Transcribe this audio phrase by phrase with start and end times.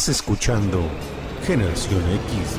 [0.00, 0.80] Estás escuchando
[1.46, 2.58] Generación X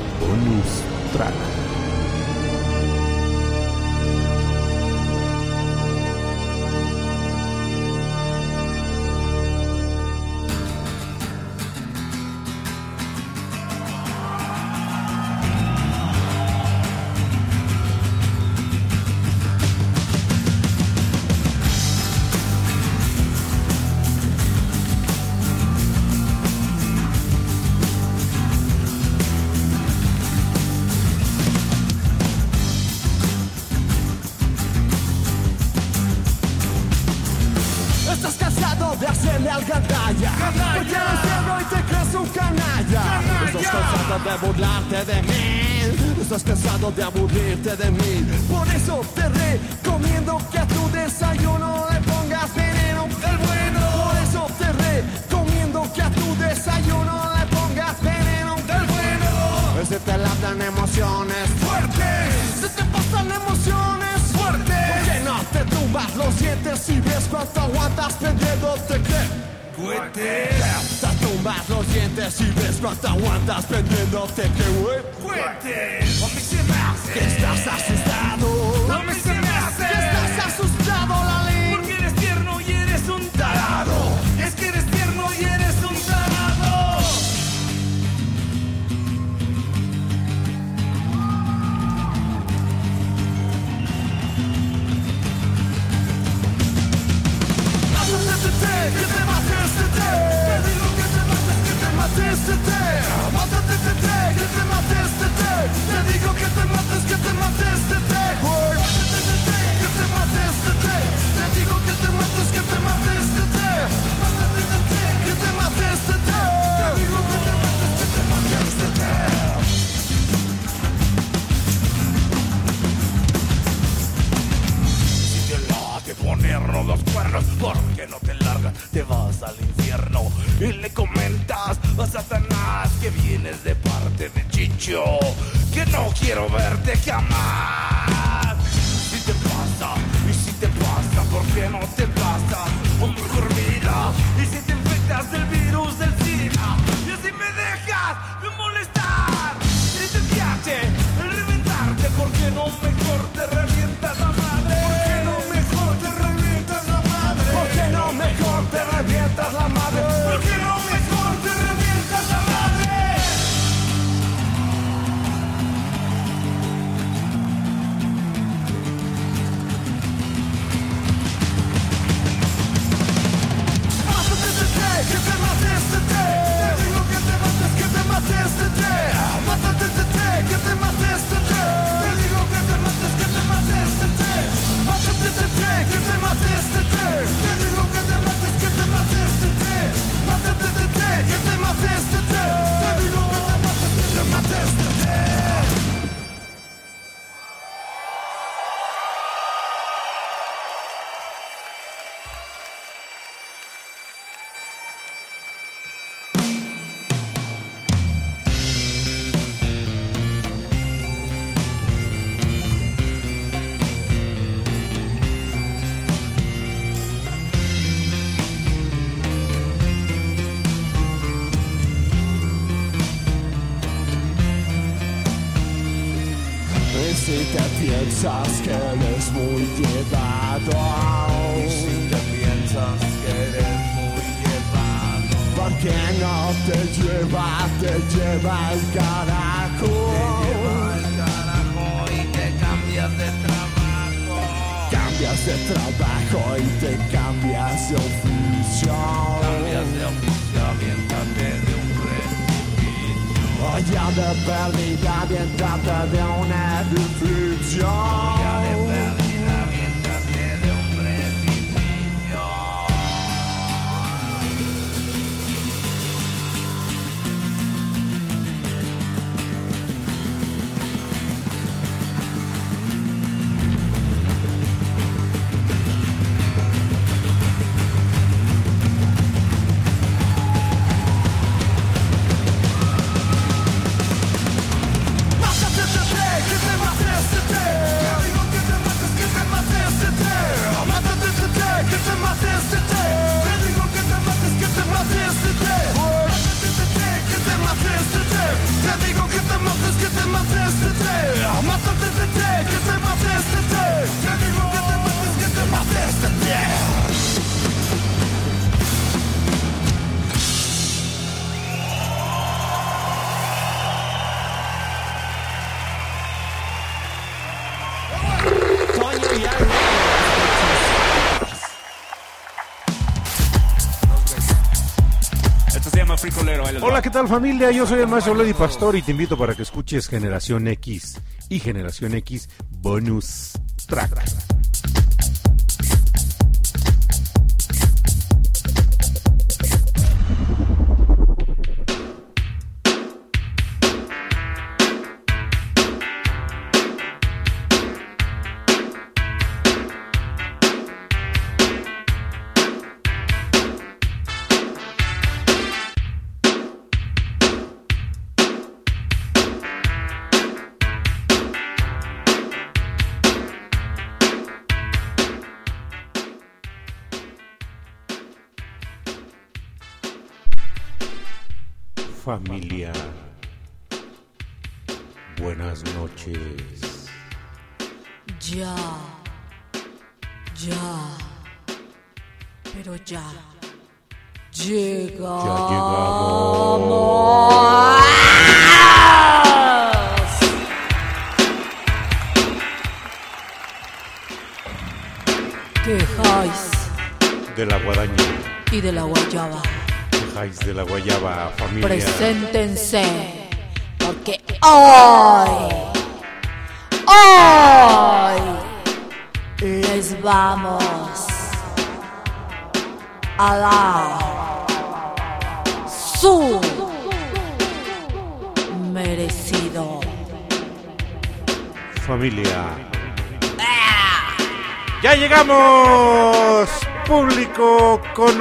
[327.02, 327.72] ¿qué tal familia?
[327.72, 331.58] Yo soy el maestro Lady Pastor y te invito para que escuches Generación X y
[331.58, 333.51] Generación X Bonus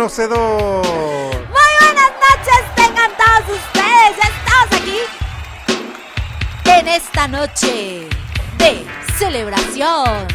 [0.02, 0.84] conocedor.
[0.84, 4.18] Muy buenas noches, tengan todos ustedes.
[4.18, 4.98] Estamos aquí
[6.66, 8.10] en esta noche
[8.58, 8.86] de
[9.20, 10.28] celebración.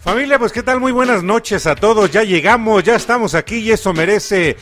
[0.00, 2.10] Familia, pues qué tal, muy buenas noches a todos.
[2.10, 4.56] Ya llegamos, ya estamos aquí y eso merece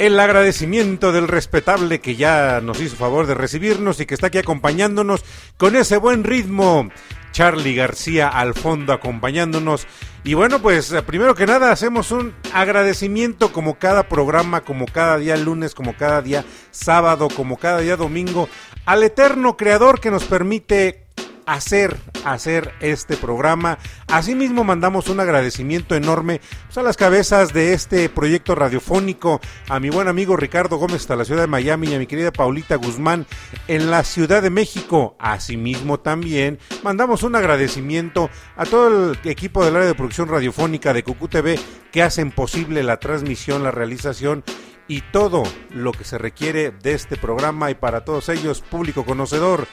[0.00, 4.38] el agradecimiento del respetable que ya nos hizo favor de recibirnos y que está aquí
[4.38, 5.24] acompañándonos
[5.56, 6.90] con ese buen ritmo.
[7.30, 9.86] Charlie García al fondo acompañándonos.
[10.22, 15.16] Y bueno, pues eh, primero que nada hacemos un agradecimiento como cada programa, como cada
[15.16, 18.46] día lunes, como cada día sábado, como cada día domingo,
[18.84, 21.06] al eterno creador que nos permite
[21.50, 23.78] hacer, hacer este programa.
[24.06, 29.90] Asimismo mandamos un agradecimiento enorme pues, a las cabezas de este proyecto radiofónico, a mi
[29.90, 33.26] buen amigo Ricardo Gómez hasta la ciudad de Miami y a mi querida Paulita Guzmán
[33.66, 35.16] en la Ciudad de México.
[35.18, 41.02] Asimismo también mandamos un agradecimiento a todo el equipo del área de producción radiofónica de
[41.02, 41.58] Cucú TV
[41.90, 44.44] que hacen posible la transmisión, la realización
[44.86, 49.66] y todo lo que se requiere de este programa y para todos ellos, público conocedor.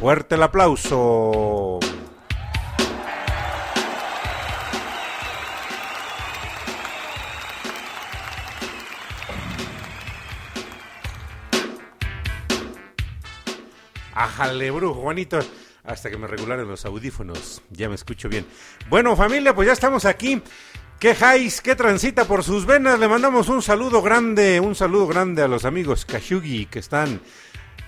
[0.00, 1.80] Fuerte el aplauso.
[14.14, 15.38] Ajale, brujo, Juanito.
[15.84, 17.62] Hasta que me regularon los audífonos.
[17.70, 18.46] Ya me escucho bien.
[18.88, 20.42] Bueno, familia, pues ya estamos aquí.
[20.98, 21.60] ¿Qué jais?
[21.60, 22.98] ¿Qué transita por sus venas?
[22.98, 27.20] Le mandamos un saludo grande, un saludo grande a los amigos Kashugi que están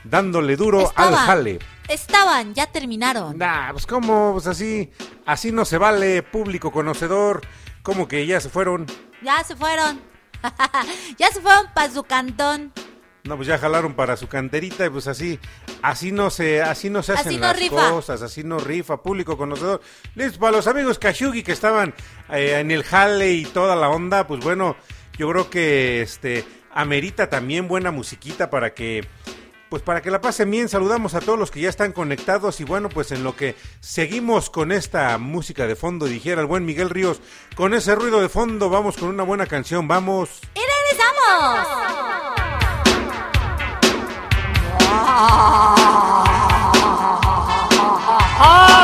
[0.04, 1.58] dándole duro al jale.
[1.88, 3.36] Estaban, ya terminaron.
[3.38, 4.90] Nah, pues como, pues así,
[5.26, 7.40] así no se vale, público conocedor,
[7.82, 8.86] como que ya se fueron.
[9.22, 10.00] Ya se fueron.
[11.18, 12.72] ya se fueron para su cantón.
[13.24, 15.38] No, pues ya jalaron para su canterita y pues así,
[15.82, 17.90] así no se, así no se Así hacen no las rifa.
[17.90, 19.82] cosas, así no rifa, público conocedor.
[20.14, 21.92] Listo, para los amigos Kashugi que estaban
[22.30, 24.74] eh, en el jale y toda la onda, pues bueno,
[25.18, 29.06] yo creo que este amerita también buena musiquita para que
[29.70, 32.64] pues para que la pasen bien, saludamos a todos los que ya están conectados y
[32.64, 36.90] bueno, pues en lo que seguimos con esta música de fondo, dijera el buen Miguel
[36.90, 37.22] Ríos,
[37.54, 40.40] con ese ruido de fondo, vamos con una buena canción, vamos.
[40.54, 42.00] ¡Y regresamos!
[48.40, 48.79] You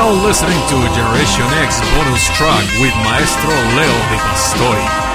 [0.00, 5.09] now listening to Generation X bonus track with Maestro Leo Di Pastori.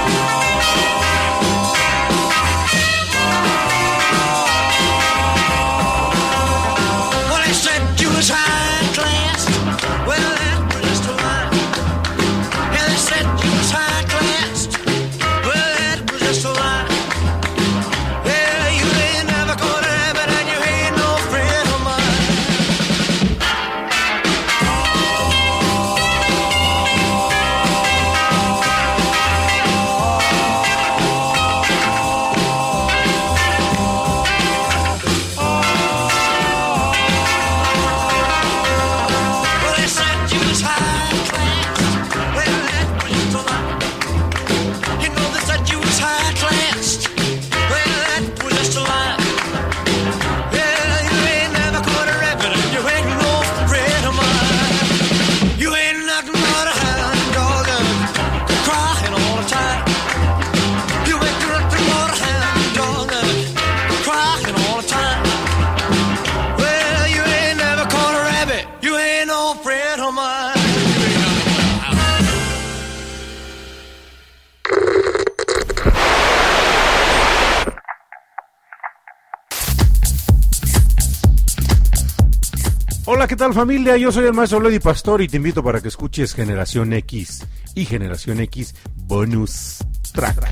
[83.56, 83.96] Familia?
[83.96, 87.42] Yo soy el maestro Lady Pastor y te invito para que escuches Generación X
[87.74, 89.78] y Generación X Bonus
[90.12, 90.46] Track.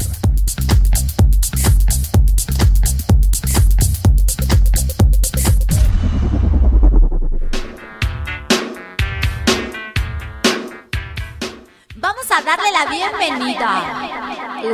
[11.97, 13.83] Vamos a darle la bienvenida.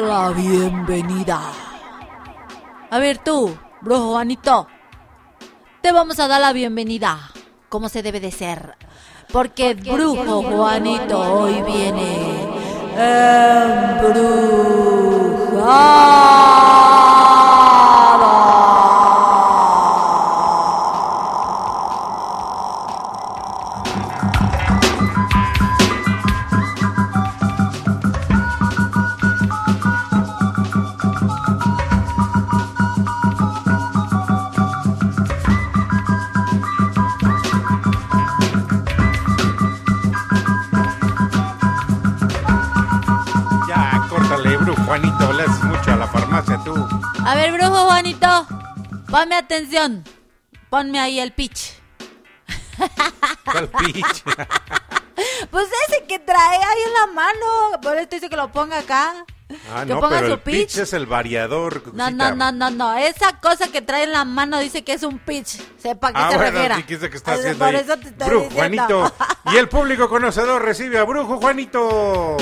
[0.06, 1.52] La bienvenida.
[2.92, 4.68] A ver tú, brujo Juanito.
[5.82, 7.32] Te vamos a dar la bienvenida,
[7.70, 8.74] como se debe de ser.
[9.32, 12.50] Porque el brujo Juanito hoy viene
[14.02, 14.40] embrujado.
[50.68, 51.72] Ponme ahí el pitch.
[53.44, 54.24] ¿Cuál pitch?
[55.50, 57.80] Pues ese que trae ahí en la mano.
[57.82, 59.26] Por eso dice que lo ponga acá.
[59.70, 60.76] Ah, que no, ponga pero su el pitch pitch.
[60.78, 61.92] es el variador.
[61.94, 62.96] No, no, no, no, no.
[62.96, 65.60] Esa cosa que trae en la mano dice que es un pitch.
[65.78, 66.76] Sepa a qué Ah, se bueno, refiera.
[66.76, 67.80] sí, ¿qué es lo que está Ay, haciendo Por ahí?
[67.82, 68.86] eso te estoy Brujo diciendo.
[69.00, 69.14] Juanito.
[69.52, 72.36] Y el público conocedor recibe a Brujo Juanito.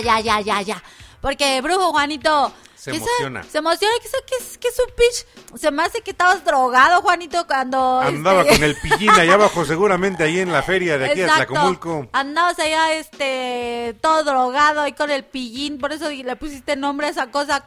[0.00, 0.82] ya, ya, ya, ya.
[1.20, 2.52] Porque brujo Juanito.
[2.74, 3.42] Se ¿qué sa- emociona.
[3.44, 3.94] Se emociona.
[4.02, 5.60] ¿Qué, qué es, qué es un pitch?
[5.60, 8.00] Se me hace que estabas drogado, Juanito, cuando.
[8.00, 11.26] Andaba este, con el pillín allá abajo, seguramente ahí en la feria de aquí de.
[11.26, 12.08] Tlacomulco.
[12.12, 17.10] Andabas allá, este, todo drogado ahí con el pillín, por eso le pusiste nombre a
[17.10, 17.64] esa cosa.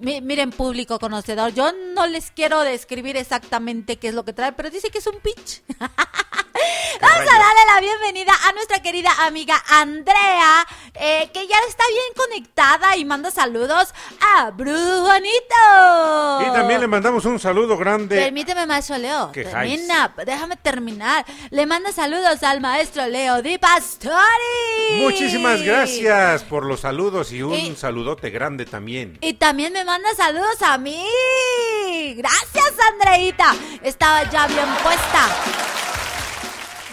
[0.00, 4.52] Mi- miren, público conocedor, yo no les quiero describir exactamente qué es lo que trae,
[4.52, 5.62] pero dice que es un pitch.
[7.00, 12.12] Vamos a darle la bienvenida a nuestra querida amiga Andrea, eh, que ya está bien
[12.16, 13.94] conectada y manda saludos
[14.34, 15.28] a Brujonito.
[16.40, 18.16] Y también le mandamos un saludo grande.
[18.20, 19.30] Permíteme, maestro Leo.
[19.32, 21.24] ¿Qué Termina, déjame terminar.
[21.50, 24.16] Le manda saludos al maestro Leo Di Pastori.
[25.00, 29.18] Muchísimas gracias por los saludos y un Y- saludote grande también.
[29.20, 31.02] Y también me manda saludos a mí.
[32.14, 33.56] Gracias, Andreita.
[33.82, 35.26] Estaba ya bien puesta.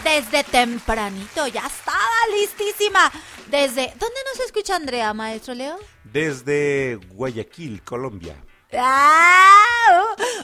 [0.01, 1.99] Desde tempranito, ya estaba
[2.39, 3.11] listísima.
[3.47, 3.93] Desde.
[3.99, 5.77] ¿Dónde nos escucha Andrea, maestro Leo?
[6.05, 8.41] Desde Guayaquil, Colombia.
[8.77, 9.51] ¡Ah!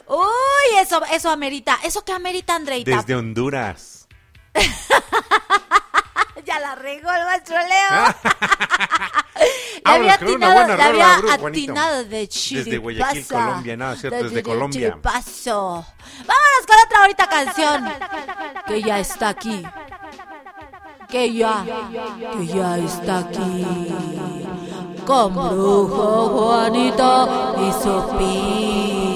[0.08, 1.80] uh, Uy, eso, eso amerita.
[1.86, 2.98] ¿Eso qué amerita, Andreita?
[2.98, 4.10] Desde Honduras.
[6.52, 8.16] Ya la regó el maestro Leo.
[9.42, 12.66] Le Vámonos había atinado, le había atinado de chiripazo.
[12.66, 14.90] Desde Guayaquil, Colombia, nada, cierto, De desde chiri- Colombia.
[14.90, 15.86] chiripazo.
[16.20, 17.94] Vámonos con otra ahorita canción.
[18.68, 19.64] Que ya está aquí.
[21.10, 21.64] Que ya,
[22.38, 23.68] que ya está aquí.
[25.06, 29.11] Con Brujo Juanito y Sofía.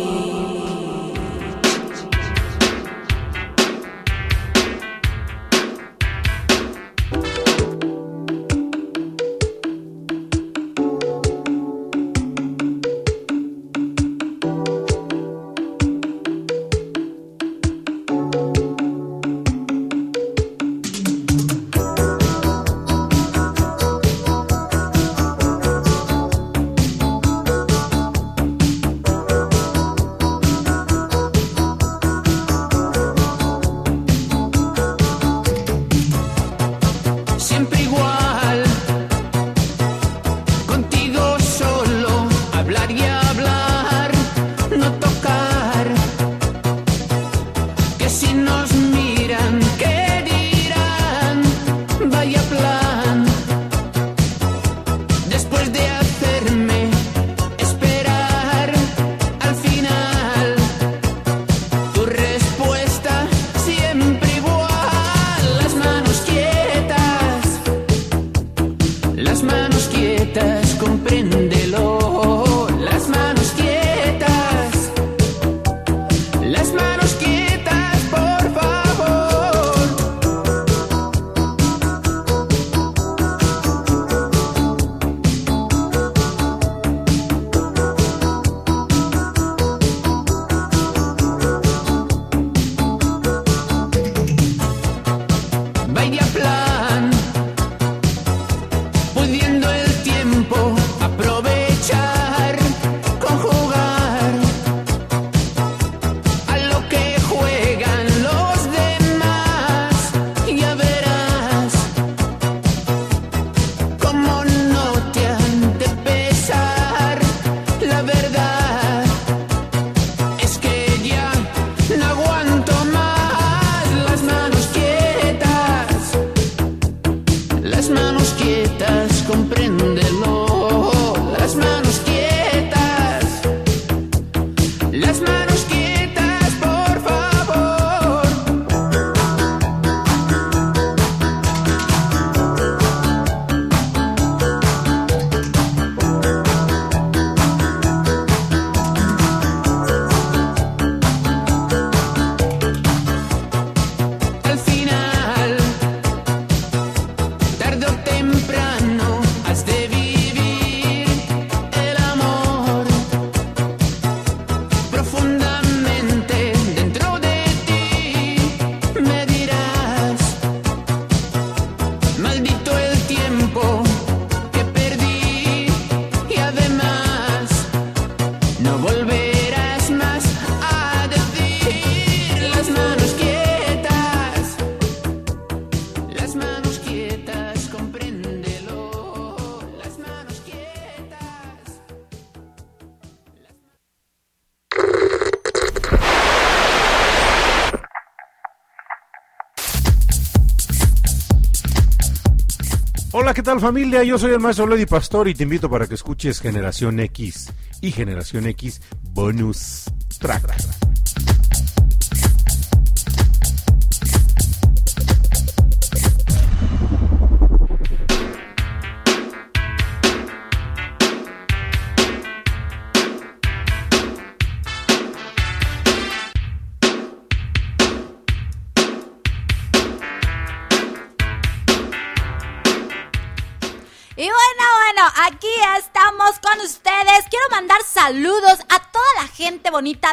[203.46, 204.04] Tal familia?
[204.04, 207.92] Yo soy el maestro Lady Pastor y te invito para que escuches Generación X y
[207.92, 209.84] Generación X Bonus
[210.20, 210.55] Track.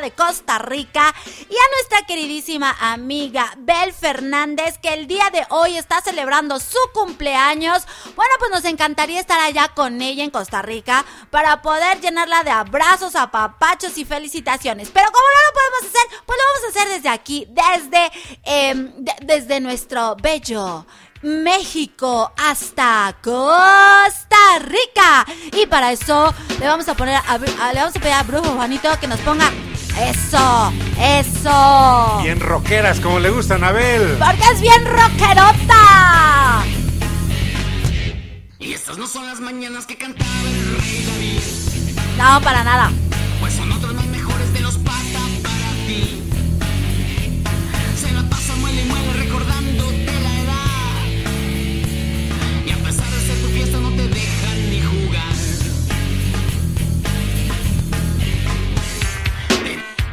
[0.03, 5.79] De Costa Rica y a nuestra queridísima amiga Bel Fernández, que el día de hoy
[5.79, 7.87] está celebrando su cumpleaños.
[8.15, 12.51] Bueno, pues nos encantaría estar allá con ella en Costa Rica para poder llenarla de
[12.51, 14.91] abrazos, apapachos y felicitaciones.
[14.91, 18.13] Pero como no lo podemos hacer, pues lo vamos a hacer desde aquí, desde,
[18.45, 20.85] em, de- desde nuestro bello
[21.23, 25.25] México hasta Costa Rica.
[25.53, 27.21] Y para eso le vamos a poner
[27.73, 29.49] le vamos a pedir a Brujo Juanito que nos ponga
[30.01, 32.21] eso, eso.
[32.23, 34.17] Bien rockeras, como le gustan a Abel.
[34.19, 36.65] Porque es bien rockerota.
[38.59, 42.91] Y estas no son las mañanas que cantaba el rey David, No, para nada.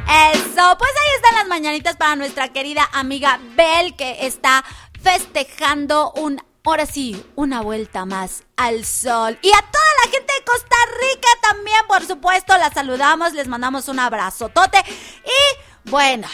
[0.10, 4.66] Eso, pues ahí están las mañanitas para nuestra querida amiga Bel que está
[5.04, 9.38] festejando un, ahora sí, una vuelta más al sol.
[9.44, 13.88] Y a toda la gente de Costa Rica también, por supuesto, la saludamos, les mandamos
[13.88, 14.80] un abrazotote.
[14.80, 16.28] Y bueno,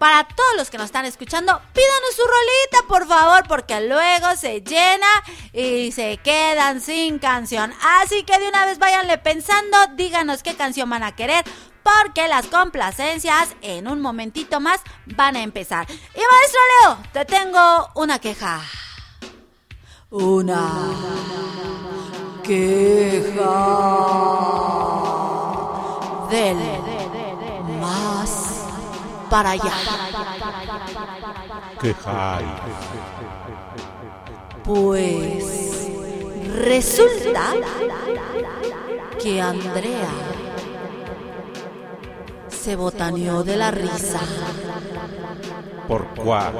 [0.00, 4.62] para todos los que nos están escuchando, pídanos su rolita, por favor, porque luego se
[4.62, 5.06] llena
[5.52, 7.72] y se quedan sin canción.
[8.00, 11.44] Así que de una vez váyanle pensando, díganos qué canción van a querer,
[11.86, 15.86] porque las complacencias en un momentito más van a empezar.
[15.88, 18.60] Y maestro Leo, te tengo una queja.
[20.10, 20.68] Una
[22.42, 23.56] queja
[26.30, 26.56] del
[27.80, 28.64] más
[29.30, 29.72] para allá.
[32.04, 32.44] High.
[34.64, 35.88] Pues
[36.64, 37.54] resulta
[39.20, 40.35] que Andrea
[42.66, 44.18] se botaneó de la risa
[45.86, 46.52] ¿Por cuá?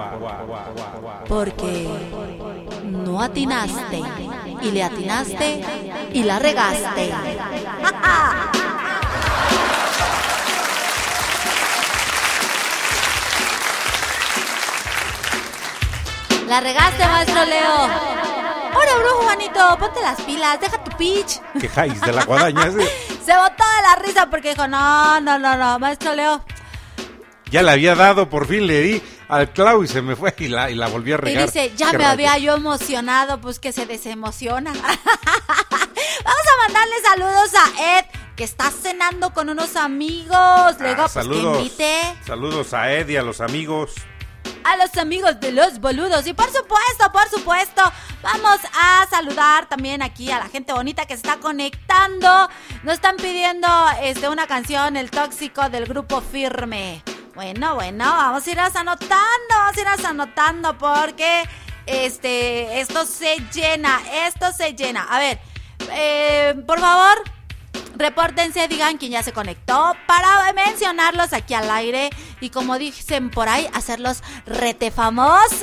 [1.27, 1.89] porque
[2.85, 4.05] no atinaste
[4.63, 5.65] y le atinaste
[6.13, 7.13] y la regaste.
[16.47, 17.77] La regaste, maestro Leo.
[18.73, 21.41] Ahora, brujo Juanito, ponte las pilas, deja tu pitch.
[21.61, 22.71] Quejáis de la guadaña.
[22.79, 23.16] sí.
[23.27, 26.45] Se botó de la risa porque dijo, no, no, no, no, maestro Leo.
[27.51, 30.49] Ya le había dado, por fin le di al clau y se me fue y
[30.49, 31.47] la, y la volví a Y regar.
[31.47, 34.73] dice, ya me había yo emocionado, pues que se desemociona.
[36.25, 38.05] Vamos a mandarle saludos a Ed,
[38.37, 40.77] que está cenando con unos amigos.
[40.81, 43.93] Luego, Ah, pues que invite Saludos a Ed y a los amigos.
[44.67, 46.27] A los amigos de los boludos.
[46.27, 47.83] Y por supuesto, por supuesto,
[48.23, 52.49] vamos a saludar también aquí a la gente bonita que se está conectando.
[52.83, 53.69] Nos están pidiendo
[54.03, 57.03] este, una canción, El Tóxico del grupo Firme.
[57.35, 61.45] Bueno, bueno, vamos a irlas anotando, vamos a irlas anotando porque
[61.85, 65.05] este, esto se llena, esto se llena.
[65.05, 65.39] A ver,
[65.93, 67.23] eh, por favor,
[67.99, 73.49] Repórtense, digan quién ya se conectó para mencionarlos aquí al aire y como dicen por
[73.49, 75.61] ahí, hacerlos rete famosos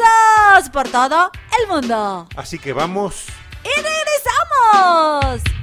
[0.72, 2.28] por todo el mundo.
[2.36, 3.26] Así que vamos.
[3.64, 5.63] ¡Y regresamos!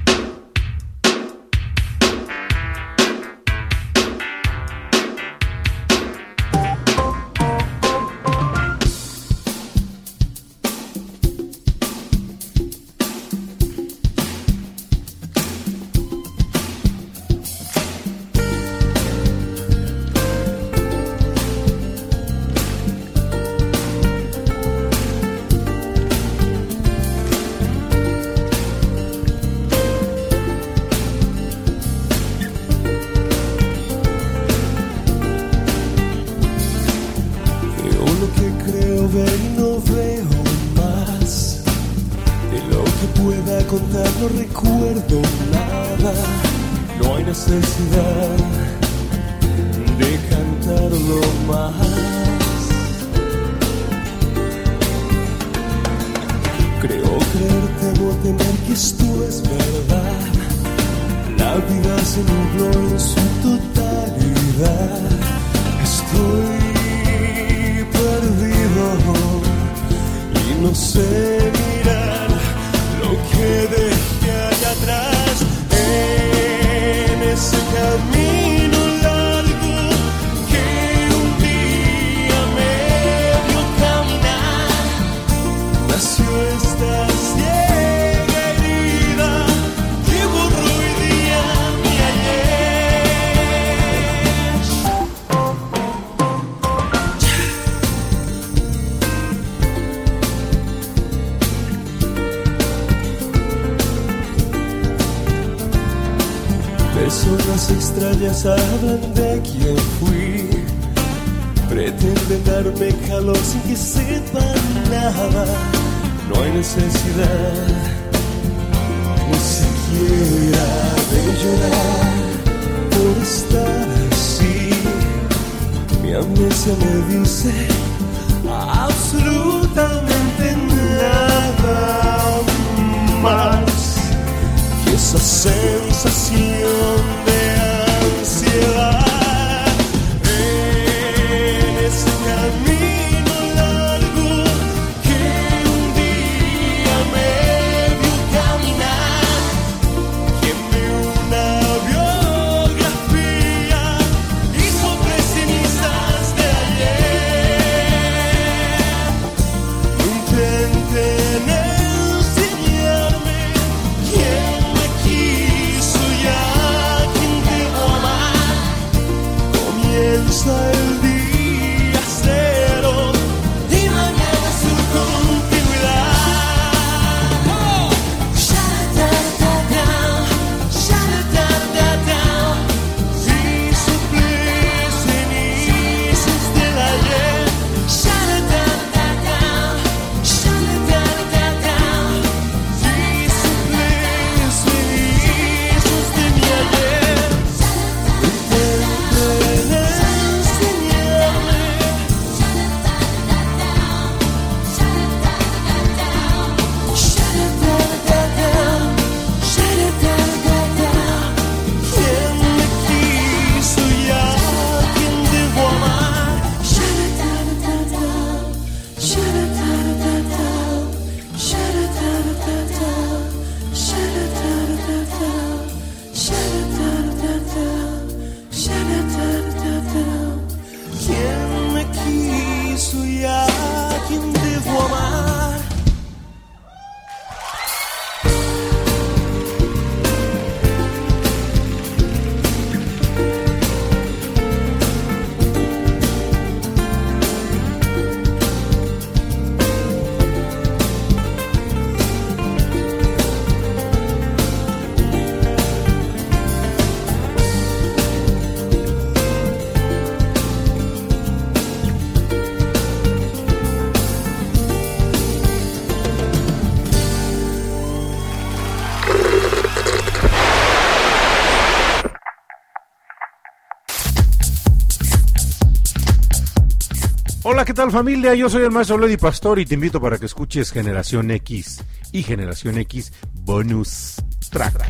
[277.81, 278.35] Tal familia?
[278.35, 282.23] Yo soy el maestro Lady Pastor y te invito para que escuches Generación X y
[282.23, 284.17] Generación X Bonus
[284.51, 284.87] Track.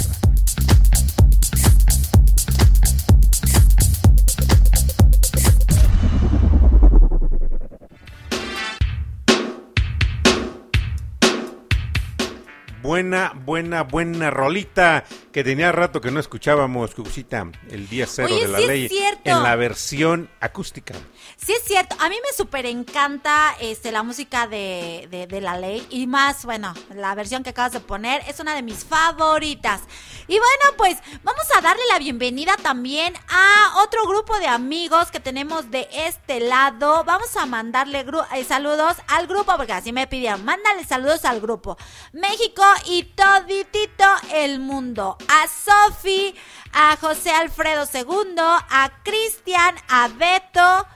[12.83, 18.43] Buena, buena, buena rolita que tenía rato que no escuchábamos, Cucita, el día cero Oye,
[18.43, 19.31] de la sí es ley cierto.
[19.31, 20.95] en la versión acústica.
[21.37, 25.57] Sí es cierto, a mí me súper encanta este, la música de, de- de la
[25.57, 29.83] ley y más, bueno, la versión que acabas de poner es una de mis favoritas.
[30.27, 35.21] Y bueno, pues vamos a darle la bienvenida también a otro grupo de amigos que
[35.21, 37.05] tenemos de este lado.
[37.05, 41.77] Vamos a mandarle eh, saludos al grupo, porque así me pidieron, mándale saludos al grupo.
[42.13, 45.17] México y toditito el mundo.
[45.29, 46.35] A Sofi,
[46.73, 50.87] a José Alfredo II, a Cristian, a Beto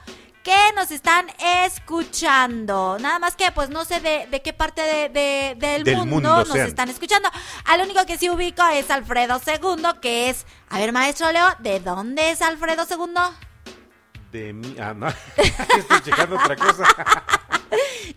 [0.43, 2.97] que nos están escuchando.
[2.99, 6.13] Nada más que, pues no sé de, de qué parte de, de- del, Del mundo,
[6.15, 6.67] mundo nos sean.
[6.67, 7.29] están escuchando.
[7.65, 10.45] Al único que sí ubico es Alfredo II, que es.
[10.69, 13.13] A ver, maestro Leo, ¿de dónde es Alfredo II?
[14.35, 16.83] De mí, ah, no, estoy checando otra cosa.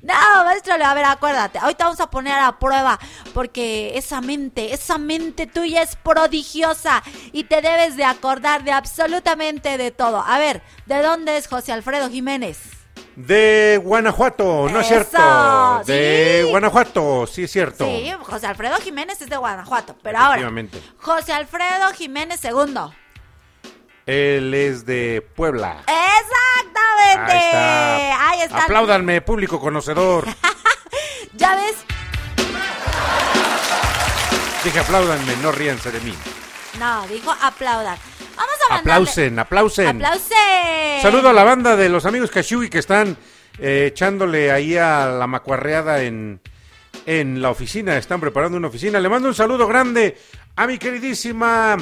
[0.03, 1.59] No, maestro a ver, acuérdate.
[1.59, 2.99] Ahorita vamos a poner a prueba,
[3.35, 7.03] porque esa mente, esa mente tuya es prodigiosa
[7.33, 10.23] y te debes de acordar de absolutamente de todo.
[10.25, 12.59] A ver, ¿de dónde es José Alfredo Jiménez?
[13.17, 15.83] De Guanajuato, ¿no es cierto?
[15.87, 16.51] De sí.
[16.51, 17.85] Guanajuato, sí es cierto.
[17.85, 20.53] Sí, José Alfredo Jiménez es de Guanajuato, pero ahora.
[20.99, 22.93] José Alfredo Jiménez II.
[24.09, 25.83] Él es de Puebla.
[25.87, 27.33] Exactamente.
[27.33, 28.31] Ahí está.
[28.31, 28.63] Ahí está.
[28.65, 30.25] Apláudanme, público conocedor.
[31.35, 31.77] Ya ves,
[34.65, 36.15] Dije apláudanme, no ríanse de mí.
[36.79, 37.97] no, dijo aplaudan.
[38.37, 38.81] Vamos a mandarle...
[38.81, 39.89] Aplausen, aplausen.
[39.89, 41.03] Aplausen.
[41.03, 43.17] Saludo a la banda de los amigos Kashui que están
[43.59, 46.41] eh, echándole ahí a la macuarreada en,
[47.07, 47.97] en la oficina.
[47.97, 48.99] Están preparando una oficina.
[48.99, 50.17] Le mando un saludo grande
[50.57, 51.77] a mi queridísima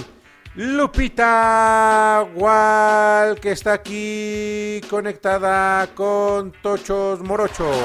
[0.57, 7.77] Lupita Gual, que está aquí conectada con Tochos Morochos.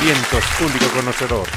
[0.00, 1.48] Vientos, público conocedor.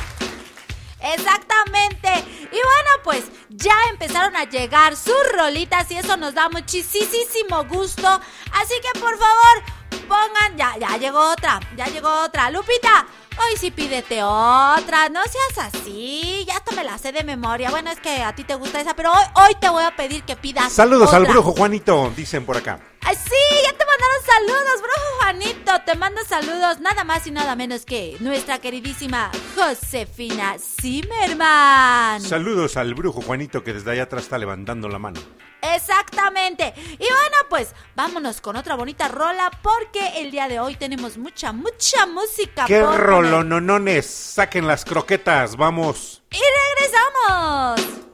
[0.99, 2.09] Exactamente.
[2.51, 8.07] Y bueno, pues ya empezaron a llegar sus rolitas y eso nos da muchísimo gusto.
[8.53, 9.63] Así que por favor,
[10.07, 12.49] pongan, ya, ya llegó otra, ya llegó otra.
[12.49, 13.05] Lupita,
[13.43, 17.69] hoy sí pídete otra, no seas así, ya hasta me la sé de memoria.
[17.69, 20.23] Bueno, es que a ti te gusta esa, pero hoy, hoy te voy a pedir
[20.23, 20.71] que pidas.
[20.71, 22.79] Saludos al brujo Juanito, dicen por acá.
[23.03, 25.71] Ay, sí, ya te mandaron saludos, brujo Juanito.
[25.85, 32.21] Te mando saludos, nada más y nada menos que nuestra queridísima Josefina Zimmerman.
[32.21, 35.19] Saludos al brujo Juanito que desde allá atrás está levantando la mano.
[35.61, 36.73] Exactamente.
[36.93, 41.51] Y bueno, pues vámonos con otra bonita rola porque el día de hoy tenemos mucha,
[41.51, 42.65] mucha música.
[42.65, 44.05] ¡Qué rolononones!
[44.05, 46.23] Saquen las croquetas, vamos.
[46.31, 46.39] Y
[46.79, 48.10] regresamos.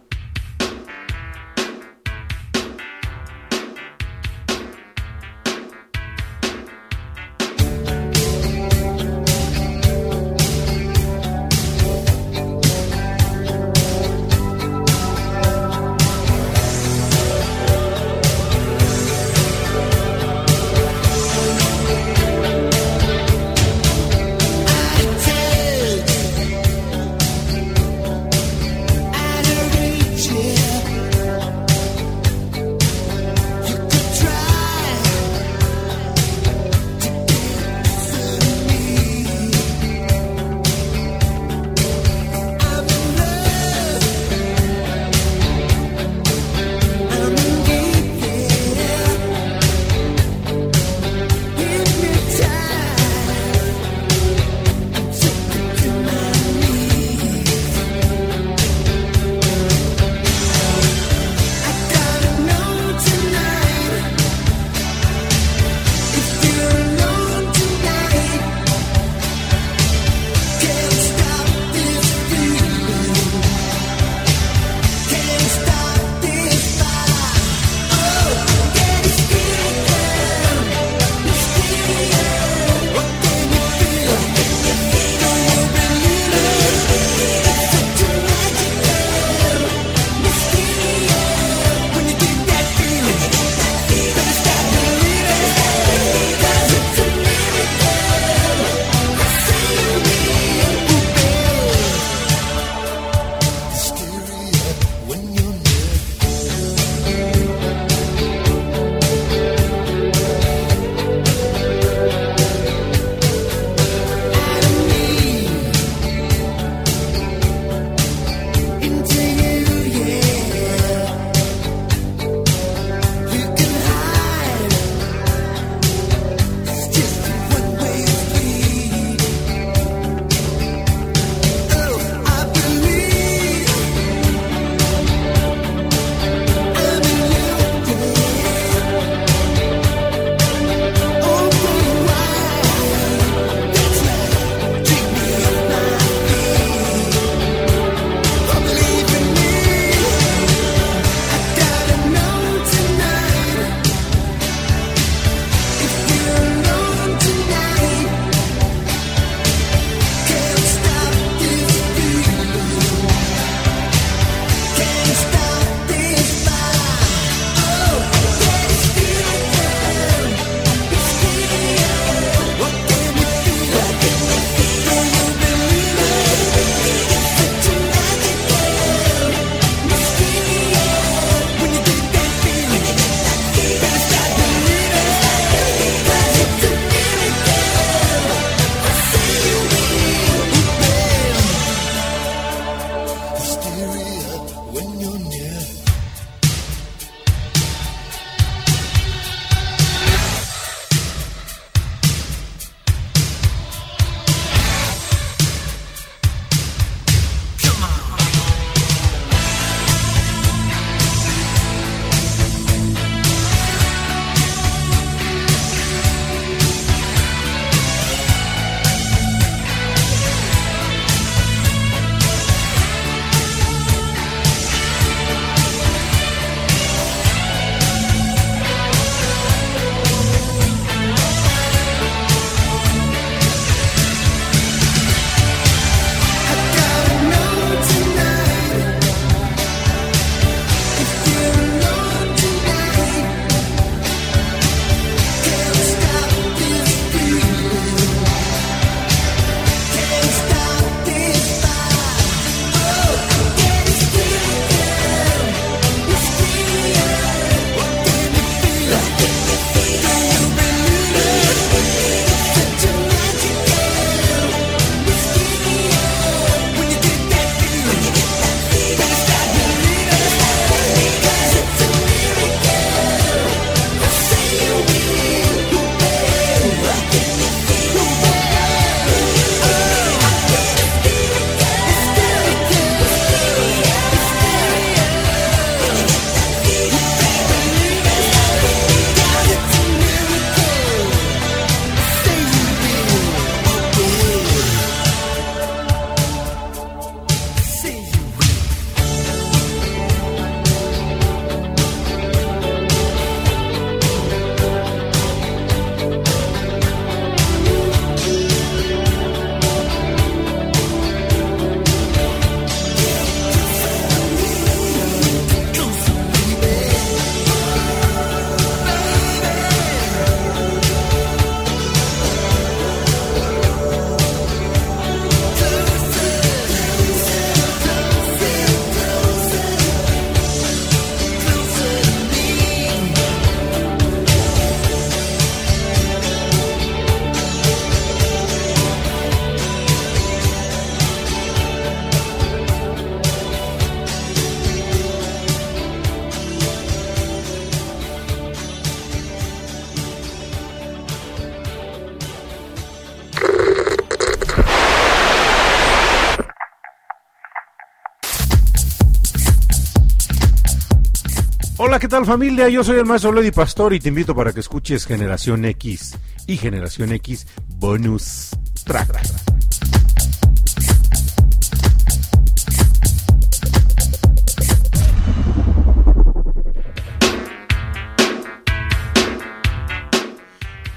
[361.98, 362.70] Hola, ¿qué tal familia?
[362.70, 366.56] Yo soy el maestro Lady Pastor y te invito para que escuches Generación X y
[366.56, 368.52] Generación X Bonus
[368.86, 369.20] Track.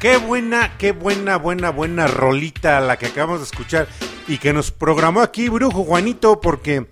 [0.01, 3.89] Qué buena, qué buena, buena, buena rolita la que acabamos de escuchar
[4.29, 6.87] y que nos programó aquí Brujo Juanito porque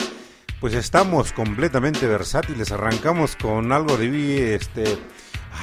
[0.61, 2.73] pues estamos completamente versátiles.
[2.73, 4.99] Arrancamos con algo de este,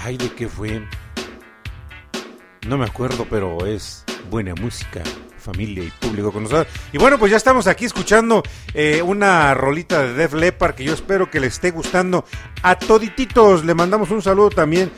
[0.03, 0.87] ay, ¿de qué fue?
[2.67, 5.03] No me acuerdo, pero es buena música,
[5.37, 6.67] familia y público con nosotros.
[6.91, 8.41] Y bueno, pues ya estamos aquí escuchando
[8.73, 12.25] eh, una rolita de Def Leppard que yo espero que le esté gustando
[12.63, 13.65] a todititos.
[13.65, 14.91] Le mandamos un saludo también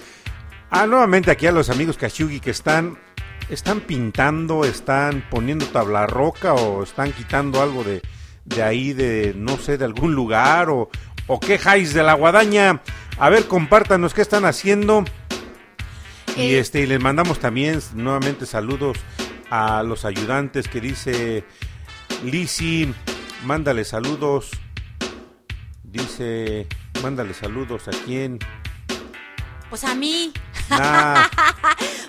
[0.70, 2.98] a nuevamente aquí a los amigos Kashugi que están
[3.50, 8.02] están pintando, están poniendo tabla roca o están quitando algo de,
[8.48, 10.90] de ahí, de no sé, de algún lugar o,
[11.28, 12.82] o quejáis de la guadaña.
[13.20, 15.04] A ver, compártanos qué están haciendo.
[16.36, 16.60] Y Eh.
[16.60, 18.98] este, y les mandamos también nuevamente saludos
[19.50, 21.44] a los ayudantes que dice
[22.24, 22.94] Lisi,
[23.44, 24.52] mándale saludos.
[25.84, 26.68] Dice,
[27.02, 28.40] mándale saludos a quién.
[29.70, 30.32] Pues a mí.
[30.70, 31.28] Nah,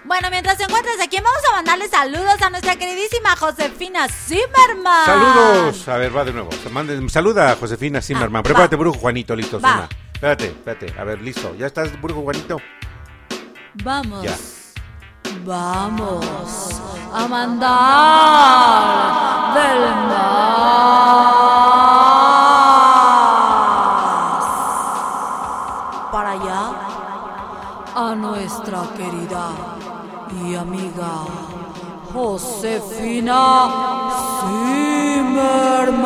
[0.05, 5.05] Bueno, mientras te encuentres aquí, vamos a mandarle saludos a nuestra queridísima Josefina Zimmerman.
[5.05, 5.87] saludos.
[5.89, 6.49] A ver, va de nuevo.
[6.73, 8.41] Manden- saluda a Josefina Zimmerman.
[8.41, 8.81] Ah, Prepárate, va.
[8.81, 9.61] brujo Juanito, listo.
[9.61, 9.69] Va.
[9.71, 9.89] Suena.
[10.15, 10.95] Espérate, espérate.
[10.99, 11.55] A ver, listo.
[11.57, 12.57] ¿Ya estás, brujo Juanito?
[13.85, 14.23] Vamos.
[14.25, 14.35] Ya.
[15.45, 16.25] Vamos
[17.15, 17.69] a mandar
[19.55, 20.48] del más
[32.29, 33.73] Josefina
[35.17, 35.99] Zimmermann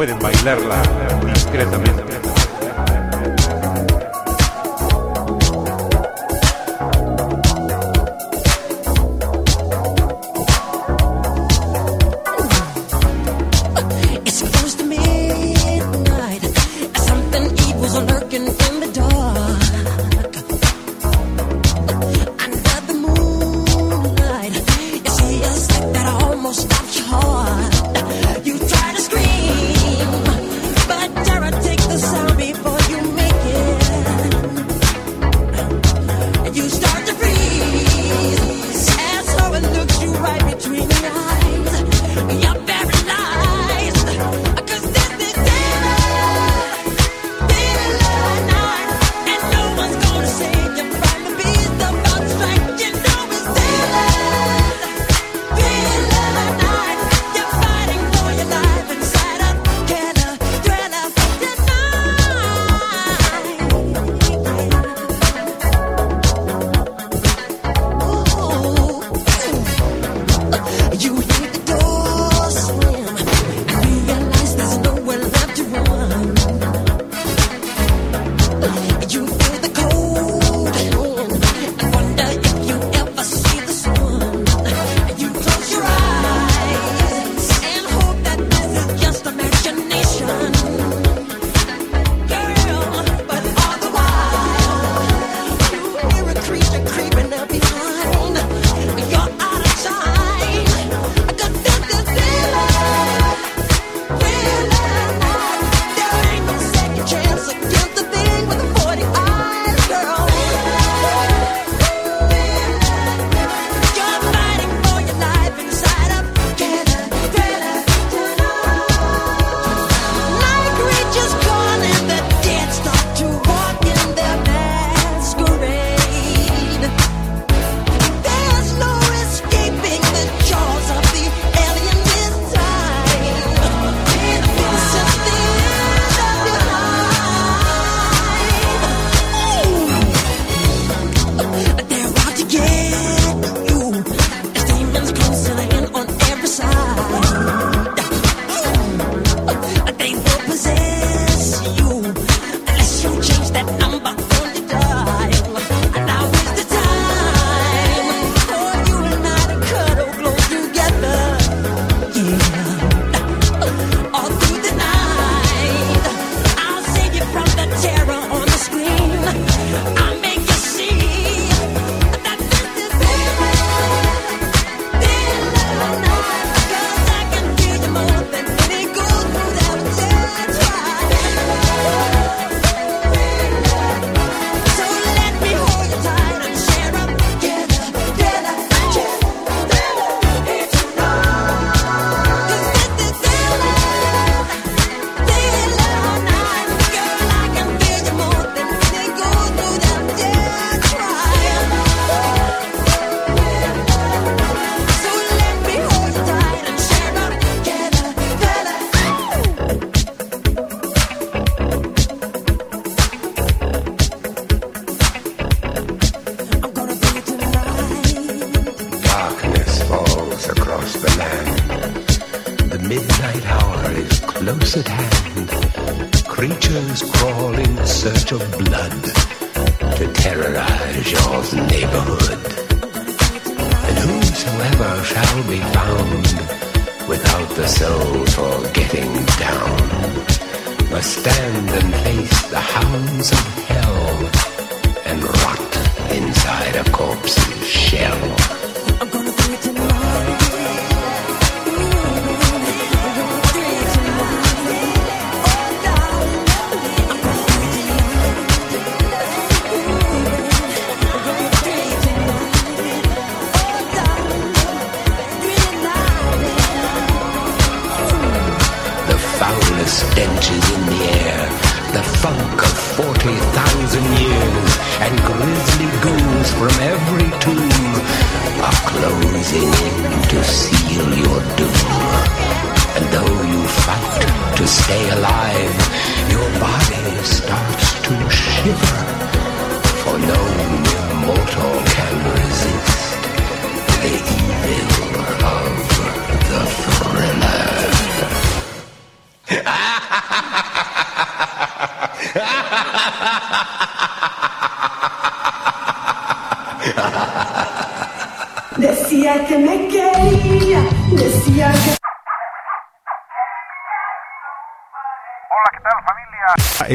[0.00, 0.80] Pueden bailarla
[1.26, 1.89] discretamente.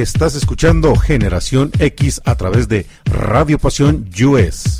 [0.05, 4.74] Estás escuchando Generación X a través de Radio Pasión US.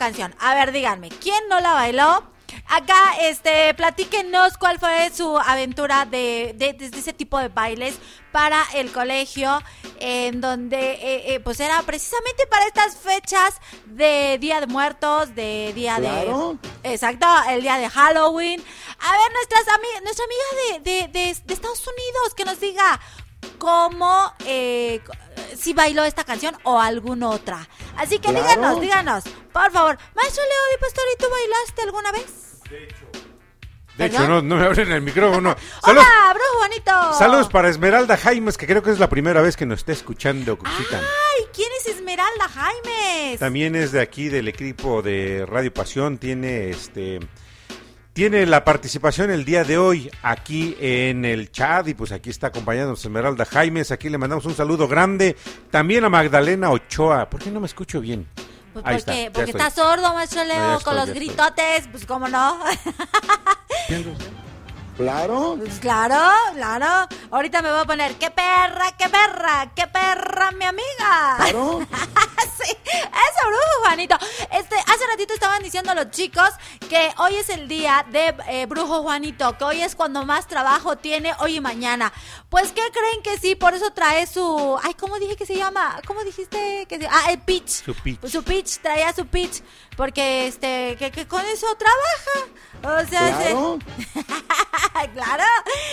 [0.00, 0.34] Canción?
[0.40, 2.24] A ver, díganme, ¿quién no la bailó?
[2.68, 7.94] Acá, este, platíquenos cuál fue su aventura de, de, de ese tipo de bailes
[8.32, 9.62] para el colegio,
[10.00, 13.54] en donde, eh, eh, pues era precisamente para estas fechas
[13.86, 16.58] de Día de Muertos, de Día Claro.
[16.82, 16.92] de...
[16.92, 18.60] Exacto, el día de Halloween.
[18.98, 23.00] A ver, nuestras ami- nuestra amiga de, de, de- de Estados Unidos, que nos diga
[23.58, 25.00] cómo, eh,
[25.56, 27.68] si bailó esta canción o alguna otra.
[27.96, 28.40] Así que Claro.
[28.42, 29.24] díganos, díganos,
[29.70, 29.98] por favor.
[30.14, 32.60] Maestro Leo Di Pastori, ¿tú bailaste alguna vez?
[33.96, 34.28] De hecho, ¿Verdad?
[34.28, 35.54] no, no me abren el micrófono.
[35.82, 37.18] ¡Hola, brujo bonito!
[37.18, 40.56] saludos para Esmeralda Jaimes, que creo que es la primera vez que nos está escuchando,
[40.56, 40.98] Cuchita.
[40.98, 43.38] Ay, ¿quién es Esmeralda Jaimes?
[43.38, 47.20] También es de aquí del equipo de Radio Pasión, tiene este
[48.12, 52.48] tiene la participación el día de hoy aquí en el chat y pues aquí está
[52.48, 55.36] acompañándonos Esmeralda Jaimes, aquí le mandamos un saludo grande,
[55.70, 58.26] también a Magdalena Ochoa, ¿por qué no me escucho bien?
[58.72, 62.28] Pues Ahí porque, está, porque está sordo, maestro Leo, No, con los gritotes, pues cómo
[62.28, 62.58] no.
[65.00, 65.56] Claro.
[65.58, 66.20] Pues claro,
[66.54, 67.08] claro.
[67.30, 71.36] Ahorita me voy a poner, qué perra, qué perra, qué perra, mi amiga.
[71.38, 71.80] Claro.
[72.62, 74.16] sí, eso, brujo Juanito.
[74.52, 76.50] Este, hace ratito estaban diciendo los chicos
[76.90, 80.96] que hoy es el día de eh, brujo Juanito, que hoy es cuando más trabajo
[80.96, 82.12] tiene, hoy y mañana.
[82.50, 83.54] Pues, ¿qué creen que sí?
[83.54, 85.98] Por eso trae su, ay, ¿cómo dije que se llama?
[86.06, 87.84] ¿Cómo dijiste que se Ah, el pitch.
[87.84, 88.26] Su pitch.
[88.26, 89.62] Su pitch, traía su pitch,
[90.00, 93.02] porque este, que, que con eso trabaja.
[93.02, 93.78] O sea, se- Claro.
[95.14, 95.44] claro.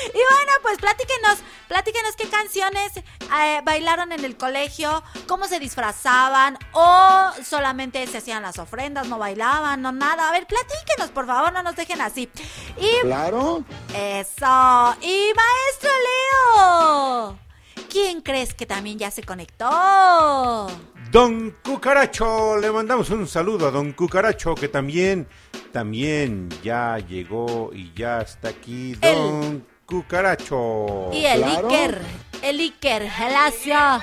[0.05, 6.57] Y bueno, pues platíquenos, platíquenos qué canciones eh, bailaron en el colegio, cómo se disfrazaban
[6.71, 10.29] o solamente se hacían las ofrendas, no bailaban, no nada.
[10.29, 12.29] A ver, platíquenos, por favor, no nos dejen así.
[12.77, 13.65] Y Claro.
[13.93, 14.95] eso.
[15.01, 17.37] Y maestro Leo,
[17.89, 20.67] ¿quién crees que también ya se conectó?
[21.11, 25.27] Don Cucaracho, le mandamos un saludo a Don Cucaracho que también,
[25.71, 31.09] también ya llegó y ya está aquí Don Cucaracho.
[31.13, 32.01] Y el Iker,
[32.41, 34.01] el Iker, Gelacio.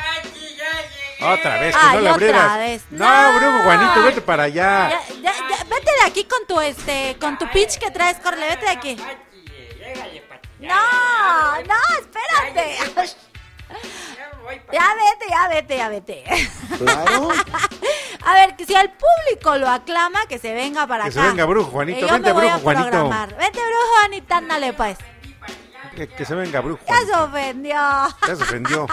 [1.20, 2.84] Otra vez, que Ay, no le otra vez.
[2.90, 3.38] No, No.
[3.38, 4.90] Bruno Juanito, vete para allá.
[4.90, 8.46] Ya, ya, ya, vete de aquí con tu este, con tu pitch que traes, Corle,
[8.48, 8.96] vete de aquí.
[10.61, 13.14] No, no, espérate.
[14.72, 16.24] Ya vete, ya vete, ya vete.
[16.78, 17.28] Claro.
[18.26, 21.20] A ver, que si el público lo aclama, que se venga para Que acá.
[21.22, 22.88] se venga, brujo Juanito, Que yo vente, me voy brujo a Juanito.
[22.90, 23.36] programar.
[23.36, 23.99] Vente, brujo.
[24.01, 24.99] Juanita, ándale pues.
[25.95, 26.82] Que, que se venga brujo.
[26.88, 27.74] Ya se ofendió.
[28.26, 28.86] Ya se ofendió.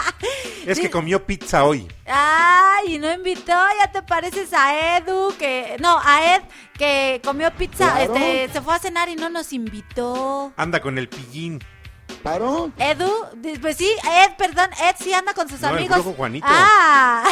[0.66, 1.88] Es que comió pizza hoy.
[2.06, 5.76] Ay, y no invitó, ya te pareces a Edu, que...
[5.80, 6.42] No, a Ed,
[6.78, 8.14] que comió pizza, Claro.
[8.14, 10.52] este, se fue a cenar y no nos invitó.
[10.56, 11.58] Anda con el pillín.
[12.22, 12.70] ¿Claro?
[12.78, 13.10] Edu,
[13.60, 15.96] pues sí, Ed, perdón, Ed sí anda con sus No, el amigos.
[15.98, 16.46] brujo Juanito.
[16.48, 17.24] Ah,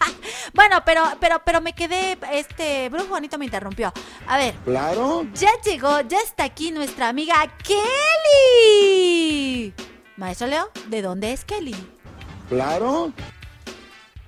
[0.54, 3.92] bueno, pero, pero, pero me quedé, este, Brujo Juanito me interrumpió.
[4.26, 4.54] A ver.
[4.64, 5.26] Claro.
[5.34, 7.34] Ya llegó, ya está aquí nuestra amiga
[8.68, 9.74] Kelly.
[10.16, 11.76] Maestro Leo, ¿de dónde es Kelly?
[12.48, 13.12] Claro.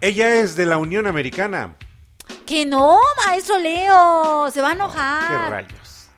[0.01, 1.77] Ella es de la Unión Americana.
[2.47, 5.29] Que no, maestro Leo, se va a enojar.
[5.29, 6.09] ¿Qué rayos?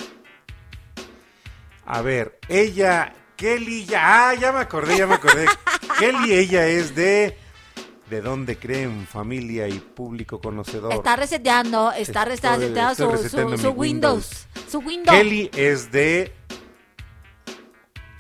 [1.85, 3.13] A ver, ella,
[3.43, 5.47] Kelly, ya, ah, ya me acordé, ya me acordé.
[5.99, 7.37] Kelly, ella es de...
[8.09, 10.93] ¿De dónde creen familia y público conocedor?
[10.93, 12.29] Está reseteando, está Estoy-
[12.59, 14.47] reseteando estoy su, Windows.
[14.71, 15.17] Su Windows.
[15.19, 16.33] Kelly es de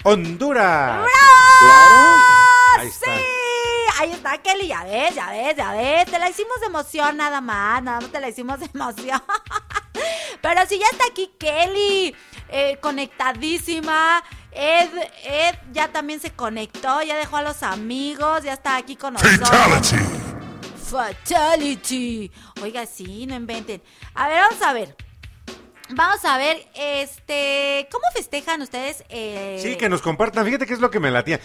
[0.02, 1.06] Honduras.
[2.78, 3.14] Ahí está.
[3.14, 3.22] Sí,
[4.00, 6.06] ahí está Kelly, ya ves, ya ves, ya ves.
[6.06, 9.22] Te la hicimos de emoción nada más, nada más te la hicimos de emoción.
[10.42, 12.16] Pero si ya está aquí Kelly,
[12.48, 14.24] eh, conectadísima.
[14.54, 14.90] Ed,
[15.24, 19.50] Ed ya también se conectó, ya dejó a los amigos, ya está aquí con nosotros.
[20.90, 22.30] Fatality.
[22.62, 23.82] Oiga, sí, no inventen.
[24.14, 24.96] A ver, vamos a ver.
[25.94, 29.04] Vamos a ver, este, ¿cómo festejan ustedes?
[29.10, 30.44] eh, Sí, que nos compartan.
[30.46, 31.40] Fíjate qué es lo que me latía.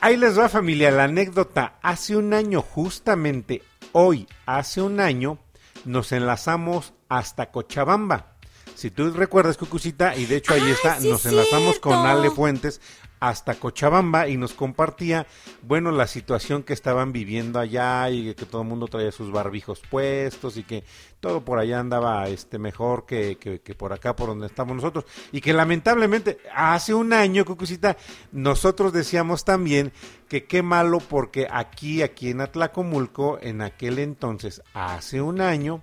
[0.00, 1.74] Ahí les va familia la anécdota.
[1.82, 3.62] Hace un año, justamente
[3.92, 5.38] hoy, hace un año,
[5.84, 8.37] nos enlazamos hasta Cochabamba.
[8.78, 11.94] Si tú recuerdas, Cucucita, y de hecho ahí está, sí nos es enlazamos con.
[11.94, 12.80] Ale Fuentes
[13.18, 15.26] hasta Cochabamba y nos compartía,
[15.62, 19.82] bueno, la situación que estaban viviendo allá y que todo el mundo traía sus barbijos
[19.90, 20.84] puestos y que
[21.18, 25.06] todo por allá andaba este mejor que, que, que por acá, por donde estamos nosotros.
[25.32, 27.96] Y que lamentablemente, hace un año, Cucucita,
[28.30, 29.90] nosotros decíamos también
[30.28, 35.82] que qué malo porque aquí, aquí en Atlacomulco, en aquel entonces, hace un año,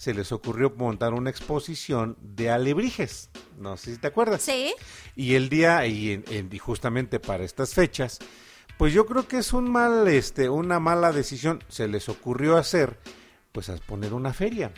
[0.00, 3.28] se les ocurrió montar una exposición de alebrijes.
[3.58, 4.40] No sé si te acuerdas.
[4.40, 4.72] Sí.
[5.14, 8.18] Y el día, y, en- en- y justamente para estas fechas,
[8.78, 11.62] pues yo creo que es un mal, este, una mala decisión.
[11.68, 12.98] Se les ocurrió hacer,
[13.52, 14.72] pues a poner una feria.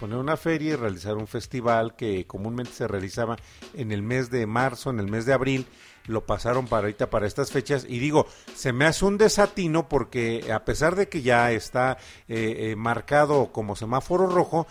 [0.00, 3.36] Poner una feria y realizar un festival que comúnmente se realizaba
[3.74, 5.66] en el mes de marzo, en el mes de abril.
[6.06, 7.86] Lo pasaron para ahorita, para estas fechas.
[7.88, 11.96] Y digo, se me hace un desatino porque a pesar de que ya está
[12.28, 14.66] eh, eh, marcado como semáforo rojo,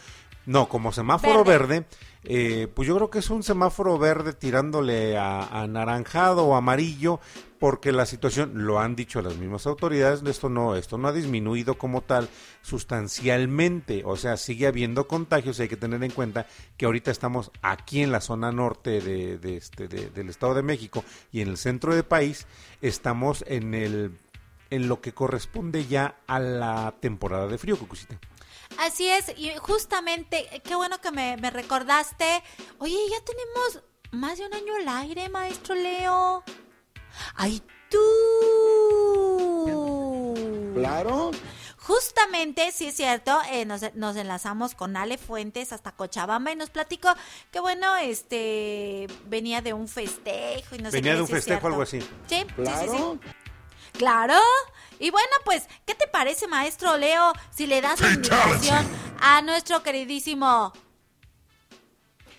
[0.45, 1.85] no, como semáforo verde,
[2.23, 7.19] eh, pues yo creo que es un semáforo verde tirándole a, a anaranjado o amarillo,
[7.63, 11.77] porque la situación, lo han dicho las mismas autoridades, esto no, esto no ha disminuido
[11.77, 12.27] como tal
[12.61, 16.45] sustancialmente, o sea, sigue habiendo contagios, hay que tener en cuenta
[16.75, 21.05] que ahorita estamos aquí en la zona norte de, este, de- del Estado de México
[21.31, 22.47] y en el centro del país,
[22.81, 24.19] estamos en el
[24.69, 28.19] en lo que corresponde ya a la temporada de frío, Cucucita.
[28.77, 32.43] Así es, y justamente, qué bueno que me recordaste.
[32.79, 36.43] Oye, ya tenemos más de un año al aire, maestro Leo.
[37.35, 37.99] ¡Ay, tú!
[40.75, 41.31] Claro.
[41.77, 46.69] Justamente, sí es cierto, eh, nos, nos enlazamos con Ale Fuentes hasta Cochabamba y nos
[46.69, 47.13] platicó
[47.51, 51.33] que, bueno, este, venía de un festejo y no sé Venía qué, de un sí
[51.33, 51.99] es festejo, algo así.
[51.99, 52.63] Sí, sí, sí, sí.
[52.63, 53.19] Claro.
[53.93, 54.39] Claro.
[54.99, 58.87] Y bueno, pues, ¿qué te parece, maestro Leo, si le das la invitación
[59.19, 60.71] a nuestro queridísimo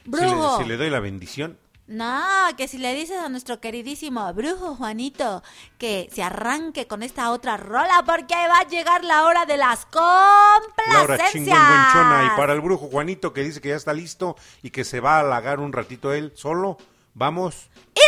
[0.05, 0.57] Si brujo?
[0.59, 2.25] le, si le doy la bendición, No,
[2.57, 5.43] que si le dices a nuestro queridísimo brujo Juanito
[5.77, 9.87] que se arranque con esta otra rola porque va a llegar la hora de las
[9.93, 10.61] Laura
[10.97, 11.59] complacencias.
[11.59, 15.17] Y para el brujo Juanito que dice que ya está listo y que se va
[15.17, 16.79] a halagar un ratito él solo,
[17.13, 17.69] vamos.
[17.95, 18.01] ¡Y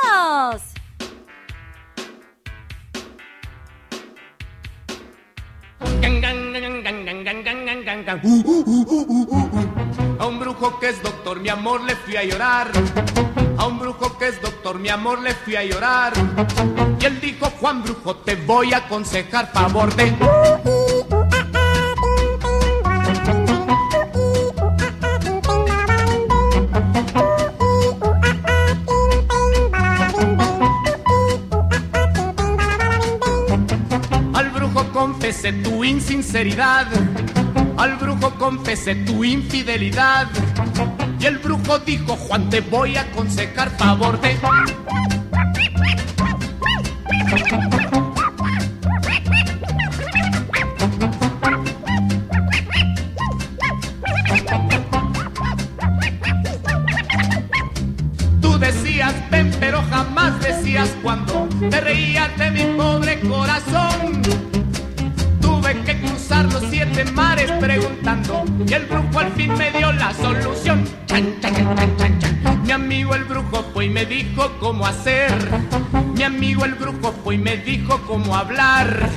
[0.00, 0.74] regresamos!
[10.24, 12.70] A un brujo que es doctor, mi amor, le fui a llorar.
[13.58, 16.14] A un brujo que es doctor, mi amor, le fui a llorar.
[16.98, 20.14] Y él dijo, Juan Brujo, te voy a aconsejar favor de...
[34.32, 36.86] Al brujo confesé tu insinceridad.
[37.76, 40.28] Al brujo confesé tu infidelidad.
[41.18, 44.38] Y el brujo dijo, Juan, te voy a aconsejar favor de...
[74.64, 75.30] cómo hacer.
[76.14, 79.10] Mi amigo el brujo fue y me dijo cómo hablar.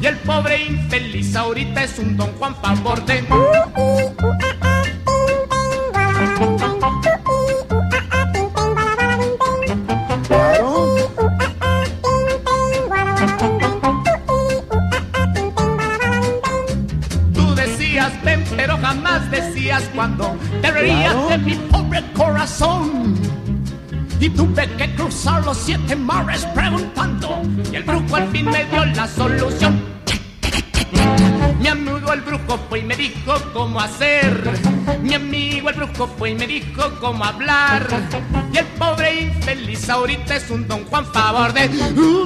[0.00, 3.04] Y el pobre infeliz ahorita es un don Juan favor
[25.64, 27.42] siete mares preguntando.
[27.70, 29.80] Y el brujo al fin me dio la solución.
[31.60, 34.50] Mi amigo el brujo fue y me dijo cómo hacer.
[35.02, 37.86] Mi amigo el brujo fue y me dijo cómo hablar.
[38.52, 41.68] Y el pobre infeliz ahorita es un don Juan favor de.
[41.96, 42.21] Uh,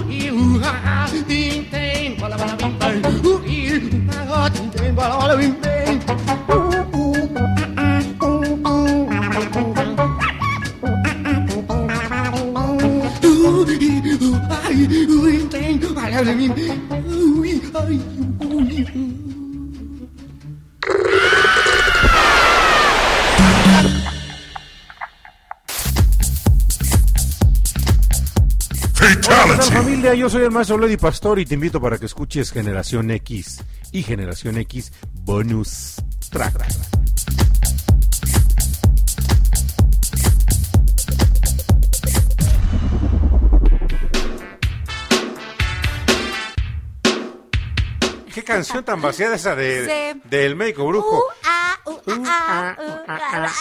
[30.36, 34.58] soy el maestro Lady Pastor y te invito para que escuches Generación X y Generación
[34.58, 35.94] X Bonus
[36.30, 36.62] Track.
[48.34, 51.24] ¿Qué canción tan vaciada esa de, del médico brujo?
[51.46, 53.52] Ah, uh, ah, ah,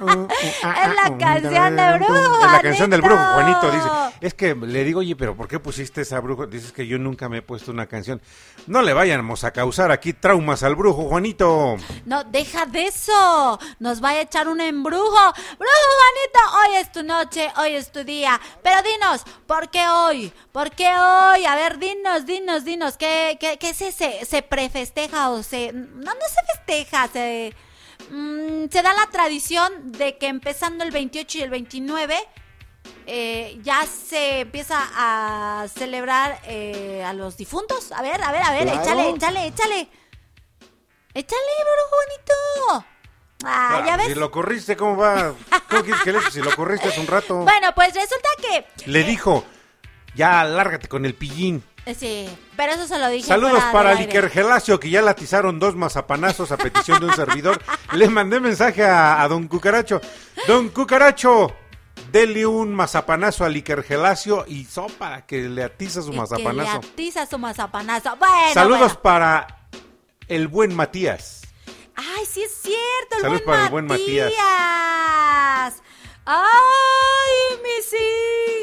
[0.00, 0.28] uh,
[0.62, 2.44] Es la canción de brujo.
[2.44, 3.70] Es la canción del brujo, Juanito.
[3.70, 3.88] Dice,
[4.20, 6.46] es que le digo, oye, pero ¿por qué pusiste esa brujo?
[6.46, 8.22] Dices que yo nunca me he puesto una canción.
[8.66, 11.76] No le vayamos a causar aquí traumas al brujo, Juanito.
[12.04, 13.58] No, deja de eso.
[13.80, 15.32] Nos va a echar un embrujo.
[15.58, 18.40] Brujo Juanito, hoy es tu noche, hoy es tu día.
[18.62, 20.32] Pero dinos, ¿por qué hoy?
[20.52, 21.44] ¿Por qué hoy?
[21.44, 22.96] A ver, dinos, dinos, dinos.
[22.96, 25.72] ¿Qué, qué, qué se, se, se prefesteja o se...
[25.72, 27.54] No, no se festeja, se...
[28.12, 32.16] mm, se da la tradición de que empezando el 28 y el 29
[33.06, 37.92] eh, ya se empieza a celebrar eh, a los difuntos.
[37.92, 38.80] A ver, a ver, a ver, Claro.
[38.82, 39.88] échale, échale, échale.
[41.14, 42.86] Échale, brujo bonito.
[43.44, 44.06] Ah, ya Ah, ves.
[44.06, 45.34] Si lo corriste, ¿cómo va?
[45.68, 47.38] ¿Cómo quieres que le si lo corriste hace un rato?
[47.38, 48.66] Bueno, pues resulta que.
[48.90, 49.44] Le dijo,
[50.14, 51.62] ya lárgate con el pillín.
[51.86, 53.26] Eh, Sí, pero eso se lo dije.
[53.28, 54.12] Saludos para del aire.
[54.18, 57.60] Iker Gelacio, que ya latizaron dos mazapanazos a petición de un servidor.
[57.92, 60.00] Le mandé mensaje a, a don Cucaracho.
[60.46, 61.54] Don Cucaracho,
[62.10, 66.80] dele un mazapanazo al Iker Gelacio y sopa que le atiza su Y Que mazapanazo.
[66.80, 68.16] le atiza su mazapanazo.
[68.16, 69.02] Bueno, Saludos bueno.
[69.02, 69.46] para
[70.28, 71.42] el buen Matías.
[71.94, 74.30] Ay, sí es cierto, el Saludos buen para el buen Matías.
[74.30, 75.82] Matías.
[76.24, 77.92] ¡Ay, mis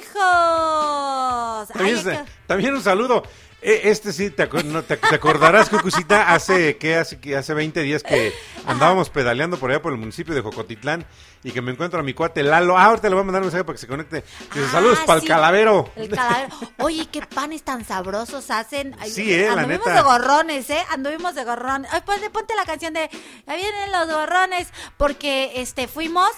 [0.09, 1.69] hijos!
[1.75, 3.21] Ay, también un saludo.
[3.61, 6.95] Eh, Este sí, te, no, te, te acordarás, Cucucita, hace, ¿qué?
[6.95, 8.33] Hace, que hace 20 días que
[8.65, 11.05] andábamos pedaleando por allá por el municipio de Jocotitlán
[11.43, 12.77] y que me encuentro a mi cuate Lalo.
[12.77, 14.23] Ah, ahorita le voy a mandar un mensaje para que se conecte.
[14.53, 15.91] Dice, Ah, saludos para el sí, calavero.
[15.97, 16.49] El calavero.
[16.79, 18.95] Oye, qué panes tan sabrosos hacen.
[19.05, 19.97] Sí, eh, la Anduvimos neta.
[19.97, 20.81] de gorrones, ¿eh?
[20.89, 21.91] Anduvimos de gorrones.
[21.93, 23.09] Ay, ponte, ponte la canción de
[23.45, 24.69] Ya vienen los gorrones.
[24.97, 26.29] Porque este fuimos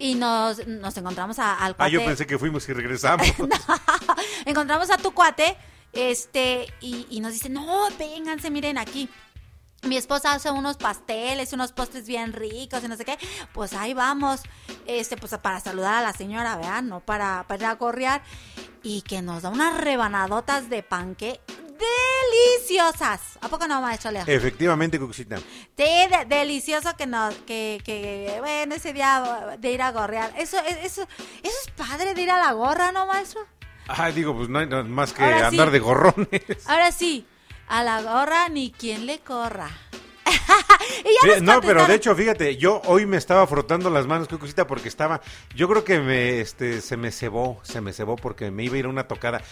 [0.00, 1.92] y nos, nos encontramos a- al Ah, cuate.
[1.92, 3.26] yo pensé que fuimos y regresamos.
[4.46, 5.56] encontramos a tu cuate.
[5.92, 9.08] Este, y, y nos dice, no, vénganse, miren aquí.
[9.82, 13.18] Mi esposa hace unos pasteles, unos postres bien ricos y no sé qué.
[13.52, 14.42] Pues ahí vamos,
[14.86, 16.82] este, pues para saludar a la señora, ¿verdad?
[16.82, 18.22] No para, para ir a gorrear.
[18.82, 21.40] Y que nos da unas rebanadotas de panque
[21.80, 23.20] deliciosas.
[23.40, 24.24] ¿A poco no, maestro Leo?
[24.26, 24.98] Efectivamente.
[25.12, 30.32] Sí, de- delicioso que nos, que, que, bueno, ese día de ir a gorrear.
[30.36, 31.06] Eso, eso, eso
[31.42, 33.40] es padre de ir a la gorra, ¿no, maestro?
[33.88, 35.56] Ay, digo, pues no hay nada más que Ahora sí.
[35.56, 36.66] andar de gorrones.
[36.66, 37.26] Ahora sí,
[37.68, 39.68] a la gorra ni quien le corra.
[41.04, 44.28] y ya Sí, no, pero de hecho, fíjate, yo hoy me estaba frotando las manos,
[44.28, 45.20] Cucucita, porque estaba,
[45.56, 48.78] yo creo que me, este, se me cebó, se me cebó porque me iba a
[48.78, 49.42] ir a una tocada.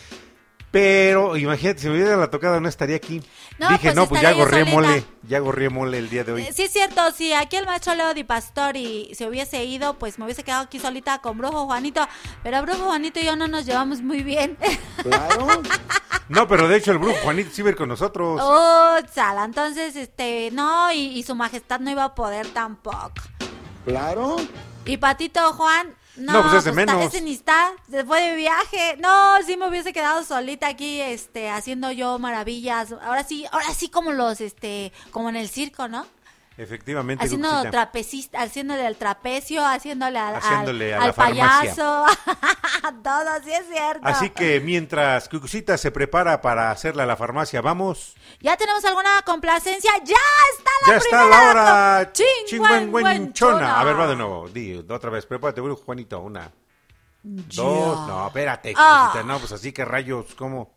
[0.71, 3.23] Pero, imagínate, si me hubiera la tocada no estaría aquí.
[3.59, 4.89] No, Dije, pues no, pues ya estaría yo gorré solita.
[4.89, 6.43] mole, ya gorré mole el día de hoy.
[6.43, 10.19] Eh, Sí, es cierto, si aquí el maestro Leo Di Pastori se hubiese ido, pues
[10.19, 12.07] me hubiese quedado aquí solita con Brujo Juanito.
[12.43, 14.57] Pero Brujo Juanito y yo no nos llevamos muy bien.
[15.03, 15.47] Claro.
[16.29, 18.39] No, pero de hecho el brujo Juanito sí va a ir con nosotros.
[18.43, 19.45] Oh, sala.
[19.45, 23.13] Entonces, este, no, y, y su majestad no iba a poder tampoco.
[23.87, 24.37] Claro.
[24.85, 27.05] Y Patito Juan, no, No, pues es de está- menos.
[27.07, 28.97] ese ni está, se fue de viaje.
[28.99, 32.93] No, sí me hubiese quedado solita aquí, este, haciendo yo maravillas.
[33.03, 36.07] Ahora sí, ahora sí como los, este, como en el circo, ¿no?
[36.61, 41.61] Efectivamente, Haciendo trapecista, haciéndole al trapecio, haciéndole al, al- Haciéndole a al la farmacia.
[41.61, 42.05] payaso.
[43.05, 44.01] Todo, sí es cierto.
[44.05, 48.17] Así que mientras Cucucita se prepara para hacerla a la farmacia, vamos.
[48.41, 49.93] ¿Ya tenemos alguna complacencia?
[50.05, 50.17] ¡Ya
[50.57, 51.31] está la ya está primera!
[51.31, 53.81] la hora Chingüengüenchona.
[53.81, 54.49] A ver, va de nuevo.
[54.49, 55.27] Di, otra vez.
[55.27, 56.21] Prepárate, Juanito.
[56.21, 56.51] Una,
[57.23, 58.09] dos.
[58.09, 58.75] No, espérate.
[58.77, 59.11] Ah.
[59.13, 60.75] Cucucita, No, pues así que rayos, ¿cómo?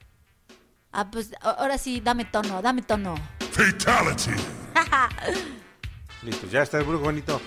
[0.92, 3.16] Ah, pues ahora sí, dame tono, dame tono.
[3.52, 4.32] Fatality.
[6.24, 7.42] Listo, ya está el brujo Juanito.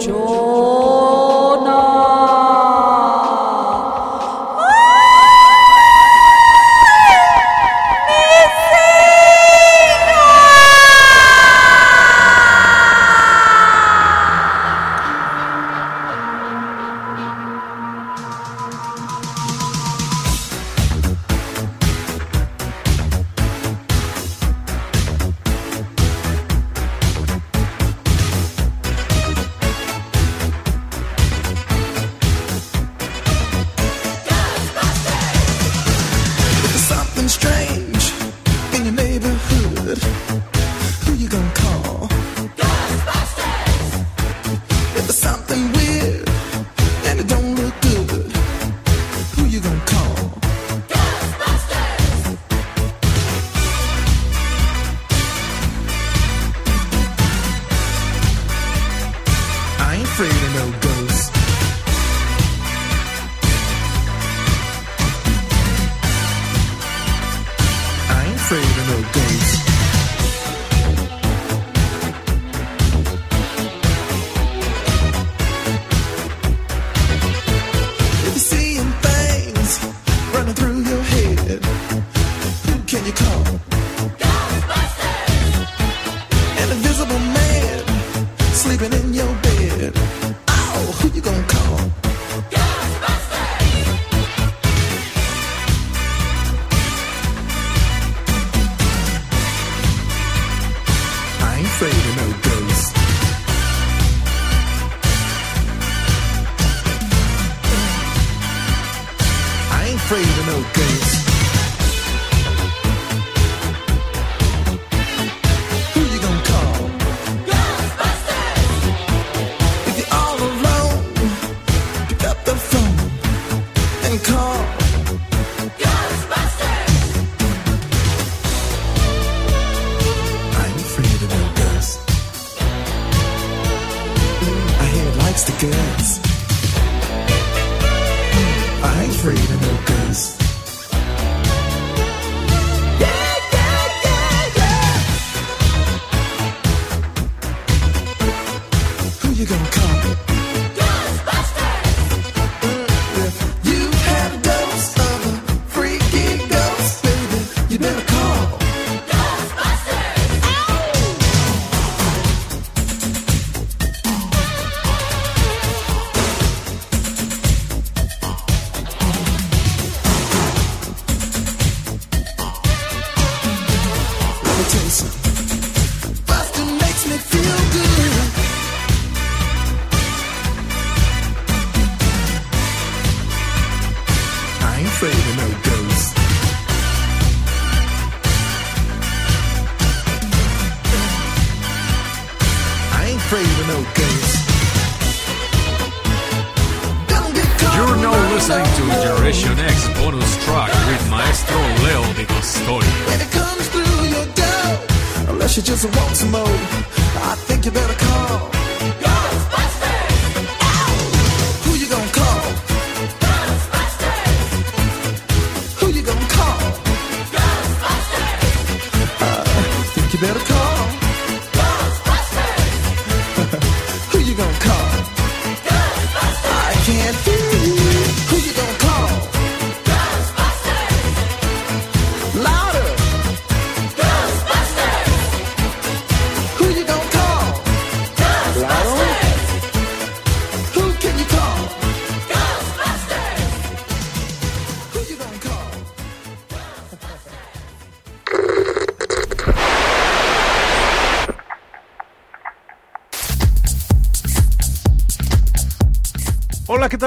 [0.06, 0.85] There's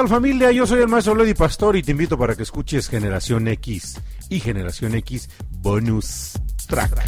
[0.09, 0.51] tal familia?
[0.51, 3.99] Yo soy el maestro Lady Pastor y te invito para que escuches Generación X
[4.29, 5.29] y Generación X
[5.61, 6.33] Bonus
[6.67, 7.03] Track.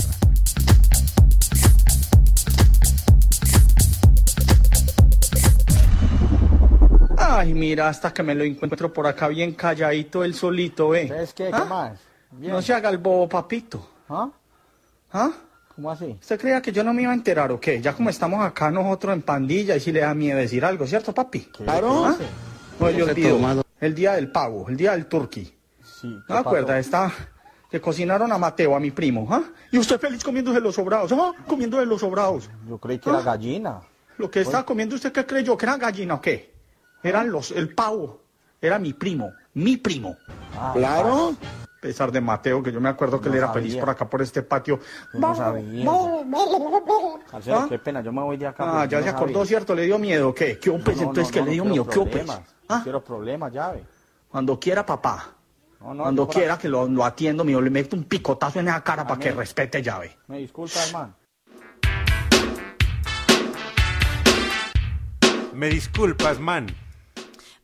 [7.18, 11.08] Ay, mira, hasta que me lo encuentro por acá bien calladito, el solito, ve.
[11.08, 11.46] ¿Sabes qué?
[11.46, 11.66] ¿Qué ¿Ah?
[11.66, 12.00] más?
[12.32, 12.54] Bien.
[12.54, 13.90] No se haga el bobo, papito.
[14.10, 14.30] ¿Ah?
[15.12, 15.32] ¿Ah?
[15.76, 16.18] ¿Cómo así?
[16.20, 17.82] ¿Usted creía que yo no me iba a enterar o qué?
[17.82, 21.14] Ya como estamos acá nosotros en pandilla y si le da miedo decir algo, ¿cierto,
[21.14, 21.40] papi?
[21.40, 22.06] Claro.
[22.06, 22.16] ¿Ah?
[22.82, 23.36] No, yo ¿Cómo se olvido.
[23.38, 23.64] tomado?
[23.80, 25.54] El día del pavo, el día del turqui.
[25.84, 26.18] Sí.
[26.28, 26.80] ¿No acuerda?
[26.80, 27.12] Está
[27.70, 29.44] que cocinaron a Mateo, a mi primo, ¿ah?
[29.72, 31.32] Y usted feliz comiéndose los sobrados, ¿ah?
[31.48, 32.50] Comiéndose los sobrados.
[32.68, 33.24] Yo creí que era ¿Ah?
[33.24, 33.82] gallina.
[34.18, 35.58] Lo que estaba comiendo usted, ¿qué creyó?
[35.58, 36.54] ¿Que era gallina o qué?
[37.02, 38.22] Eran los, el pavo.
[38.62, 40.18] Era mi primo, mi primo.
[40.56, 41.36] Ah, claro.
[41.82, 43.64] Pesar de Mateo, que yo me acuerdo que No él era sabía.
[43.64, 44.80] feliz por acá, por este patio.
[45.14, 45.86] Yo no sabía.
[47.30, 47.66] Parcero, ¿Ah?
[47.68, 48.64] qué pena, yo me voy de acá.
[48.66, 49.46] Ah, porque ya se acordó, sabía.
[49.48, 49.76] ¿cierto?
[49.76, 50.60] ¿Le dio miedo qué?
[50.60, 51.86] ¿Qué No, pues no, entonces no, le dio no miedo?
[51.88, 52.10] ¿Qué pues?
[52.10, 52.78] problemas, ¿Ah?
[52.78, 53.84] No quiero problemas, llave.
[54.30, 55.26] Cuando quiera, papá.
[55.82, 58.84] No, no, Cuando quiera que lo, lo atiendo, mío, le meto un picotazo en esa
[58.84, 60.16] cara para que respete llave.
[60.28, 61.16] Me disculpa, hermano.
[65.54, 66.68] Me disculpas, man.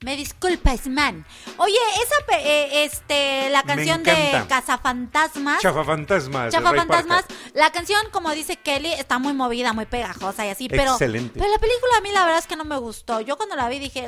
[0.01, 1.25] Me disculpas, man.
[1.57, 4.45] Oye, esa, eh, este, la canción de.
[4.47, 5.59] Cazafantasmas.
[5.59, 6.45] Chafafantasmas.
[6.45, 7.51] de Chafa Ray Fantasmas, Parker.
[7.55, 11.39] la canción, como dice Kelly, está muy movida, muy pegajosa y así, pero, Excelente.
[11.39, 13.21] pero la película a mí la verdad es que no me gustó.
[13.21, 14.07] Yo cuando la vi dije,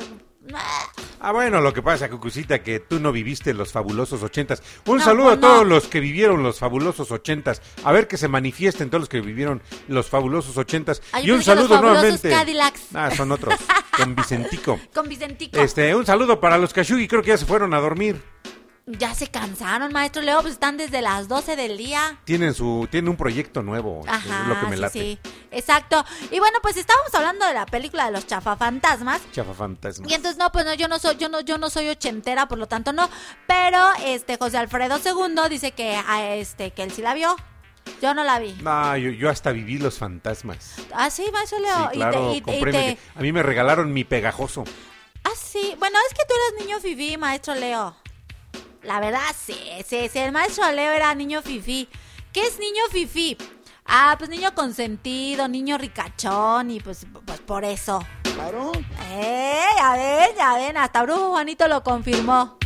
[0.56, 0.88] "Ah".
[1.22, 4.64] Ah, bueno, lo que pasa, Cucucita, que tú no viviste los fabulosos ochentas.
[4.86, 5.70] Un No, saludo pues a todos no.
[5.76, 7.62] los que vivieron los fabulosos ochentas.
[7.84, 11.02] A ver que se manifiesten todos los que vivieron los fabulosos ochentas.
[11.12, 12.30] Ah, y un saludo nuevamente.
[12.30, 12.82] Cadillacs.
[12.93, 13.56] Ah, son otros.
[13.97, 14.80] Con Vicentico.
[14.93, 15.60] con Vicentico.
[15.60, 18.22] Este, un saludo para los Kashugi, creo que ya se fueron a dormir.
[18.97, 22.17] Ya se cansaron, maestro Leo, pues están desde las 12 del día.
[22.23, 24.99] Tienen su, tienen un proyecto nuevo, es Ajá, lo que me sí, late.
[24.99, 25.19] sí,
[25.51, 26.03] exacto.
[26.31, 29.21] Y bueno, pues estábamos hablando de la película de los chafafantasmas.
[29.31, 30.09] Chafafantasmas.
[30.09, 32.57] Y entonces no, pues no, yo no soy, yo no, yo no soy ochentera, por
[32.57, 33.07] lo tanto no.
[33.45, 37.35] Pero este José Alfredo II dice que a este, que él sí la vio.
[38.01, 38.53] Yo no la vi.
[38.63, 40.75] No, yo, yo hasta viví los fantasmas.
[40.93, 41.75] Ah, sí, maestro Leo.
[41.75, 44.63] Sí, Y claro, te- y te- y te- A mí me regalaron mi pegajoso.
[45.23, 45.75] Ah, sí.
[45.77, 47.95] Bueno, es que tú eres niño fifí, maestro Leo.
[48.84, 50.19] La verdad, sí, sí, sí.
[50.19, 51.89] El maestro Leo era niño fifí.
[52.32, 53.38] ¿Qué es niño fifí?
[53.86, 58.05] Ah, pues niño consentido, niño ricachón y pues, pues por eso.
[58.36, 58.71] Claro.
[59.09, 62.59] Eh, ya ven, ya ven, hasta Brujo Juanito lo confirmó.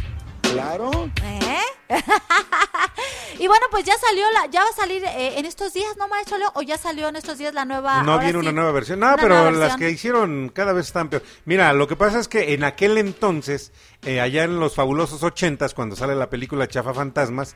[0.51, 1.09] Claro.
[1.23, 1.59] ¿Eh?
[3.39, 6.07] y bueno, pues ya salió la, ya va a salir eh, en estos días, ¿no,
[6.07, 6.51] maestro Leo?
[6.55, 8.03] ¿O ya salió en estos días la nueva?
[8.03, 8.99] No viene sí, una nueva versión.
[8.99, 11.23] No, pero las que hicieron cada vez están peor.
[11.45, 13.71] Mira, lo que pasa es que en aquel entonces,
[14.03, 17.55] eh, allá en los fabulosos ochentas, cuando sale la película Chafa Fantasmas,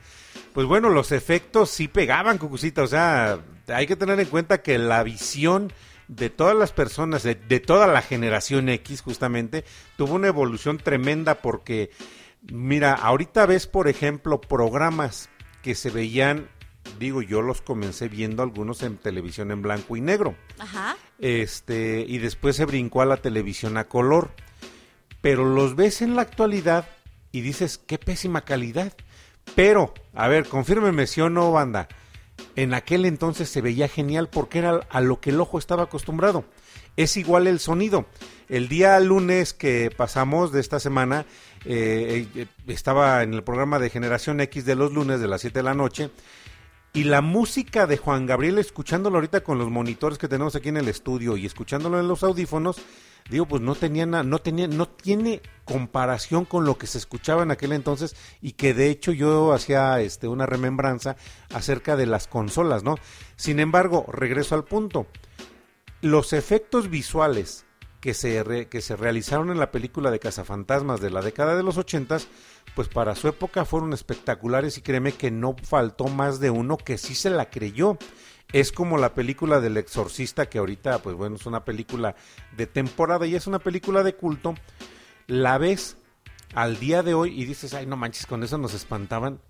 [0.53, 2.83] pues bueno, los efectos sí pegaban, Cucucita.
[2.83, 5.71] O sea, hay que tener en cuenta que la visión
[6.07, 9.65] de todas las personas, de, de toda la generación X justamente,
[9.97, 11.91] tuvo una evolución tremenda porque,
[12.41, 15.29] mira, ahorita ves, por ejemplo, programas
[15.61, 16.47] que se veían,
[16.99, 20.95] digo, yo los comencé viendo algunos en televisión en blanco y negro Ajá.
[21.19, 24.31] este y después se brincó a la televisión a color.
[25.21, 26.87] Pero los ves en la actualidad
[27.31, 28.93] y dices, qué pésima calidad.
[29.55, 31.87] Pero, a ver, confírmeme si o no, banda.
[32.55, 36.45] En aquel entonces se veía genial porque era a lo que el ojo estaba acostumbrado.
[36.95, 38.05] Es igual el sonido.
[38.49, 41.25] El día lunes que pasamos de esta semana,
[41.67, 45.59] eh, eh, estaba en el programa de Generación X de los lunes de las 7
[45.59, 46.09] de la noche.
[46.93, 50.77] Y la música de Juan Gabriel, escuchándolo ahorita con los monitores que tenemos aquí en
[50.77, 52.77] el estudio y escuchándolo en los audífonos,
[53.29, 57.43] digo, pues no tenía na- no tenía, no tiene comparación con lo que se escuchaba
[57.43, 61.17] en aquel entonces y que de hecho yo hacía este una remembranza
[61.53, 62.95] acerca de las consolas, ¿no?
[63.35, 65.05] Sin embargo, regreso al punto.
[66.01, 67.65] Los efectos visuales
[67.99, 71.63] que se, re- que se realizaron en la película de Cazafantasmas de la década de
[71.63, 72.27] los ochentas,
[72.75, 76.97] pues para su época fueron espectaculares y créeme que no faltó más de uno que
[76.97, 77.97] sí se la creyó.
[78.53, 82.15] Es como la película del exorcista que ahorita, pues bueno, es una película
[82.55, 84.53] de temporada y es una película de culto.
[85.25, 85.97] La ves
[86.53, 89.41] al día de hoy y dices, ay, no manches, con eso nos espantaban.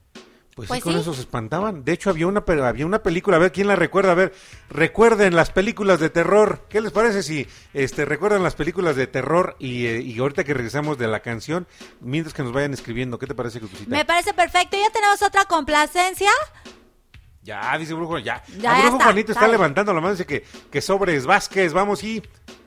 [0.58, 1.00] Pues, Pues sí, con sí.
[1.00, 1.84] eso se espantaban.
[1.86, 4.34] De hecho, había una, había una película, a ver quién la recuerda, a ver,
[4.72, 6.66] recuerden las películas de terror.
[6.68, 10.56] ¿Qué les parece si este, recuerdan las películas de terror y, eh, y ahorita que
[10.56, 11.68] regresamos de la canción,
[12.02, 13.88] mientras que nos vayan escribiendo, ¿qué te parece, Cucucita?
[13.90, 14.76] Me parece perfecto.
[14.78, 16.32] Ya tenemos otra complacencia.
[17.44, 18.44] Ya, dice Brujo, ya.
[18.60, 19.54] Ya, Ah, ya Brujo está, Juanito está dale.
[19.54, 22.20] levantando la mano, dice que, que sobres Vázquez, vamos y...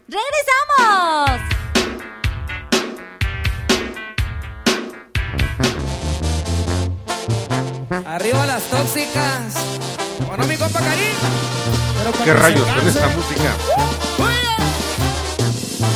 [0.09, 1.69] ¡Regresamos!
[8.06, 9.55] Arriba las tóxicas.
[10.27, 11.16] Bueno, mi compa Karim.
[11.98, 13.55] Pero ¿Qué rayos con esta música?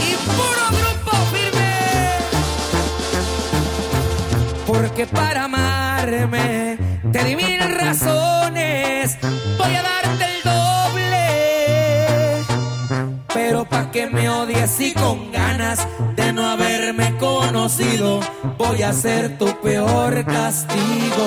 [0.03, 1.73] Y puro grupo firme.
[4.95, 6.79] que para amarme
[7.11, 9.19] te di mil razones.
[9.59, 11.27] Voy a darte el doble.
[13.33, 15.87] Pero pa' que me odies y con ganas
[16.17, 16.47] de no
[17.19, 18.21] conocido,
[18.59, 21.27] voy a ser tu peor castigo.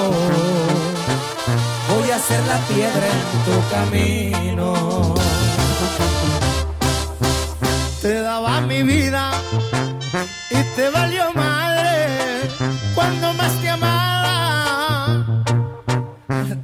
[1.89, 5.15] Voy a ser la piedra en tu camino.
[8.01, 9.31] Te daba mi vida
[10.49, 12.49] y te valió madre
[12.95, 15.43] cuando más te amaba.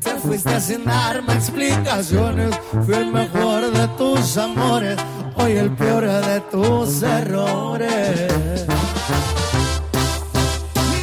[0.02, 2.56] Te fuiste sin darme explicaciones.
[2.86, 4.98] Fui el mejor de tus amores,
[5.36, 8.73] hoy el peor de tus errores.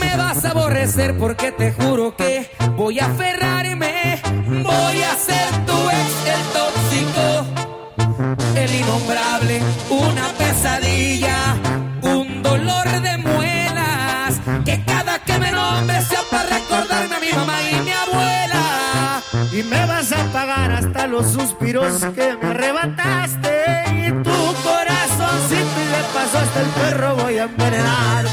[0.01, 4.21] Me vas a aborrecer porque te juro que voy a aferrarme.
[4.49, 7.45] Voy a ser tu ex, el tóxico,
[8.57, 11.57] el innombrable, una pesadilla,
[12.03, 14.41] un dolor de muelas.
[14.65, 19.23] Que cada que me nombre sea para recordarme a mi mamá y mi abuela.
[19.53, 23.85] Y me vas a pagar hasta los suspiros que me arrebataste.
[24.07, 25.00] Y tu corazoncito
[26.35, 28.31] hasta el perro voy a envenenarte.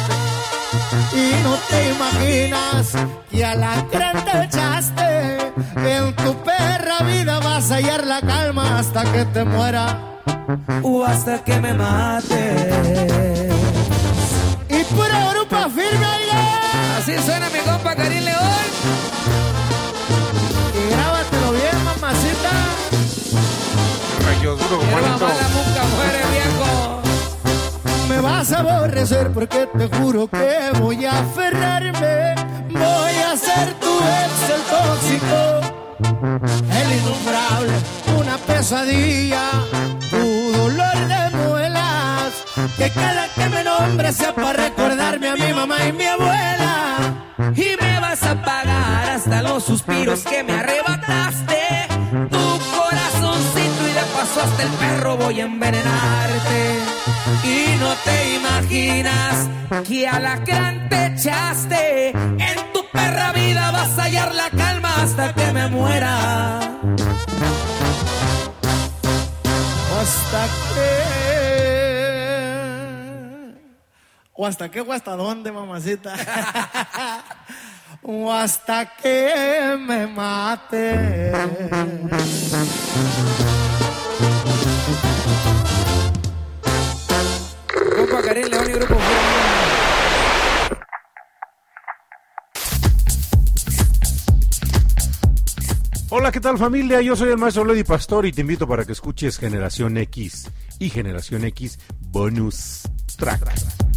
[1.14, 2.92] Y no te imaginas
[3.32, 5.54] que a la gran te echaste.
[5.76, 10.00] En tu perra vida vas a hallar la calma hasta que te muera.
[10.84, 13.50] O hasta que me mate.
[14.70, 16.98] Y pura grupo firme, oiga.
[16.98, 18.68] Así suena mi compa Karim León.
[20.76, 22.52] Y grábatelo bien, mamacita.
[24.26, 26.17] Rayos duro, Hierba
[28.18, 32.34] Me vas a aborrecer porque te juro que voy a aferrarme.
[32.72, 35.40] Voy a ser tu ex, el tóxico,
[36.82, 37.74] el innombrable,
[38.20, 39.52] una pesadilla,
[40.10, 42.34] tu dolor de muelas.
[42.76, 46.98] Que cada que me nombre sea para recordarme a mi mamá y mi abuela.
[47.56, 51.88] Y me vas a pagar hasta los suspiros que me arrebataste.
[52.32, 56.47] Tu corazoncito y de paso hasta el perro voy a envenenarte.
[57.44, 59.50] Y no te imaginas
[59.88, 62.10] que a la gran te echaste.
[62.10, 66.60] En tu perra vida vas a hallar la calma hasta que me muera.
[70.00, 71.18] Hasta que.
[74.34, 76.16] O hasta qué o hasta dónde, mamacita.
[78.04, 81.32] o hasta que me mate.
[87.96, 88.96] Compa Karim León y Grupo.
[96.10, 97.02] Hola, ¿qué tal familia?
[97.02, 100.50] Yo soy el maestro Lady Pastor y te invito para que escuches Generación X
[100.80, 102.84] y Generación X Bonus
[103.18, 103.97] Track.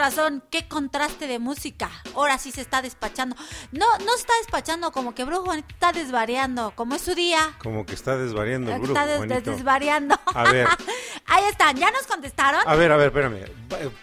[0.00, 1.90] Razón, qué contraste de música.
[2.14, 3.36] Ahora sí se está despachando.
[3.70, 7.54] No, no se está despachando como que Brujo está desvariando, como es su día.
[7.62, 10.18] Como que está desvariando el grupo, Está des- desvariando.
[10.34, 10.66] A ver.
[11.26, 12.60] Ahí están, ¿ya nos contestaron?
[12.66, 13.44] A ver, a ver, espérame.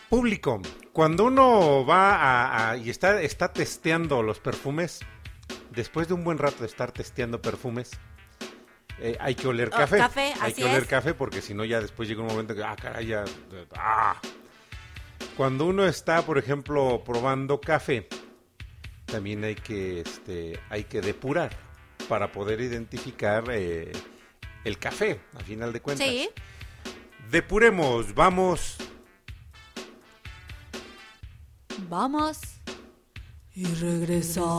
[0.10, 0.61] Público,
[0.94, 4.99] cuando uno va a, a- y está, está testeando los perfumes,
[5.72, 7.91] después de un buen rato de estar testeando perfumes,
[8.99, 9.98] eh, hay que oler Oh, café.
[9.98, 10.88] café, hay así que oler es.
[10.90, 13.26] café porque si no ya después llega un momento que, ah, caray, ya,
[13.76, 14.15] ah.
[15.38, 18.07] Cuando uno está, por ejemplo, probando café,
[19.05, 21.55] también hay que, este, hay que depurar
[22.09, 23.91] para poder identificar eh,
[24.64, 26.07] el café, a final de cuentas.
[26.07, 26.27] Sí.
[27.30, 28.77] Depuremos, vamos.
[31.88, 32.39] Vamos.
[33.53, 34.57] Y regresamos.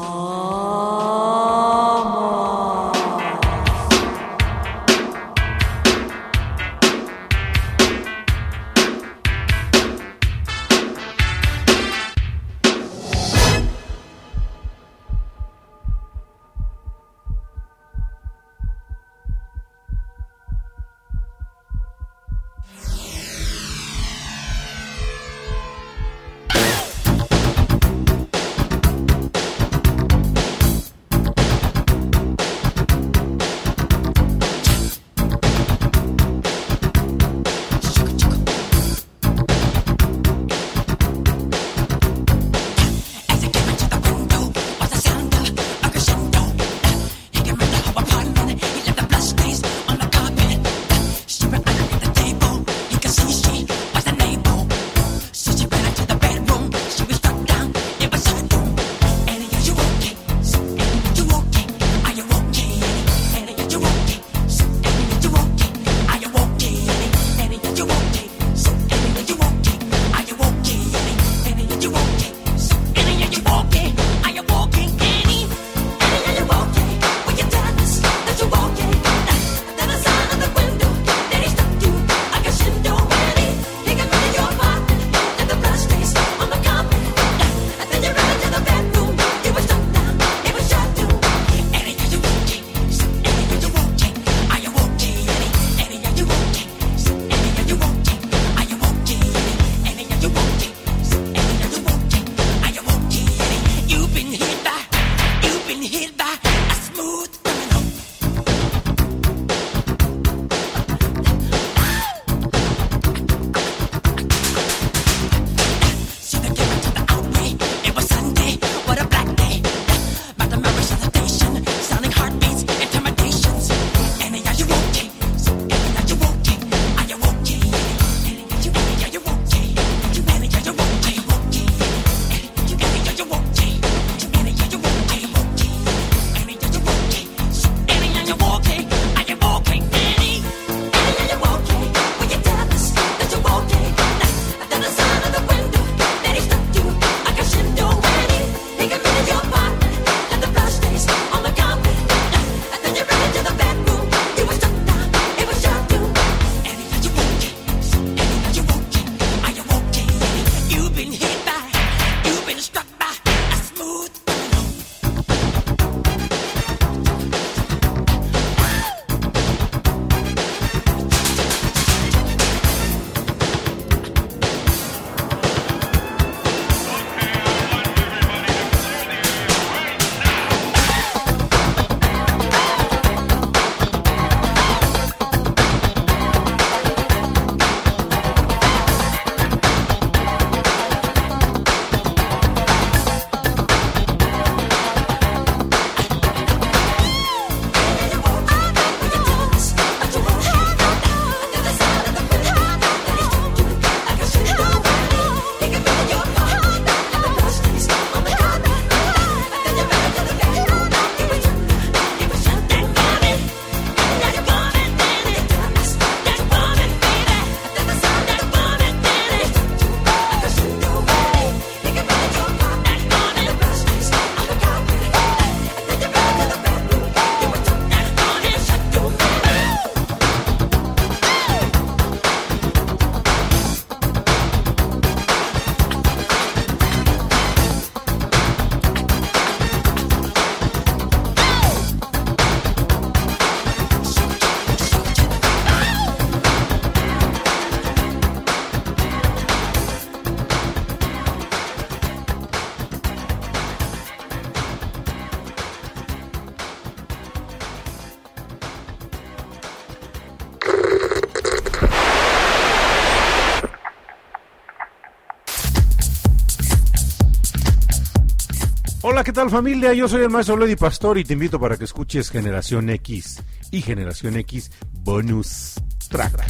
[269.29, 269.93] ¿Qué tal familia?
[269.93, 273.83] Yo soy el maestro Lady Pastor y te invito para que escuches Generación X y
[273.83, 275.75] Generación X Bonus
[276.09, 276.47] Track.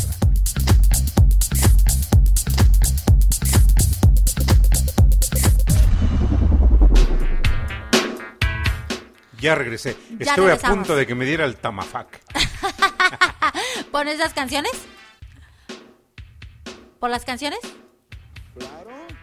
[9.40, 9.96] Ya regresé.
[10.20, 12.22] Ya Estuve a punto de que me diera el tamafac.
[13.90, 14.70] ¿Por esas canciones?
[17.00, 17.58] ¿Por las canciones?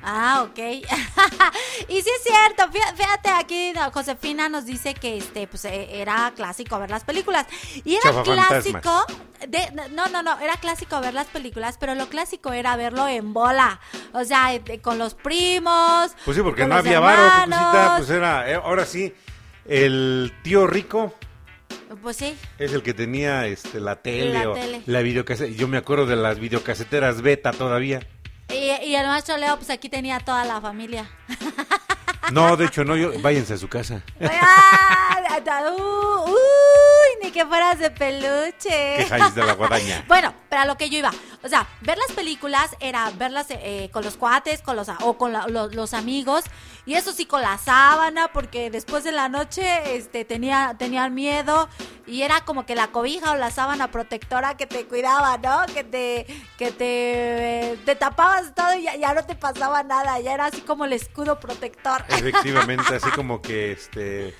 [0.03, 0.60] Ah, ok.
[1.88, 6.02] y sí es cierto, fí- fíjate aquí, no, Josefina nos dice que este, pues eh,
[6.02, 7.46] era clásico ver las películas.
[7.84, 9.06] Y era clásico,
[9.48, 13.34] de, no, no, no, era clásico ver las películas, pero lo clásico era verlo en
[13.34, 13.80] bola.
[14.14, 16.12] O sea, eh, con los primos.
[16.26, 17.60] Pues sí, porque con no los había varo, hermanos.
[17.60, 19.14] Cucucita, pues era, eh, ahora sí,
[19.66, 21.14] el tío rico
[22.02, 22.38] Pues sí.
[22.60, 24.84] es el que tenía este la tele La o tele.
[24.86, 25.48] la.
[25.48, 28.06] Yo me acuerdo de las videocaseteras beta todavía.
[28.56, 31.10] Y, y el maestro Leo, pues aquí tenía toda la familia.
[32.32, 34.02] No, de hecho no, yo, váyanse a su casa.
[34.22, 35.19] ¡Ah!
[35.77, 36.95] Uh, ¡Uy!
[37.24, 38.98] Ni que fueras de peluche.
[38.98, 40.04] Quejáis de la guadaña.
[40.08, 41.12] Bueno, pero a lo que yo iba.
[41.44, 45.34] O sea, ver las películas era verlas eh, con los cuates, con los o con
[45.34, 46.44] la- los, los amigos.
[46.86, 51.68] Y eso sí con la sábana, porque después de la noche este, tenía, tenían miedo.
[52.08, 55.66] Y era como que la cobija o la sábana protectora que te cuidaba, ¿no?
[55.74, 56.28] Que te,
[56.58, 60.20] que te, te tapabas todo y ya, ya no te pasaba nada.
[60.20, 62.06] Ya era así como el escudo protector.
[62.10, 64.36] Efectivamente, así como que este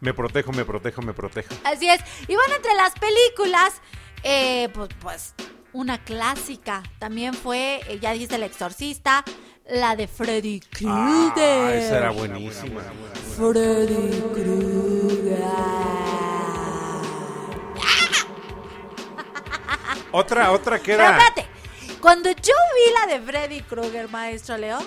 [0.00, 1.54] me protejo, me protejo, me protejo.
[1.64, 2.00] Así es.
[2.28, 3.80] Y bueno, entre las películas,
[4.22, 5.34] eh, pues, pues,
[5.72, 9.24] una clásica también fue, eh, ya dijiste El Exorcista,
[9.68, 11.68] la de Freddy Krueger.
[11.68, 12.80] Ah, esa era buenísima.
[13.36, 15.44] Freddy Krueger.
[20.12, 21.18] Otra, otra que Pero era.
[21.18, 21.46] espérate,
[22.00, 22.34] cuando yo
[22.74, 24.78] vi la de Freddy Krueger, maestro Leo,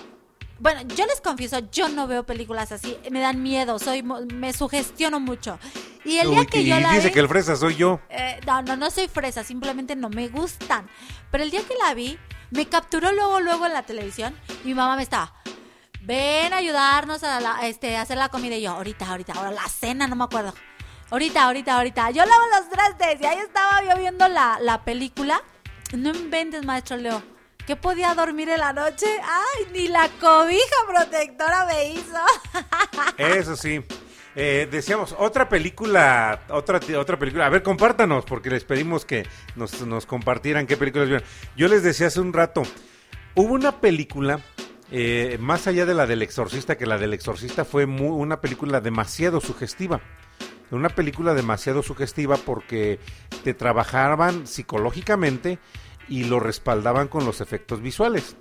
[0.60, 5.20] bueno, yo les confieso, yo no veo películas así, me dan miedo, soy, me sugestiono
[5.20, 5.60] mucho.
[6.06, 8.00] Y el día Uy, que y yo la dice vi, que el fresa soy yo.
[8.10, 10.88] eh, no, no, no soy fresa, simplemente no me gustan.
[11.32, 12.18] Pero el día que la vi,
[12.52, 15.34] me capturó luego, luego en la televisión y mi mamá me estaba,
[16.02, 18.56] ven a ayudarnos a, la- este, a hacer la comida.
[18.56, 20.54] Y yo, ahorita, ahorita, ahora la cena, no me acuerdo.
[21.10, 22.12] Ahorita, ahorita, ahorita.
[22.12, 25.42] Yo lavo los trastes y ahí estaba yo viendo la, la película.
[25.96, 27.22] No inventes, maestro Leo.
[27.66, 29.06] ¿Qué podía dormir en la noche?
[29.24, 32.20] Ay, ni la cobija protectora me hizo.
[33.18, 33.82] Eso sí.
[34.36, 37.46] Eh, decíamos, otra película, otra, otra película.
[37.46, 39.26] A ver, compártanos, porque les pedimos que
[39.56, 41.28] nos, nos compartieran qué películas vieron.
[41.56, 42.64] Yo les decía hace un rato,
[43.36, 44.42] hubo una película,
[44.92, 49.40] eh, más allá de la del exorcista, que la del exorcista fue una película demasiado
[49.40, 50.02] sugestiva.
[50.72, 53.00] Una película demasiado sugestiva porque
[53.44, 55.60] te trabajaban psicológicamente
[56.10, 58.36] y lo respaldaban con los efectos visuales.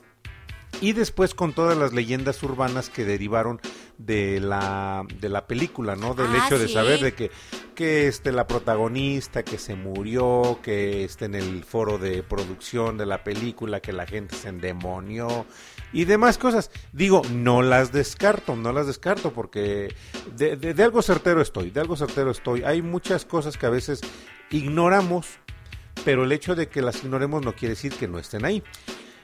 [0.80, 3.60] Y después con todas las leyendas urbanas que derivaron
[3.98, 6.14] de la, de la película, ¿no?
[6.14, 6.72] Del Ah, hecho de sí.
[6.74, 7.30] saber de que,
[7.74, 13.06] que este, la protagonista que se murió, que este, en el foro de producción de
[13.06, 15.44] la película, que la gente se endemonió
[15.92, 16.70] y demás cosas.
[16.92, 19.94] Digo, no las descarto, no las descarto porque
[20.34, 22.64] de, de- de algo certero estoy, de algo certero estoy.
[22.64, 24.00] Hay muchas cosas que a veces
[24.50, 25.26] ignoramos,
[26.04, 28.62] pero el hecho de que las ignoremos no quiere decir que no estén ahí.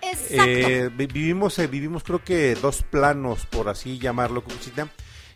[0.01, 0.45] Exacto.
[0.47, 4.43] Eh, vi- vivimos, eh, vivimos creo que dos planos, por así llamarlo,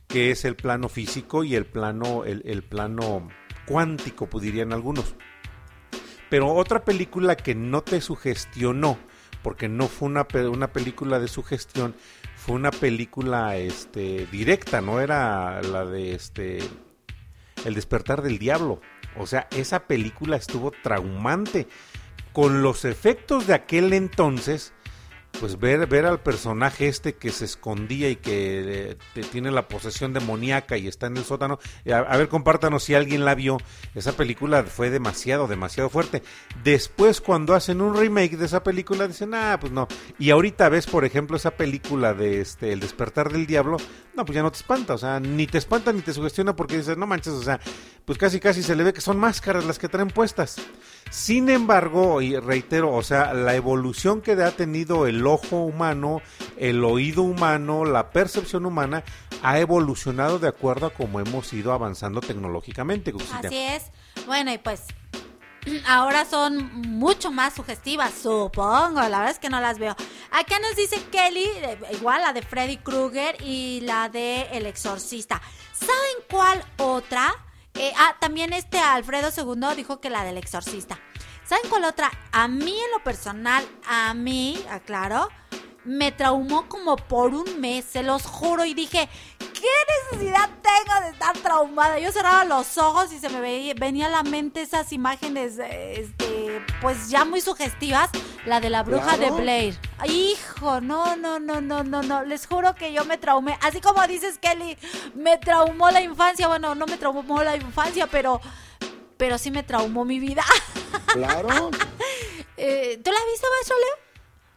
[0.06, 3.28] que es el plano físico y el plano, el, el plano
[3.66, 5.14] cuántico, dirían algunos.
[6.31, 8.98] Pero otra película que no te sugestionó,
[9.43, 11.94] porque no fue una, una película de sugestión,
[12.36, 16.59] fue una película este, directa, no era la de este
[17.64, 18.81] El despertar del diablo.
[19.16, 21.68] O sea, esa película estuvo traumante.
[22.32, 24.72] Con los efectos de aquel entonces,
[25.38, 30.12] pues ver, ver al personaje este que se escondía y que eh, tiene la posesión
[30.12, 31.59] demoníaca y está en el sótano.
[31.90, 33.59] A, a ver, compártanos si alguien la vio.
[33.94, 36.22] Esa película fue demasiado, demasiado fuerte.
[36.62, 39.88] Después, cuando hacen un remake de esa película, dicen, ah, pues no.
[40.18, 43.78] Y ahorita ves, por ejemplo, esa película de este El despertar del diablo.
[44.14, 44.94] No, pues ya no te espanta.
[44.94, 47.60] O sea, ni te espanta ni te sugestiona porque dices, no manches, o sea,
[48.04, 50.56] pues casi casi se le ve que son máscaras las que traen puestas.
[51.12, 56.22] Sin embargo, y reitero, o sea, la evolución que ha tenido el ojo humano,
[56.56, 59.05] el oído humano, la percepción humana,
[59.43, 63.12] ha evolucionado de acuerdo a cómo hemos ido avanzando tecnológicamente.
[63.12, 63.48] Cucucita.
[63.48, 63.90] Así es.
[64.24, 64.84] Bueno, y pues
[65.86, 69.02] ahora son mucho más sugestivas, supongo.
[69.02, 69.94] La verdad es que no las veo.
[70.30, 71.47] Acá nos dice Kelly,
[71.93, 75.43] igual la de Freddy Krueger y la de El Exorcista.
[75.74, 77.34] ¿Saben cuál otra?
[77.74, 80.99] Eh, ah, también este Alfredo II dijo que la del Exorcista.
[81.44, 82.11] ¿Saben cuál otra?
[82.32, 85.28] A mí en lo personal, a mí, aclaro,
[85.84, 89.68] me traumó como por un mes, se los juro, y dije, ¿qué ¿Qué
[90.16, 91.96] necesidad tengo de estar traumada?
[92.00, 96.60] Yo cerraba los ojos y se me veía, venía a la mente esas imágenes, este,
[96.80, 98.10] pues ya muy sugestivas.
[98.44, 99.36] La de la bruja Claro.
[99.36, 99.78] de Blair.
[100.09, 102.24] Hijo, no, no, no, no, no, no.
[102.24, 103.56] Les juro que yo me traumé.
[103.60, 104.76] Así como dices, Kelly,
[105.14, 106.48] me traumó la infancia.
[106.48, 108.40] Bueno, no me traumó la infancia, pero,
[109.16, 110.42] pero sí me traumó mi vida.
[111.06, 111.70] Claro.
[112.64, 114.11] Eh, ¿Tú la viste, maestro Leo?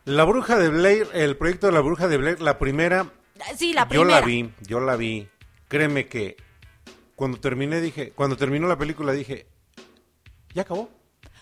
[0.06, 3.12] La bruja de Blair, el proyecto de la bruja de Blair, la primera,
[3.58, 4.20] Sí, la yo primera.
[4.22, 5.28] la vi, yo la vi.
[5.68, 6.38] Créeme que
[7.16, 9.48] cuando terminé dije, cuando terminó la película dije,
[10.54, 10.90] ya acabó.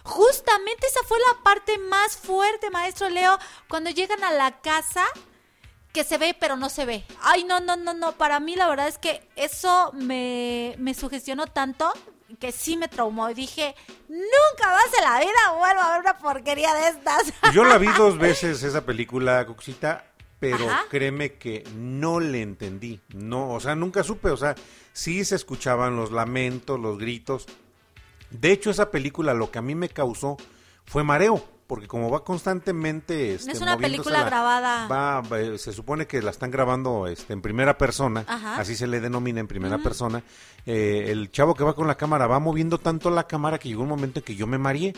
[0.03, 3.38] Justamente esa fue la parte más fuerte, maestro Leo,
[3.69, 5.06] cuando llegan a la casa
[5.94, 7.06] que se ve pero no se ve.
[7.22, 11.48] Ay, no, no, no, no, para mí la verdad es que eso me, me sugestionó
[11.48, 11.91] tanto
[12.39, 13.76] que sí me traumó y dije,
[14.07, 17.34] nunca más en la vida vuelvo a ver una porquería de estas.
[17.53, 20.05] Yo la vi dos veces esa película, Coxita,
[20.39, 20.85] pero Ajá.
[20.89, 23.01] créeme que no le entendí.
[23.14, 24.55] No, o sea, nunca supe, o sea,
[24.91, 27.45] sí se escuchaban los lamentos, los gritos.
[28.30, 30.38] De hecho, esa película lo que a mí me causó
[30.85, 31.43] fue mareo,
[31.74, 34.88] porque como va constantemente este, es una película la- grabada.
[34.88, 38.58] va- va- se supone que la están grabando este, en primera persona, Ajá.
[38.60, 39.84] así se le denomina en primera Ujú.
[39.84, 40.22] persona.
[40.68, 43.82] Eh, el chavo que va con la cámara va moviendo tanto la cámara que llegó
[43.82, 44.94] un momento en que yo me mareé.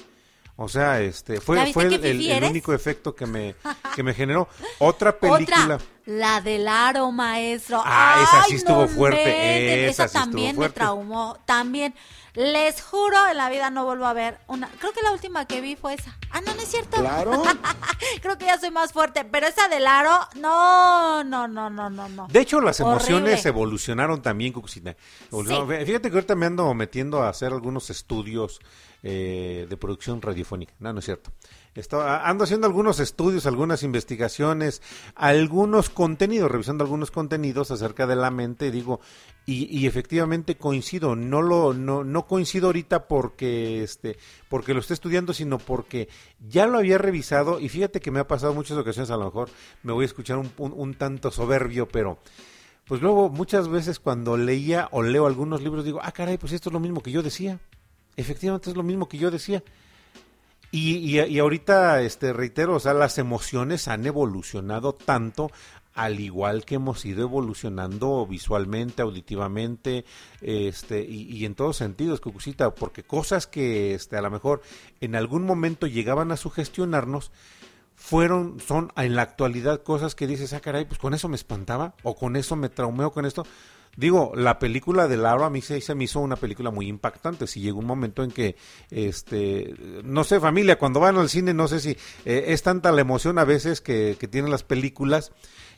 [0.58, 3.56] O sea, este ¿Ya fue, fue el, único efecto que me,
[3.96, 4.50] que me generó.
[4.80, 5.76] Otra película.
[5.76, 7.82] Otra, la del aro, maestro.
[7.86, 11.38] Ah, esa sí Ay, estuvo no fuerte, esa Esa, sí estuvo también me traumó.
[11.46, 11.96] También.
[12.36, 14.68] Les juro, en la vida no vuelvo a ver una.
[14.80, 16.18] Creo que la última que vi fue esa.
[16.32, 16.98] Ah, no, no es cierto.
[16.98, 17.44] Claro.
[18.22, 19.24] Creo que ya soy más fuerte.
[19.24, 22.28] Pero esa del aro, no, no, no, no, no, no.
[22.28, 22.96] De hecho, las Horrible.
[22.98, 24.96] emociones evolucionaron también, Cucucita.
[25.32, 25.86] Evolucionaron.
[25.86, 28.60] Fíjate que ahorita me ando metiendo a hacer algunos estudios
[29.02, 30.74] eh, de producción radiofónica.
[30.80, 31.32] No, no es cierto.
[31.76, 34.82] Estaba- ando haciendo algunos estudios, algunas investigaciones,
[35.14, 39.02] algunos contenidos, revisando algunos contenidos acerca de la mente, digo,
[39.46, 41.16] y, y efectivamente coincido.
[41.18, 46.08] No lo, no, no coincido ahorita porque, este, porque lo esté estudiando, sino porque
[46.48, 49.50] ya lo había revisado y fíjate que me ha pasado muchas ocasiones, a lo mejor
[49.84, 52.20] me voy a escuchar un, un- un tanto soberbio, pero
[52.88, 56.70] pues luego muchas veces cuando leía o leo algunos libros digo, ah, caray, pues esto
[56.70, 57.60] es lo mismo que yo decía.
[58.16, 59.62] Efectivamente es lo mismo que yo decía.
[60.78, 65.50] Y, y, ahorita, este, reitero, o sea, las emociones han evolucionado tanto,
[65.94, 70.04] al igual que hemos ido evolucionando visualmente, auditivamente,
[70.42, 74.64] este, y, y en todos sentidos, Cucucita, porque cosas que, este, a lo mejor
[75.00, 77.32] en algún momento llegaban a sugestionarnos,
[77.96, 81.96] fueron, son en la actualidad cosas que dices, ah, caray, pues con eso me espantaba,
[82.04, 83.46] o con eso me traumeo, con esto.
[83.96, 87.48] Digo, la película de Laura a mí se, me hizo una película muy impactante.
[87.48, 88.56] Si llegó un momento en que,
[88.92, 89.74] este,
[90.04, 91.92] no sé, familia, cuando van al cine, no sé si
[92.26, 95.32] eh, es tanta la emoción a veces que, que tienen las películas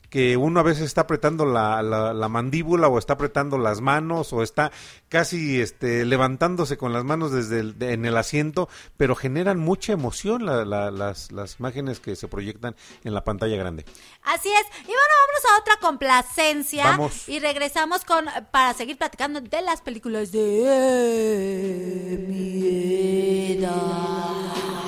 [0.10, 4.32] que uno a veces está apretando la, la, la mandíbula o está apretando las manos
[4.32, 4.72] o está
[5.10, 9.92] casi este, levantándose con las manos desde el, de- en el asiento, pero generan mucha
[9.94, 13.84] emoción la- la- las, las imágenes que se proyectan en la pantalla grande.
[14.24, 14.66] Así es.
[14.84, 16.84] Y bueno, vámonos a otra complacencia.
[16.86, 17.28] Vamos.
[17.28, 23.68] Y regresamos con para seguir platicando de las películas de miedo.
[23.68, 24.87] Recuérdame,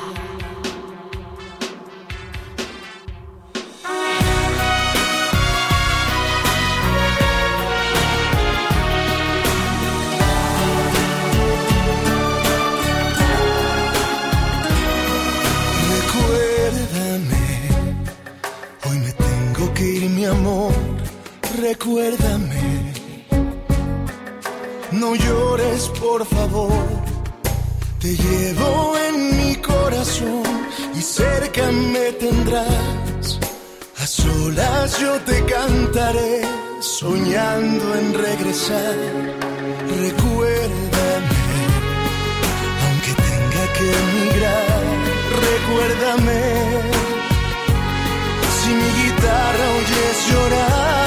[21.71, 22.93] Recuérdame,
[24.91, 26.87] no llores, por favor.
[27.99, 30.41] Te llevo en mi corazón
[30.95, 33.39] y cerca me tendrás.
[34.01, 36.41] A solas yo te cantaré,
[36.81, 38.95] soñando en regresar.
[40.05, 41.41] Recuérdame,
[42.85, 44.81] aunque tenga que emigrar,
[45.45, 46.41] recuérdame.
[48.57, 50.98] Si mi guitarra oyes llorar,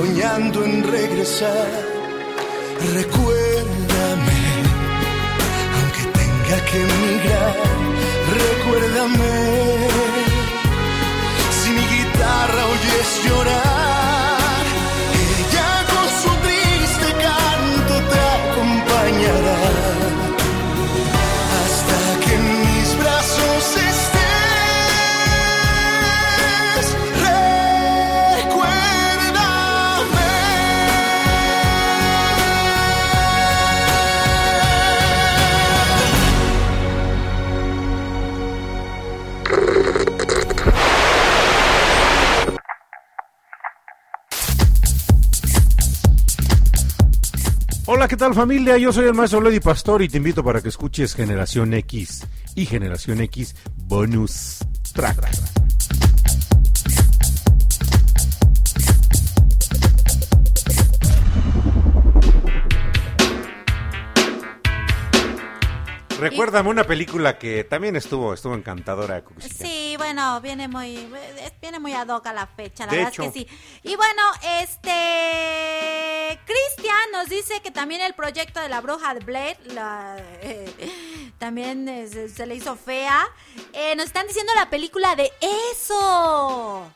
[0.00, 1.70] soñando en regresar.
[2.94, 4.40] Recuérdame,
[5.76, 7.56] aunque tenga que emigrar,
[8.40, 9.34] recuérdame.
[11.58, 13.69] Si mi guitarra oyes llorar,
[48.20, 48.76] tal familia?
[48.76, 52.66] Yo soy el maestro Lady Pastor y te invito para que escuches Generación X y
[52.66, 53.56] Generación X
[53.86, 54.58] Bonus
[54.92, 55.59] Track.
[66.20, 69.64] Recuérdame una película que también estuvo, estuvo encantadora, Cucucita.
[69.64, 71.08] Sí, bueno, viene muy,
[71.60, 73.22] viene muy ad hoc a la fecha, la De verdad hecho.
[73.22, 73.46] es que sí.
[73.82, 74.22] Y bueno,
[74.60, 80.66] este, Cristian nos dice que también el proyecto de la bruja de Blade la, eh,
[81.38, 83.26] también eh, se, se le hizo fea.
[83.72, 85.30] Eh, nos están diciendo la película de
[85.72, 86.92] eso.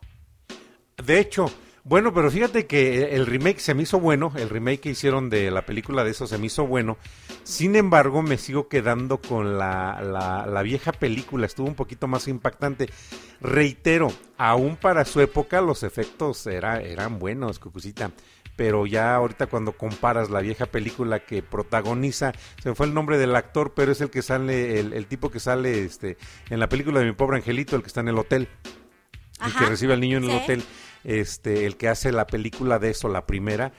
[1.03, 1.51] De hecho,
[1.83, 5.51] bueno, pero fíjate que el remake se me hizo bueno, el remake que hicieron de
[5.51, 6.97] la película de eso se me hizo bueno.
[7.45, 12.27] Sin embargo, me sigo quedando con la, la, la vieja película, estuvo un poquito más
[12.27, 12.89] impactante.
[13.41, 18.11] Reitero, aún para su época los efectos era, eran buenos, Cucucita.
[18.57, 23.19] Pero ya ahorita cuando comparas la vieja película que protagoniza, se me fue el nombre
[23.19, 26.17] del actor, pero es el que sale, el, el tipo que sale este,
[26.49, 28.49] en la película de mi pobre angelito, el que está en el hotel
[29.45, 30.37] el que recibe al niño en el sí.
[30.37, 30.65] hotel,
[31.05, 33.73] este, el que hace la película de eso, la primera,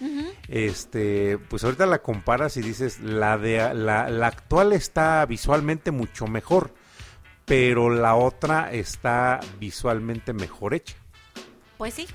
[0.48, 6.28] este, pues ahorita la comparas y dices, la de la, la actual está visualmente mucho
[6.28, 6.74] mejor,
[7.46, 10.96] pero la otra está visualmente mejor hecha.
[11.78, 12.08] Pues sí.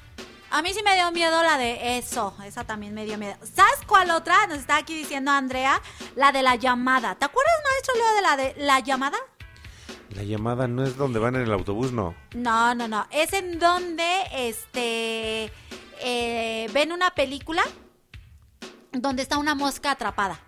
[0.52, 2.34] A mí sí me dio miedo la de eso.
[2.44, 3.36] Esa también me dio miedo.
[3.42, 4.48] ¿Sabes cuál otra?
[4.48, 5.80] Nos está aquí diciendo Andrea.
[6.16, 7.14] La de la llamada.
[7.14, 9.18] ¿Te acuerdas, maestro Leo, de la de la llamada?
[10.14, 12.14] La llamada no es donde van en el autobús, no.
[12.34, 13.06] No, no, no.
[13.10, 14.04] Es en donde
[14.34, 15.52] este
[16.00, 17.62] eh, ven una película
[18.92, 20.40] donde está una mosca atrapada.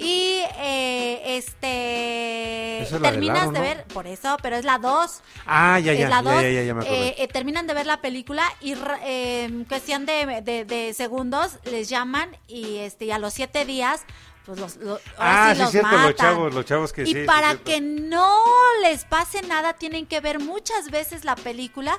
[0.00, 3.64] Y eh, este Esa es la terminas de ¿no?
[3.64, 5.22] ver, por eso, pero es la 2.
[5.46, 6.42] Ah, ya, Es ya, la ya, dos.
[6.42, 6.84] ya, ya, ya me.
[6.86, 8.74] Eh, eh, terminan de ver la película y
[9.04, 13.64] eh, en cuestión de, de- de segundos les llaman y este y a los siete
[13.64, 14.04] días
[14.48, 16.14] pues los, ahora ah, sí sí, los cierto, los matan.
[16.16, 17.24] chavos, los chavos que y sí.
[17.26, 18.34] para que no
[18.80, 21.98] les pase nada tienen que ver muchas veces la película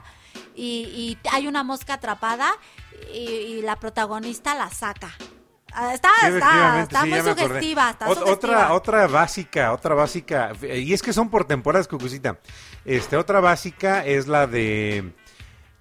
[0.56, 2.52] y, y hay una mosca atrapada
[3.14, 5.14] y, y la protagonista la saca.
[5.72, 8.34] Ah, Está, Sí, está, está sí, muy sugestiva, está sugestiva.
[8.34, 12.40] Otra, otra básica, otra básica, y es que son por temporadas, Cucucita.
[12.84, 15.14] Este, otra básica es la de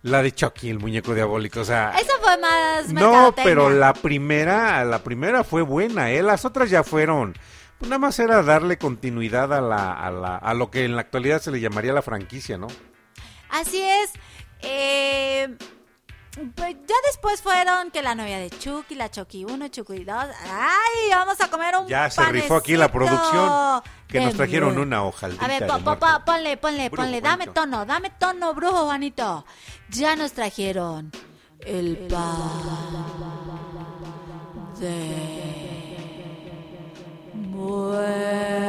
[0.02, 4.84] la de Chucky, el muñeco diabólico, o sea, Esa fue más no, pero la primera,
[4.84, 6.22] la primera fue buena, ¿eh?
[6.22, 7.34] Las otras ya fueron,
[7.78, 11.02] pues nada más era darle continuidad a la, a la, a lo que en la
[11.02, 12.68] actualidad se le llamaría la franquicia, ¿no?
[13.50, 14.12] Así es.
[14.60, 15.56] Eh,
[16.54, 20.14] pues ya después fueron que la novia de Chucky, la Chucky 1, Chucky 2.
[20.16, 21.10] ¡Ay!
[21.10, 25.44] Vamos a comer un Ya se rifó aquí la producción, que nos trajeron una hojaldita
[25.44, 27.20] A ver, po- po- po- ponle, ponle, Brujo ponle.
[27.20, 27.60] Dame Juanito.
[27.60, 29.44] tono, dame tono, brujo Juanito.
[29.90, 31.10] Ya nos trajeron
[31.60, 32.38] el pan
[34.78, 35.16] de
[37.34, 38.68] muerto.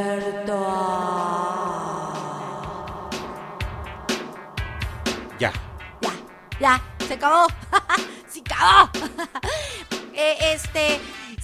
[5.40, 5.52] Ya.
[6.60, 7.48] Ya, se acabó.
[8.30, 8.90] se acabó.
[10.22, 11.00] Eh, este,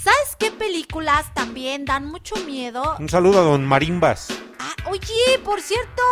[0.05, 2.95] ¿sabes qué películas también dan mucho miedo?
[2.99, 4.27] Un saludo a don Marimbas.
[4.59, 6.03] Ah, oye, por cierto,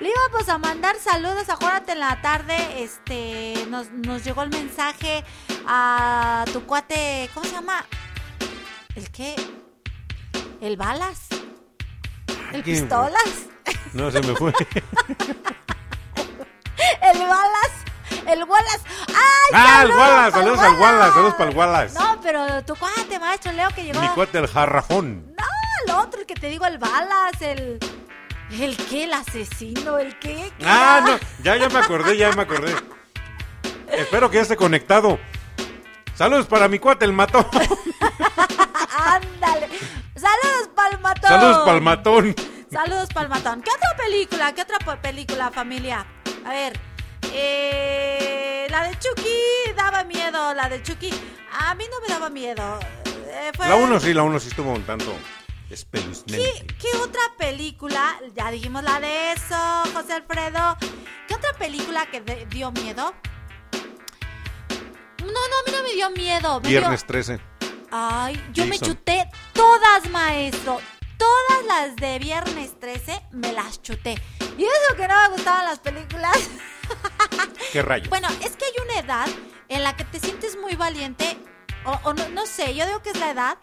[0.00, 1.48] le íbamos a mandar saludos.
[1.48, 5.24] Acuérdate en la tarde, este, nos, nos llegó el mensaje
[5.66, 7.86] a tu cuate, ¿cómo se llama?
[8.94, 9.34] ¿El qué?
[10.60, 11.28] ¿El balas?
[12.52, 13.46] ¿El pistolas?
[13.94, 14.52] No, se me fue.
[17.02, 17.87] ¿El balas?
[18.28, 18.80] ¿El Wallace?
[19.08, 21.98] ¡Ay, ah, el Wallace, saludos al Wallace, saludos para el Wallace.
[21.98, 24.00] No, pero tu cuate, maestro Leo, que llegó.
[24.00, 25.34] Mi cuate, el jarrajón.
[25.36, 25.44] No,
[25.86, 27.78] el otro, el que te digo, el balas, el.
[28.50, 29.04] ¿El qué?
[29.04, 29.98] ¿El asesino?
[29.98, 30.50] ¿El qué?
[30.58, 31.12] ¿Qué Ah, era?
[31.12, 32.74] no, ya, ya me acordé, ya me acordé.
[33.88, 35.18] Espero que ya esté conectado.
[36.14, 37.46] Saludos para mi cuate, el matón.
[38.96, 39.68] Ándale.
[40.16, 41.28] Saludos, Palmatón.
[41.30, 42.34] Saludos para el matón.
[42.70, 43.62] Saludos, Palmatón.
[43.62, 44.52] ¿Qué otra película?
[44.52, 46.04] ¿Qué otra película, familia?
[46.44, 46.78] A ver,
[47.32, 51.10] Eh, la de Chucky daba miedo, la de Chucky.
[51.52, 52.78] A mí no me daba miedo.
[53.28, 55.14] Eh, fue- La 1 sí, la 1 sí estuvo un tanto
[55.70, 56.36] espeluznante.
[56.36, 58.18] ¿Qué, qué otra película?
[58.34, 59.56] Ya dijimos la de eso,
[59.94, 60.76] José Alfredo.
[61.26, 63.14] ¿Qué otra película que de- dio miedo?
[65.20, 66.60] No, no, a mí no me dio miedo.
[66.60, 67.40] me dio- Viernes 13.
[67.90, 70.80] Ay, yo me chuté todas, maestro.
[71.16, 74.14] Todas las de Viernes 13 me las chuté.
[74.56, 76.32] Y eso que no me gustaban las películas.
[77.72, 78.08] ¿Qué rayos?
[78.08, 79.26] Bueno, es que hay una edad
[79.68, 81.38] en la que te sientes muy valiente,
[81.84, 83.58] o, o no, no sé, yo digo que es la edad,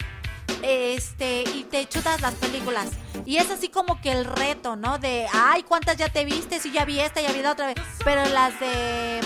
[0.61, 2.89] este, y te chutas las películas.
[3.25, 4.99] Y es así como que el reto, ¿no?
[4.99, 6.59] De, ay, ¿cuántas ya te viste?
[6.59, 7.75] Si ya vi esta, ya vi la otra vez.
[8.03, 9.21] Pero las de,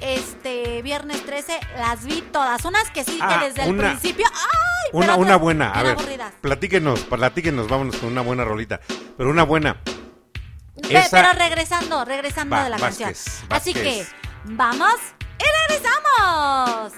[0.00, 2.64] este, Viernes 13, las vi todas.
[2.64, 5.82] Unas que sí, Ah, que desde el principio, ay, Una, pero una otras buena, a
[5.84, 6.32] ver, aburridas.
[6.40, 8.80] platíquenos, platíquenos, vámonos con una buena rolita.
[9.16, 9.76] Pero una buena.
[10.88, 13.46] Esa- Pero regresando, regresando Va, de la Vázquez, canción.
[13.52, 14.06] Así que,
[14.44, 14.94] vamos
[15.38, 16.92] y regresamos.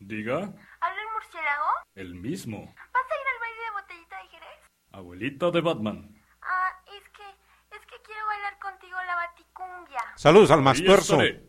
[0.00, 1.66] Diga, ¿Habla el murciélago?
[1.94, 2.58] el mismo.
[2.58, 4.58] ¿Vas a ir al baile de botellita de Jerez?
[4.92, 6.22] Abuelita de Batman.
[6.42, 10.00] Ah, es que, es que quiero bailar contigo la baticumbia.
[10.16, 11.14] Saludos al más tuerzo.
[11.20, 11.47] estaré.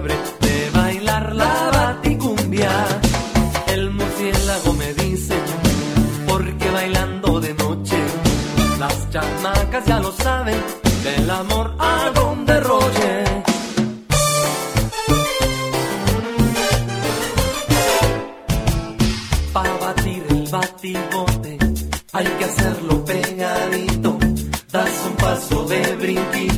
[0.00, 2.70] De bailar la baticumbia.
[3.68, 5.34] El murciélago me dice,
[6.26, 7.96] porque bailando de noche,
[8.80, 10.60] las chamacas ya lo saben,
[11.04, 13.24] del amor hago un derroche.
[19.52, 21.58] Pa' batir el batibote
[22.12, 24.18] hay que hacerlo pegadito.
[24.72, 26.53] Das un paso de brinquito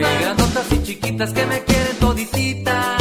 [0.00, 2.99] Grandotas y chiquitas que me quieren todititas.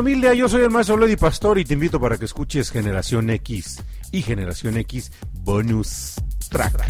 [0.00, 4.22] Yo soy el maestro Lady Pastor y te invito para que escuches Generación X y
[4.22, 6.14] Generación X Bonus
[6.50, 6.86] Track.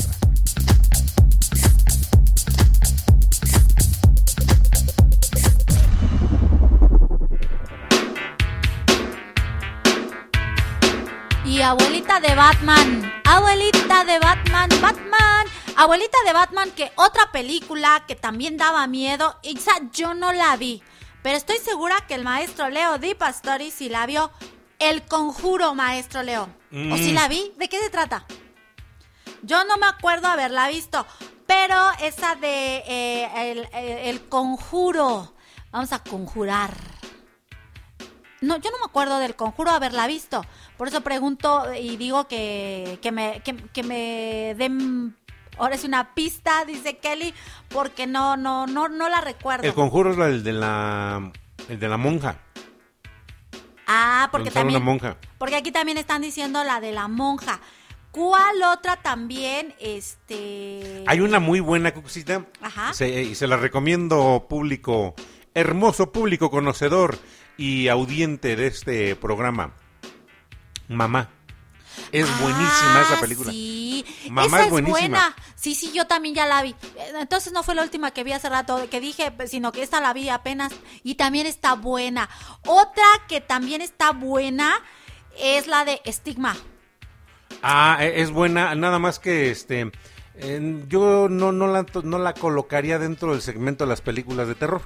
[11.46, 18.16] Y abuelita de Batman, abuelita de Batman, Batman, abuelita de Batman, que otra película que
[18.16, 19.36] también daba miedo,
[19.94, 20.82] yo no la vi,
[21.28, 24.30] pero estoy segura que el maestro Leo Di Pastori sí la vio.
[24.78, 26.44] El conjuro, maestro Leo.
[26.44, 26.96] ¿O Mm.
[26.96, 27.52] sí la vi?
[27.58, 28.24] ¿De qué se trata?
[29.42, 31.06] Yo no me acuerdo haberla visto,
[31.46, 35.34] pero esa de eh, el, el- el conjuro.
[35.70, 36.70] Vamos a conjurar.
[38.40, 40.42] No, yo no me acuerdo del conjuro haberla visto.
[40.78, 45.14] Por eso pregunto y digo que, que me, que, que me den.
[45.58, 47.34] Ahora es una pista, dice Kelly,
[47.68, 49.64] porque no, no, no, no la recuerdo.
[49.66, 51.32] El conjuro es la- el de la,
[51.68, 52.36] el de la monja.
[53.86, 54.76] ah, porque también.
[54.76, 55.16] una monja.
[55.38, 57.60] Porque aquí también están diciendo la de la monja.
[58.10, 59.74] ¿Cuál otra también?
[59.78, 61.04] Este.
[61.06, 62.44] Hay una muy buena cucita.
[62.62, 62.92] Ajá.
[62.94, 65.14] Se- y se la recomiendo público,
[65.54, 67.18] hermoso público conocedor
[67.56, 69.72] y audiente de este programa.
[70.88, 71.28] Mamá.
[72.12, 73.50] Es buenísima esa Ah, película.
[73.52, 74.98] Sí, Mamá esa es es buenísima.
[75.00, 75.36] buena.
[75.54, 76.74] Sí, sí, yo también ya la vi.
[77.20, 80.00] Entonces no fue la última que vi hace rato, que dije, pues, sino que esta
[80.00, 80.72] la vi apenas
[81.02, 82.28] y también está buena.
[82.66, 84.74] Otra que también está buena
[85.38, 86.56] es la de Estigma.
[87.62, 89.90] Ah, e- es buena, nada más que este
[90.86, 94.82] yo no no la no la colocaría dentro del segmento de las películas de terror.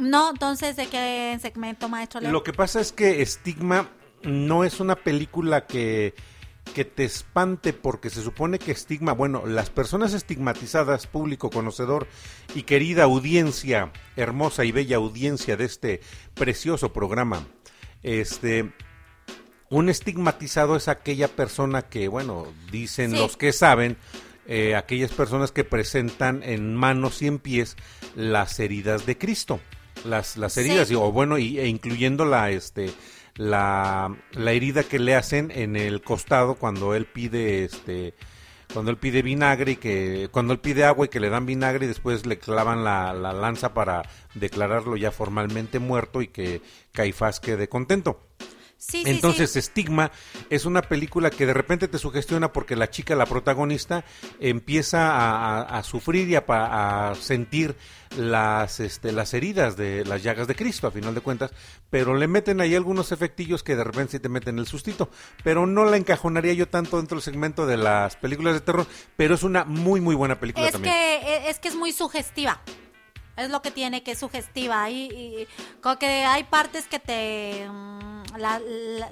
[0.00, 2.32] No, entonces, ¿de qué segmento, maestro Leo?
[2.32, 3.88] Lo que pasa es que Estigma
[4.22, 6.14] no es una película que,
[6.74, 12.06] que te espante porque se supone que estigma, bueno, las personas estigmatizadas, público conocedor
[12.54, 16.00] y querida audiencia, hermosa y bella audiencia de este
[16.34, 17.46] precioso programa,
[18.02, 18.72] este,
[19.70, 23.16] un estigmatizado es aquella persona que, bueno, dicen Sí.
[23.16, 23.96] los que saben,
[24.46, 27.76] eh, aquellas personas que presentan en manos y en pies
[28.14, 29.60] las heridas de Cristo.
[30.04, 30.60] Las, las Sí.
[30.60, 32.90] heridas, y- o bueno, y, e incluyendo la, este,
[33.38, 38.14] la, la herida que le hacen en el costado cuando él pide, este,
[38.72, 41.86] cuando él pide vinagre y que, cuando él pide agua y que le dan vinagre
[41.86, 44.02] y después le clavan la, la lanza para
[44.34, 46.60] declararlo ya formalmente muerto y que
[46.92, 48.20] Caifás quede contento.
[48.80, 49.58] Sí, sí, Entonces, sí.
[49.58, 50.12] Estigma
[50.50, 54.04] es una película que de repente te sugestiona porque la chica, la protagonista,
[54.38, 57.74] empieza a, a- a sufrir y a, a sentir
[58.16, 61.50] las, este, las heridas de las llagas de Cristo, a final de cuentas,
[61.90, 65.10] pero le meten ahí algunos efectillos que de repente sí te meten el sustito.
[65.42, 68.86] Pero no la encajonaría yo tanto dentro del segmento de las películas de terror,
[69.16, 70.94] pero es una muy, muy buena película Es también.
[70.94, 72.60] que, e- es que es muy sugestiva.
[73.38, 74.90] Es lo que tiene, que es sugestiva.
[74.90, 75.48] Y, y
[75.80, 77.66] como que hay partes que te...
[77.70, 79.10] mm, la- la-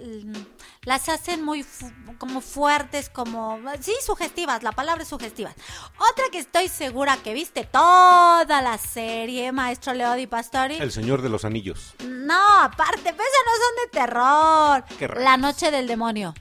[0.83, 3.59] las hacen muy fu- como fuertes, como...
[3.81, 5.55] Sí, sugestivas, la palabra es sugestivas.
[5.99, 10.77] Otra que estoy segura que viste toda la serie, maestro Leo Di Pastori.
[10.77, 11.95] El Señor de los Anillos.
[12.05, 14.85] No, aparte, pero esas no son de terror.
[14.99, 15.09] Qué.
[15.23, 16.35] La noche del demonio.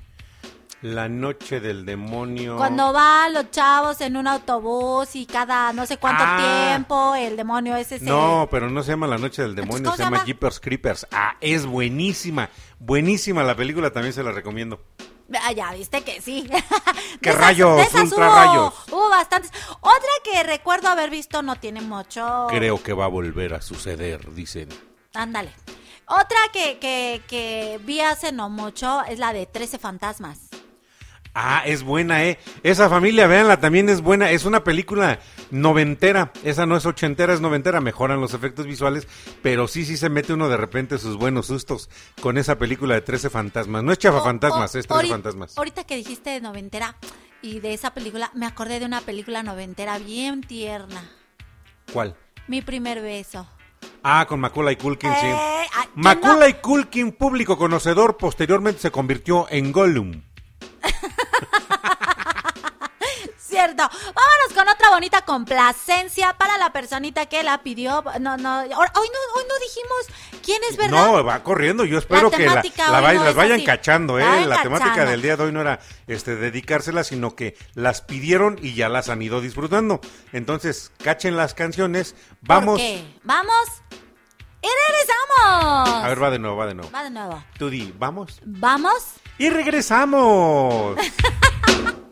[0.93, 2.57] La Noche del Demonio.
[2.57, 6.67] Cuando van los chavos en un autobús y cada no sé cuánto Ah.
[6.69, 8.05] tiempo el demonio ese se...
[8.05, 10.23] No, pero no se llama La Noche del Demonio, ¿cómo se se llama?
[10.25, 11.07] Jeepers Creepers.
[11.11, 14.79] Ah, es buenísima, buenísima la película, también se la recomiendo.
[15.41, 16.47] Ah, ya viste que sí.
[17.19, 18.73] ¡Qué esas- rayos, ultra hubo- rayos!
[18.91, 19.51] Hubo bastantes.
[19.81, 22.45] Otra que recuerdo haber visto no tiene mucho.
[22.49, 24.69] Creo que va a volver a suceder, dicen.
[25.15, 25.51] Ándale.
[26.07, 30.44] Otra que, que, que vi hace no mucho es la de 13 fantasmas.
[31.37, 32.39] Ah, es buena, ¿eh?
[32.63, 34.31] Esa familia, véanla, también es buena.
[34.31, 35.19] Es una película
[35.51, 36.31] noventera.
[36.45, 37.81] Esa no es ochentera, es noventera.
[37.81, 39.05] Mejoran los efectos visuales,
[39.41, 41.89] pero sí, sí se mete uno de repente sus buenos sustos
[42.21, 43.83] con esa película de 13 fantasmas.
[43.83, 45.57] No es chafa fantasmas, es 13 Ahori- fantasmas.
[45.57, 46.95] Ahorita que dijiste de noventera
[47.41, 51.03] y de esa película, me acordé de una película noventera bien tierna.
[51.91, 52.15] ¿Cuál?
[52.47, 53.45] Mi primer beso.
[54.03, 55.27] Ah, con Macaulay Culkin, sí.
[55.27, 60.21] Eh, Macaulay Culkin, público conocedor, posteriormente se convirtió en Gollum.
[63.55, 63.83] Cierto.
[63.83, 68.03] Vámonos con otra bonita complacencia para la personita que la pidió.
[68.19, 71.05] No, no, hoy no, hoy no dijimos quién es verdad.
[71.05, 71.85] No, va corriendo.
[71.85, 72.55] Yo espero La que la,
[72.91, 73.65] la no las vayan así.
[73.65, 74.23] cachando, ¿eh?
[74.23, 78.01] La vayan La temática del día de hoy no era este dedicárselas, sino que las
[78.01, 80.01] pidieron y ya las han ido disfrutando.
[80.33, 82.13] Entonces, cachen las canciones.
[82.41, 82.79] Vamos.
[82.79, 83.05] ¿Qué?
[83.23, 83.69] Vamos.
[84.61, 86.03] Y regresamos.
[86.03, 86.91] A ver, va de nuevo, va de nuevo.
[86.91, 87.41] Va de nuevo.
[87.57, 88.41] Tú di, vamos.
[88.43, 89.13] Vamos.
[89.37, 90.97] Y regresamos.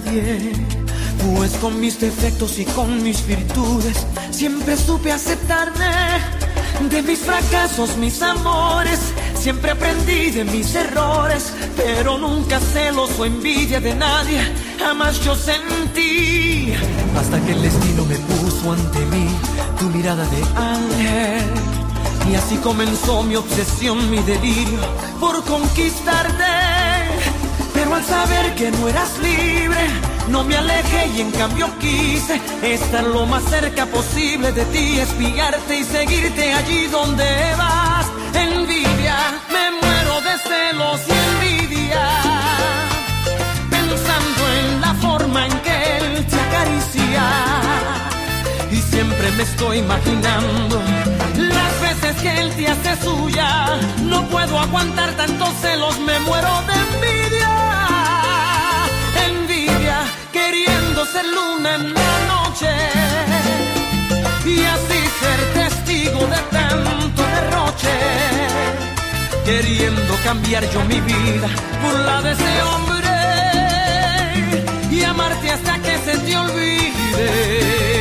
[0.00, 0.52] nadie,
[1.34, 5.84] pues con mis defectos y con mis virtudes Siempre supe aceptarme
[6.90, 9.00] de mis fracasos, mis amores.
[9.36, 14.40] Siempre aprendí de mis errores, pero nunca celos o envidia de nadie.
[14.78, 16.72] Jamás yo sentí
[17.18, 19.28] hasta que el destino me puso ante mí
[19.80, 21.50] tu mirada de ángel.
[22.30, 24.80] Y así comenzó mi obsesión, mi delirio
[25.18, 26.77] por conquistarte.
[27.94, 29.88] Al saber que no eras libre,
[30.28, 35.80] no me alejé y en cambio quise estar lo más cerca posible de ti, espiarte
[35.80, 37.24] y seguirte allí donde
[37.56, 38.06] vas.
[38.34, 39.16] Envidia,
[39.50, 42.08] me muero de celos y envidia,
[43.68, 47.24] pensando en la forma en que él te acaricia.
[48.70, 50.80] Y siempre me estoy imaginando
[52.22, 53.78] que él te hace suya.
[54.02, 57.52] No puedo aguantar tantos celos, me muero de envidia.
[59.28, 59.98] Envidia,
[60.32, 62.70] queriendo ser luna en la noche.
[64.44, 67.96] Y así ser testigo de tanto derroche.
[69.44, 71.48] Queriendo cambiar yo mi vida
[71.82, 73.08] por la de ese hombre.
[74.90, 77.97] Y amarte hasta que se te olvide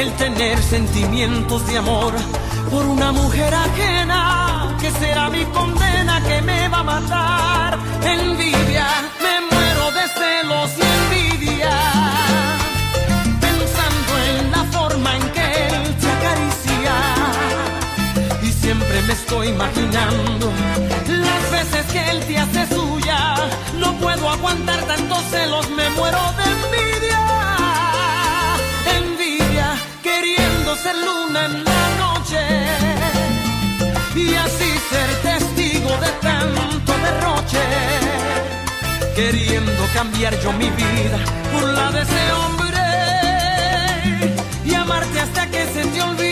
[0.00, 2.14] El tener sentimientos de amor
[2.70, 7.78] por una mujer ajena, que será mi condena que me va a matar.
[8.02, 8.86] Envidia,
[9.20, 11.76] me muero de celos y envidia
[13.42, 16.96] pensando en la forma en que él te acaricia.
[18.42, 20.50] Y siempre me estoy imaginando
[21.08, 23.34] las veces que él te hace suya.
[23.78, 27.29] No puedo aguantar tantos celos, me muero de envidia.
[30.82, 32.42] Ser luna en la noche.
[34.14, 37.64] Y así ser testigo de tanto derroche
[39.14, 41.18] queriendo cambiar yo mi vida
[41.52, 42.82] por la de ese hombre
[44.64, 46.29] y amarte hasta que se te olvide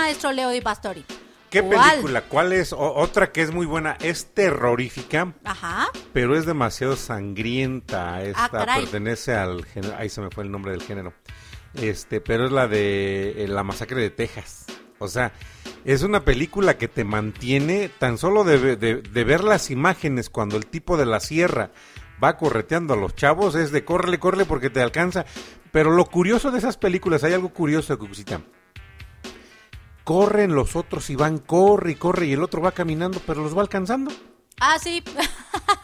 [0.00, 1.04] maestro Leo Di Pastori.
[1.50, 1.90] ¿Qué ¿Cuál?
[1.90, 2.22] película?
[2.22, 2.72] ¿Cuál es?
[2.72, 5.88] O- otra que es muy buena, es terrorífica, Ajá.
[6.12, 8.22] pero es demasiado sangrienta.
[8.22, 11.12] Esta Ah, pertenece al género, ahí se me fue el nombre del género.
[11.74, 14.66] Este, pero es la de eh, La masacre de Texas.
[14.98, 15.32] O sea,
[15.84, 20.56] es una película que te mantiene tan solo de, de- de ver las imágenes cuando
[20.56, 21.70] el tipo de la sierra
[22.22, 25.24] va correteando a los chavos, es de córrele, córrele porque te alcanza.
[25.72, 28.40] Pero lo curioso de esas películas, hay algo curioso, Cucusita.
[30.10, 33.56] Corren los otros y van, corre y corre, y el otro va caminando, pero los
[33.56, 34.10] va alcanzando.
[34.60, 35.02] Ah, sí.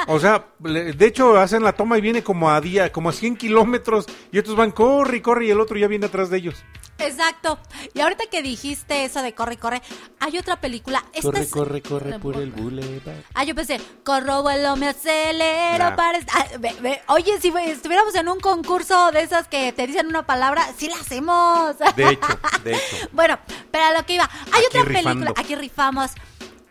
[0.06, 3.36] O sea, de hecho hacen la toma y viene como a día, como a 100
[3.36, 6.62] kilómetros y estos van corre y corre y el otro ya viene atrás de ellos.
[6.98, 7.58] Exacto.
[7.92, 9.82] Y ahorita que dijiste eso de corre, corre,
[10.20, 11.04] hay otra película.
[11.12, 13.16] Esta corre, es- corre, corre por el boulevard.
[13.34, 15.96] Ah, yo pensé, corro, vuelo, me acelero Nah.
[15.96, 16.18] para...
[16.34, 20.24] Ah, ve- ve- Oye, si estuviéramos en un concurso de esas que te dicen una
[20.26, 21.76] palabra, sí la hacemos.
[21.96, 22.28] De hecho,
[22.64, 23.08] de hecho.
[23.12, 23.38] bueno,
[23.70, 24.30] pero a lo que iba.
[24.52, 25.10] Hay Aquí otra rifando.
[25.24, 26.10] película, aquí rifamos.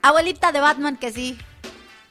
[0.02, 1.38] Abuelita de Batman, que sí.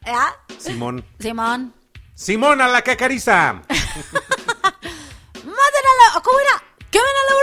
[0.06, 0.34] ¿Ah?
[0.58, 1.04] Simón.
[1.18, 1.74] Simón.
[2.14, 3.52] Simón a la cacariza.
[3.72, 6.20] ¡Maten a la...
[6.22, 6.62] ¿Cómo era?
[6.90, 7.34] ¡Quemen a la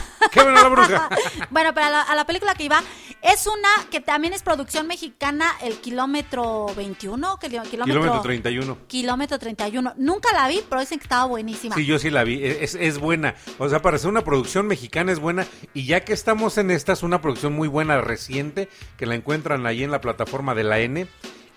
[0.00, 0.04] bruja!
[0.32, 1.08] ¡Quemen a la bruja!
[1.50, 2.82] bueno, pero a la, a la película que iba,
[3.20, 8.78] es una que también es producción mexicana, el kilómetro 21, que- kilómetro, Kilómetro 31.
[8.86, 9.94] Kilómetro 31.
[9.98, 11.74] Nunca la vi, pero dicen que estaba buenísima.
[11.74, 12.42] Sí, yo sí la vi.
[12.42, 13.34] Es, es buena.
[13.58, 15.46] O sea, para ser una producción mexicana es buena.
[15.74, 19.66] Y ya que estamos en esta, es una producción muy buena, reciente, que la encuentran
[19.66, 21.06] ahí en la plataforma de la N.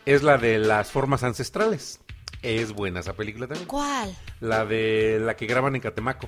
[0.09, 1.99] Es la de las formas ancestrales.
[2.41, 3.67] Es buena esa película también.
[3.67, 4.15] ¿Cuál?
[4.39, 6.27] La de la que graban en Catemaco.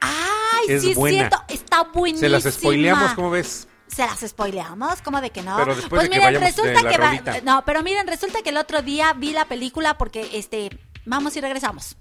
[0.00, 1.16] Ay, Es sí es buena.
[1.18, 2.20] cierto, está buenísima.
[2.20, 3.66] Se las spoileamos, ¿cómo ves?
[3.88, 5.56] Se las spoileamos, ¿cómo de que no?
[5.56, 8.50] Pero después pues de miren, resulta de la que va- no, pero miren, resulta que
[8.50, 10.68] el otro día vi la película porque este,
[11.04, 11.96] vamos y regresamos.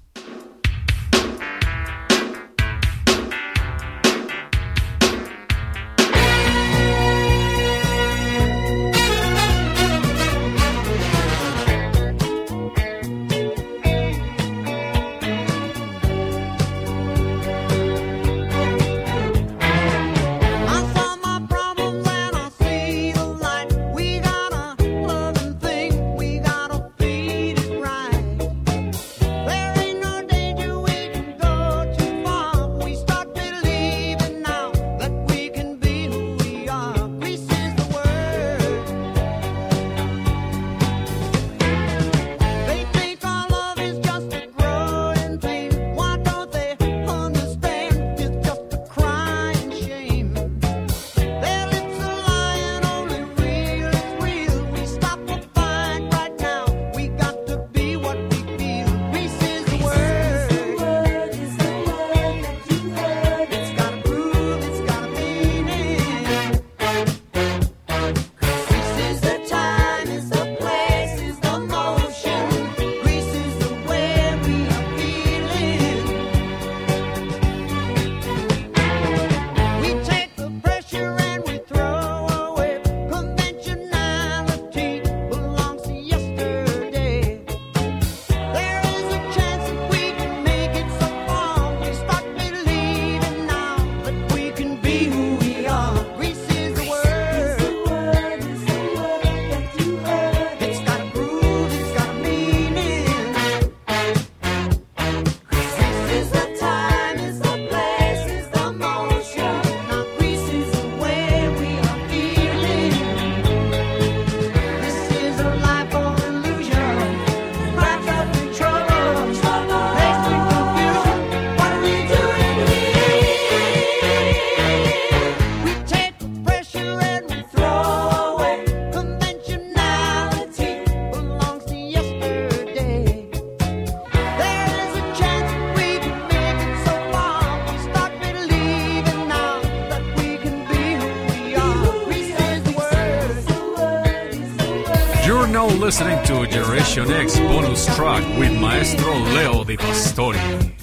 [146.28, 150.77] To Generation X bonus track with Maestro Leo Di Pastori.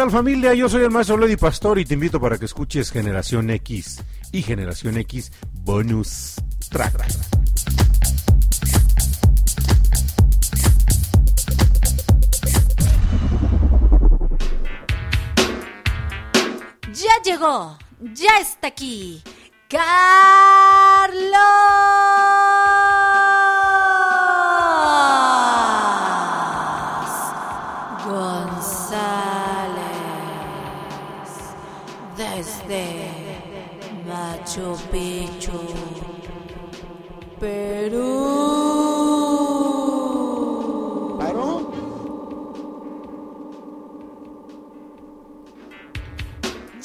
[0.00, 0.54] tal familia?
[0.54, 4.02] Yo soy el maestro Lady Pastor y te invito para que escuches Generación X
[4.32, 6.36] y Generación X Bonus
[6.70, 7.06] Track.
[16.94, 17.76] Ya llegó,
[18.14, 19.22] ya está aquí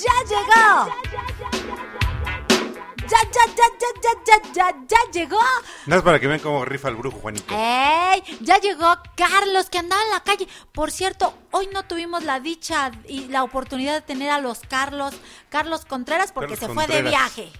[0.05, 0.91] ¡Ya llegó!
[3.07, 5.39] ¡Ya, ya, ya, ya, ya, ya, ya, ya llegó!
[5.85, 7.55] Nada más para que vean cómo rifa el brujo, Juanito.
[7.55, 8.23] ¡Ey!
[8.41, 10.47] Ya llegó Carlos, que andaba en la calle.
[10.71, 15.15] Por cierto, hoy no tuvimos la dicha y la oportunidad de tener a los Carlos,
[15.49, 17.51] Carlos Contreras, porque Carlos se fue de viaje.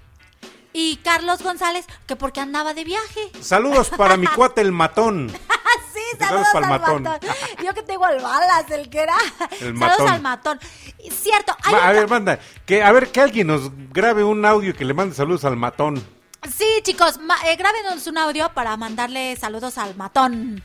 [0.71, 3.31] Y Carlos González, que porque andaba de viaje.
[3.41, 5.31] Saludos para mi cuate el matón.
[6.19, 7.03] Saludos al matón.
[7.03, 7.29] matón.
[7.63, 9.15] Yo que tengo al balas, el que era.
[9.61, 10.07] El saludos matón.
[10.09, 10.59] al matón.
[11.11, 14.73] Cierto, hay a ver, manda, que a ver que alguien nos grabe un audio y
[14.73, 16.03] que le mande saludos al matón.
[16.55, 20.63] Sí, chicos, ma- eh, grábenos un audio para mandarle saludos al matón.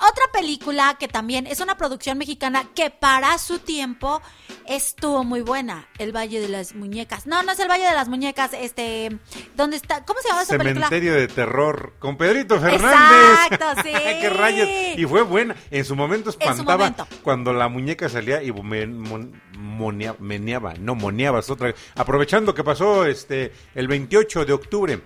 [0.00, 4.22] Otra película que también es una producción mexicana que para su tiempo
[4.66, 7.26] estuvo muy buena, El Valle de las Muñecas.
[7.26, 9.18] No, no es El Valle de las Muñecas, este,
[9.56, 10.04] ¿dónde está?
[10.04, 10.86] ¿Cómo se llama esa película?
[10.88, 13.38] Cementerio de terror con Pedrito Fernández.
[13.50, 13.92] Exacto, sí.
[13.92, 14.68] Qué rayos.
[14.96, 15.56] Y fue buena.
[15.70, 17.06] En su momento su espantaba momento.
[17.22, 21.74] cuando la muñeca salía y me- mon- monea- meneaba, no moneaba, es otra.
[21.96, 25.02] Aprovechando que pasó este el 28 de octubre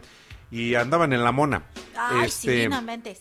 [0.50, 1.64] y andaban en la mona.
[1.96, 3.18] Ay, este, sí, no inventes.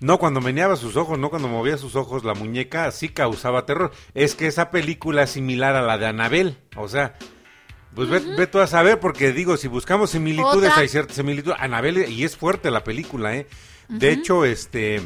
[0.00, 3.92] No, cuando meneaba sus ojos, no cuando movía sus ojos, la muñeca sí causaba terror.
[4.14, 6.58] Es que esa película es similar a la de Anabel.
[6.76, 7.14] O sea,
[7.94, 10.82] pues ve, ve tú a saber, porque digo, si buscamos similitudes, Otra.
[10.82, 11.56] hay ciertas similitudes.
[11.58, 13.46] Anabel, y es fuerte la película, ¿eh?
[13.88, 15.00] De hecho, este.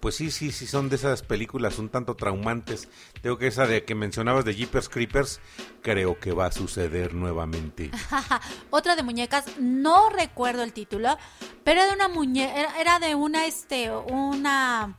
[0.00, 2.88] Pues sí, sí, sí, son de esas películas un tanto traumantes.
[3.20, 5.40] Tengo que esa de que mencionabas de Jeepers Creepers,
[5.82, 7.90] creo que va a suceder nuevamente.
[8.70, 11.18] Otra de muñecas, no recuerdo el título,
[11.64, 14.96] pero era de una muñeca, era, de una, este, una,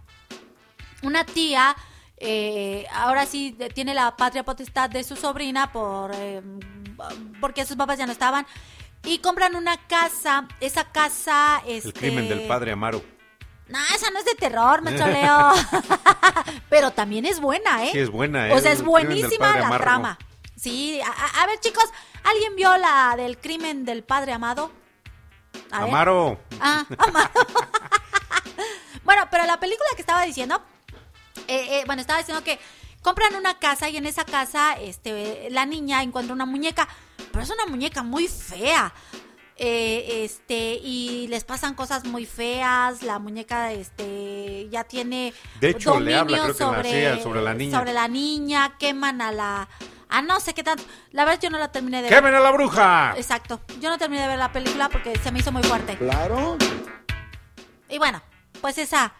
[1.03, 1.75] una tía,
[2.17, 6.41] eh, ahora sí tiene la patria potestad de su sobrina por, eh,
[7.39, 8.45] porque sus papás ya no estaban,
[9.05, 11.89] y compran una casa, esa casa, este...
[11.89, 13.18] El crimen del padre Amaro.
[13.69, 15.51] No, esa no es de terror, me choleo.
[16.69, 17.89] Pero también es buena, ¿eh?
[17.91, 18.53] Sí, es buena, ¿eh?
[18.53, 19.83] O sea, es buenísima la Amaro.
[19.83, 20.17] trama.
[20.55, 21.85] Sí, a, ver, chicos,
[22.23, 24.71] ¿alguien vio la del crimen del padre Amado?
[25.71, 25.89] A ver.
[25.89, 26.39] Amaro.
[26.59, 27.29] Ah, Amado.
[29.05, 30.61] bueno, pero la película que estaba diciendo,
[31.47, 32.59] eh, eh, bueno, estaba diciendo que
[33.03, 36.87] compran una casa y en esa casa, este, la niña encuentra una muñeca,
[37.31, 38.91] pero es una muñeca muy fea.
[39.61, 45.99] Eh, este, y les pasan cosas muy feas, la muñeca, este, ya tiene De hecho,
[45.99, 47.77] le habla, dominio creo que en la- sí, sobre la niña.
[47.77, 49.67] sobre la niña, queman a la,
[50.07, 52.13] a no sé qué tanto, la verdad yo no la terminé de ver.
[52.13, 53.13] ¡Quemen a la bruja!
[53.17, 55.97] Exacto, yo no terminé de ver la película porque se me hizo muy fuerte.
[55.97, 56.57] Claro.
[57.89, 58.21] Y bueno,
[58.61, 59.11] pues esa,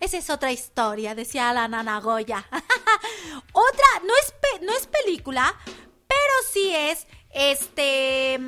[0.00, 2.46] esa es otra historia, decía la nana Goya.
[3.52, 8.38] otra, no es, pe- no es película, pero sí es este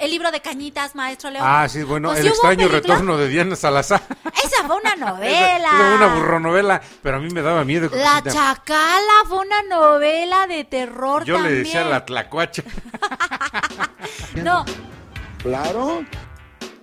[0.00, 1.44] el libro de Cañitas, maestro León.
[1.46, 4.02] Ah, sí, bueno, Pues el sí extraño retorno de Diana Salazar.
[4.44, 5.70] Esa fue una novela.
[5.96, 7.90] una burronovela, pero a mí me daba miedo.
[7.94, 8.30] La Cosita.
[8.32, 11.64] Chacala fue una novela de terror Yo le también.
[11.64, 12.62] decía la tlacuacha.
[14.34, 14.64] No,
[15.42, 16.04] Claro.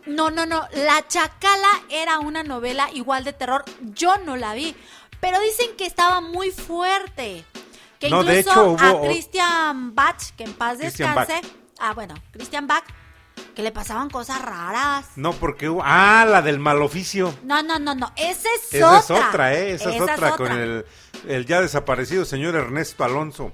[0.05, 0.67] No, no, no.
[0.73, 3.65] La Chacala era una novela igual de terror.
[3.81, 4.75] Yo no la vi.
[5.19, 7.43] Pero dicen que estaba muy fuerte.
[7.99, 11.41] Que No, incluso de hecho, hubo a Christian Bach, que en paz Christian descanse.
[11.79, 12.83] Ah, bueno, Christian Bach,
[13.55, 15.05] que le pasaban cosas raras.
[15.15, 15.81] No, porque hubo...
[15.83, 17.33] Ah, la del maloficio.
[17.43, 18.11] No, no, no, no.
[18.17, 18.99] Esa es Esa otra.
[18.99, 19.71] es otra, ¿eh?
[19.71, 20.85] Esa, es Esa otra, con el,
[21.27, 23.53] el ya desaparecido señor Ernesto Alonso.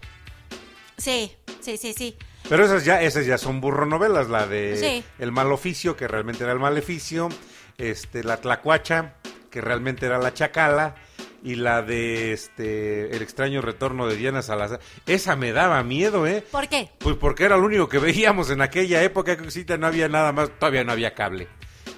[0.98, 2.18] Sí, sí, sí, sí.
[2.50, 5.04] Pero esas ya, esas ya son burronovelas, la de Sí.
[5.20, 7.30] El Maloficio, que realmente era el maleficio,
[7.78, 9.14] este, la Tlacuacha,
[9.50, 10.96] que realmente era la Chacala,
[11.44, 14.80] y la de este El extraño retorno de Diana Salazar.
[15.06, 16.46] Esa me daba miedo, ¿eh?
[16.52, 16.92] ¿Por qué?
[17.00, 20.50] Pues porque era lo único que veíamos en aquella época, que no había nada más,
[20.60, 21.48] todavía no había cable.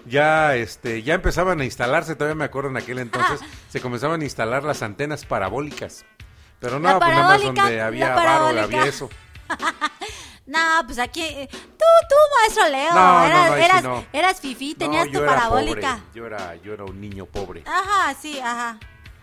[0.05, 3.39] Ya este ya empezaban a instalarse, todavía me acuerdo en aquel entonces,
[3.69, 6.05] se comenzaban a instalar las antenas parabólicas.
[6.59, 9.09] Pero no, pues nada más donde había varo, había eso.
[10.45, 11.21] No, pues aquí.
[11.49, 12.93] Tú, tú, maestro Leo.
[12.93, 14.05] No, no, eras, no, sí eras, no.
[14.11, 15.95] eras fifí, No, tenías tu parabólica.
[15.95, 17.63] pobre, Yo era, yo era un niño pobre.
[17.65, 18.77] Ajá, sí, ajá.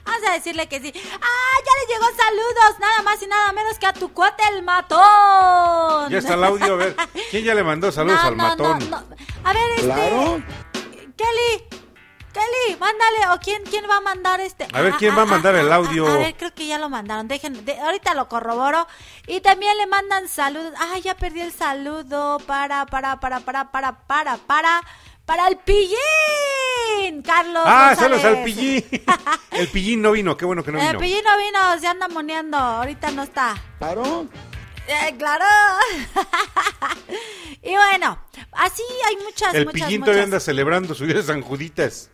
[0.05, 0.93] Vamos a decirle que sí.
[0.95, 2.79] ¡Ah, ya le llegó saludos!
[2.81, 6.11] Nada más y nada menos que a tu cuate el matón.
[6.11, 6.97] Ya está el audio, a ver.
[7.31, 8.91] ¿Quién ya le mandó saludos No, al no, matón?
[8.91, 9.17] no, no.
[9.45, 9.85] A ver, este.
[9.85, 10.43] Claro.
[11.17, 11.65] Kelly.
[12.33, 14.67] Nelly, mándale, o quién, quién va a mandar este.
[14.73, 16.07] A ver, Ah, ¿quién va a mandar el audio?
[16.07, 17.27] A, ver, creo que ya lo mandaron.
[17.27, 18.87] Dejen, de- ahorita lo corroboro.
[19.27, 20.73] Y también le mandan saludos.
[20.79, 24.81] Ah, ya perdí el saludo para, para, para, para, para, para, para,
[25.31, 27.63] para el pillín, Carlos.
[27.65, 28.21] Ah, González.
[28.21, 28.85] saludos al pillín.
[29.53, 30.99] El pillín no vino, qué bueno que no El vino.
[30.99, 32.57] pillín no vino, se anda moneando.
[32.57, 33.55] Ahorita no está.
[33.79, 34.27] Claro.
[34.89, 35.45] Eh, claro.
[37.63, 38.19] y bueno,
[38.51, 40.05] así hay muchas, El muchas, pillín muchas.
[40.07, 42.11] todavía anda celebrando su día de San Juditas.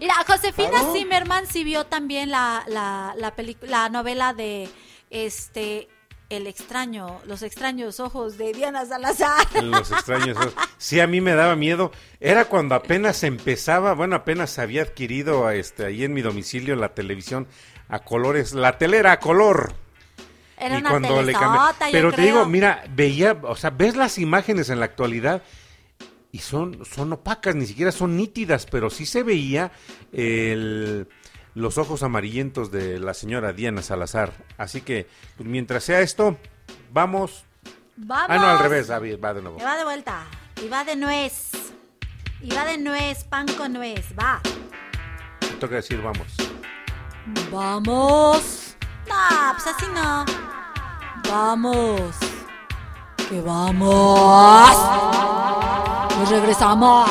[0.00, 0.92] Mira, Josefina Claro.
[0.94, 4.70] Zimmerman sí vio también la, la, la, la novela de
[5.10, 5.90] este
[6.32, 9.46] El extraño, los extraños ojos de Diana Salazar.
[9.62, 10.34] Los extraños.
[10.38, 10.54] ojos.
[10.78, 11.92] Sí, a mí me daba miedo.
[12.20, 17.46] Era cuando apenas empezaba, bueno, apenas había adquirido este, ahí en mi domicilio la televisión
[17.90, 19.74] a colores, la telera a color.
[20.56, 22.26] Era Y una cuando le cambié- yo Pero te creo.
[22.26, 25.42] digo, mira, veía, o sea, ves las imágenes en la actualidad
[26.30, 29.70] y son, son opacas, ni siquiera son nítidas, pero sí se veía
[30.14, 31.08] el-
[31.54, 34.32] los ojos amarillentos de la señora Diana Salazar.
[34.58, 35.06] Así que,
[35.36, 36.36] pues, mientras sea esto,
[36.92, 37.44] vamos.
[37.96, 38.26] Vamos.
[38.28, 39.58] Ah, no, al revés, bien, va de nuevo.
[39.58, 40.24] Y va de vuelta.
[40.62, 41.50] Y va de nuez.
[42.40, 44.06] Y va de nuez, pan con nuez.
[44.18, 44.40] Va.
[45.42, 46.26] Me toca decir vamos.
[47.50, 48.76] Vamos.
[49.08, 50.24] No, pues así no.
[51.30, 52.16] Vamos.
[53.28, 54.76] Que vamos.
[56.18, 57.08] Nos regresamos.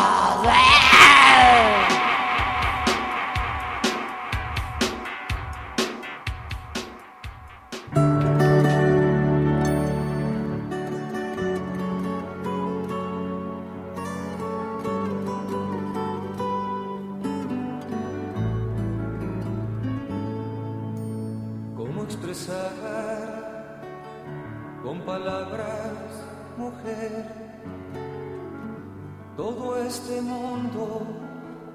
[29.92, 31.06] Este mundo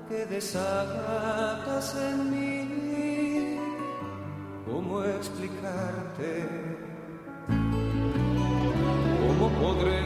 [0.08, 3.58] que desatas en mí?
[4.64, 6.30] ¿Cómo explicarte?
[9.22, 10.00] ¿Cómo podré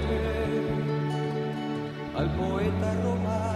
[2.19, 3.50] al poeta robar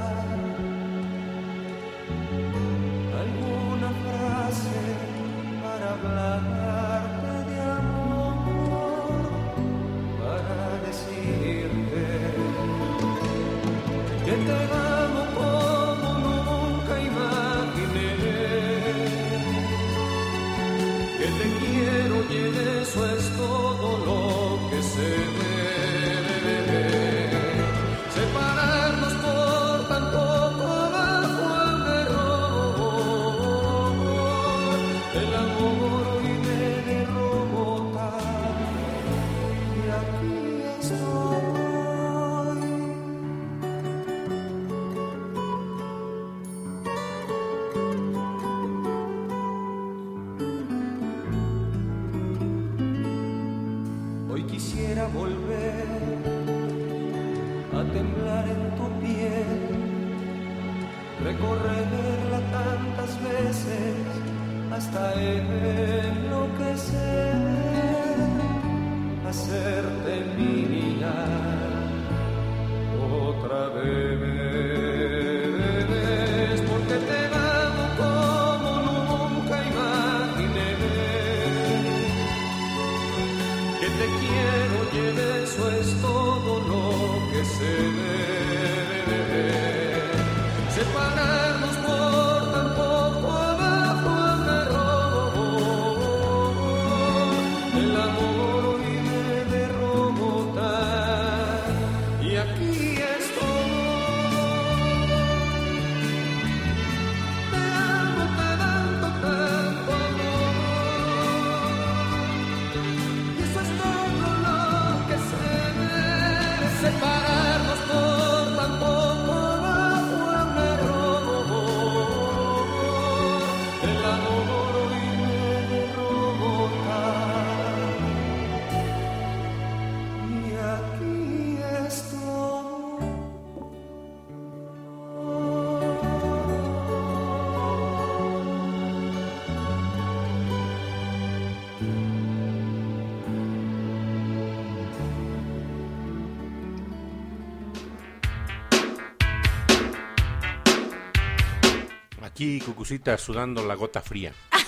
[152.45, 154.33] Aquí, Cucucita, sudando la gota fría.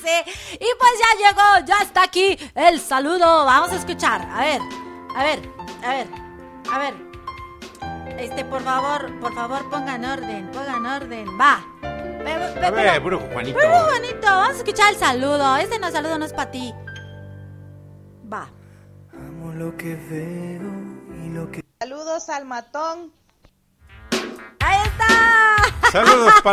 [0.00, 0.32] Sí.
[0.54, 3.44] Y pues ya llegó, ya está aquí el saludo.
[3.44, 4.22] Vamos a escuchar.
[4.30, 4.60] A ver,
[5.14, 5.40] a ver,
[5.84, 6.06] a ver,
[6.72, 6.94] a ver.
[8.18, 11.26] Este, por favor, por favor, pongan orden, pongan orden.
[11.38, 11.62] Va.
[11.82, 11.90] A
[12.22, 13.58] ver, pero- brujo Juanito.
[13.58, 15.56] Brujo Juanito, vamos a escuchar el saludo.
[15.56, 16.72] Este no saludo no es para ti.
[18.32, 18.48] Va.
[19.12, 21.60] Amo lo que veo y lo que...
[21.80, 22.77] Saludos al matón.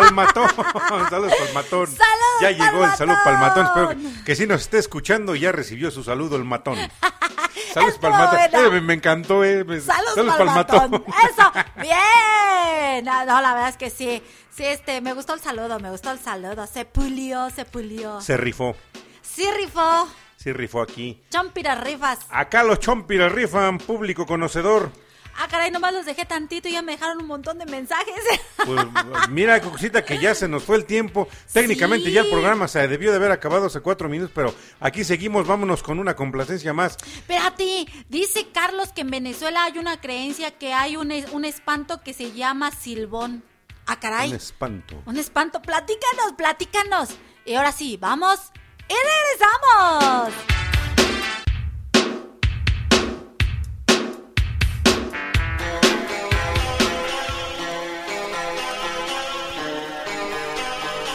[0.01, 0.49] Palmatón,
[1.09, 1.87] saludos Palmatón.
[1.87, 3.65] Saludos, ya llegó el saludo Palmatón.
[3.67, 4.05] Palmatón.
[4.05, 6.77] Espero que si nos esté escuchando ya recibió su saludo el matón.
[7.73, 8.39] Saludos Palmatón.
[8.39, 9.65] Eh, me, me encantó, eh.
[9.81, 10.93] Saludos, Palmatón.
[10.93, 11.51] Eso,
[11.81, 13.03] bien.
[13.05, 14.21] No, no, la verdad es que sí.
[14.49, 16.67] Sí, este, me gustó el saludo, me gustó el saludo.
[16.67, 18.21] Se pulió, se pulió.
[18.21, 18.75] Se rifó,
[19.21, 20.07] Sí rifó.
[20.37, 21.21] sí rifó aquí.
[21.29, 22.19] Chompiras rifas.
[22.29, 24.91] Acá los chompiras rifan, público conocedor.
[25.37, 28.15] Ah, caray, nomás los dejé tantito y ya me dejaron un montón de mensajes.
[28.65, 31.27] Pues mira, cosita, que ya se nos fue el tiempo.
[31.53, 35.45] Técnicamente ya el programa se debió de haber acabado hace cuatro minutos, pero aquí seguimos.
[35.45, 36.97] Vámonos con una complacencia más.
[37.05, 42.13] Espérate, dice Carlos que en Venezuela hay una creencia que hay un, un espanto que
[42.13, 43.43] se llama silbón.
[43.85, 44.29] Ah, caray.
[44.29, 45.03] Un espanto.
[45.05, 45.61] Un espanto.
[45.61, 47.09] Platícanos, platícanos.
[47.45, 48.51] Y ahora sí, vamos
[48.87, 50.33] y regresamos.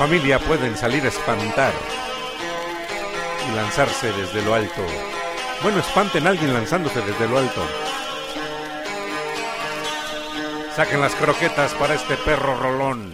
[0.00, 1.74] Familia pueden salir a espantar
[3.46, 4.80] y lanzarse desde lo alto.
[5.62, 7.60] Bueno, espanten a alguien lanzándose desde lo alto.
[10.74, 13.12] Saquen las croquetas para este perro rolón.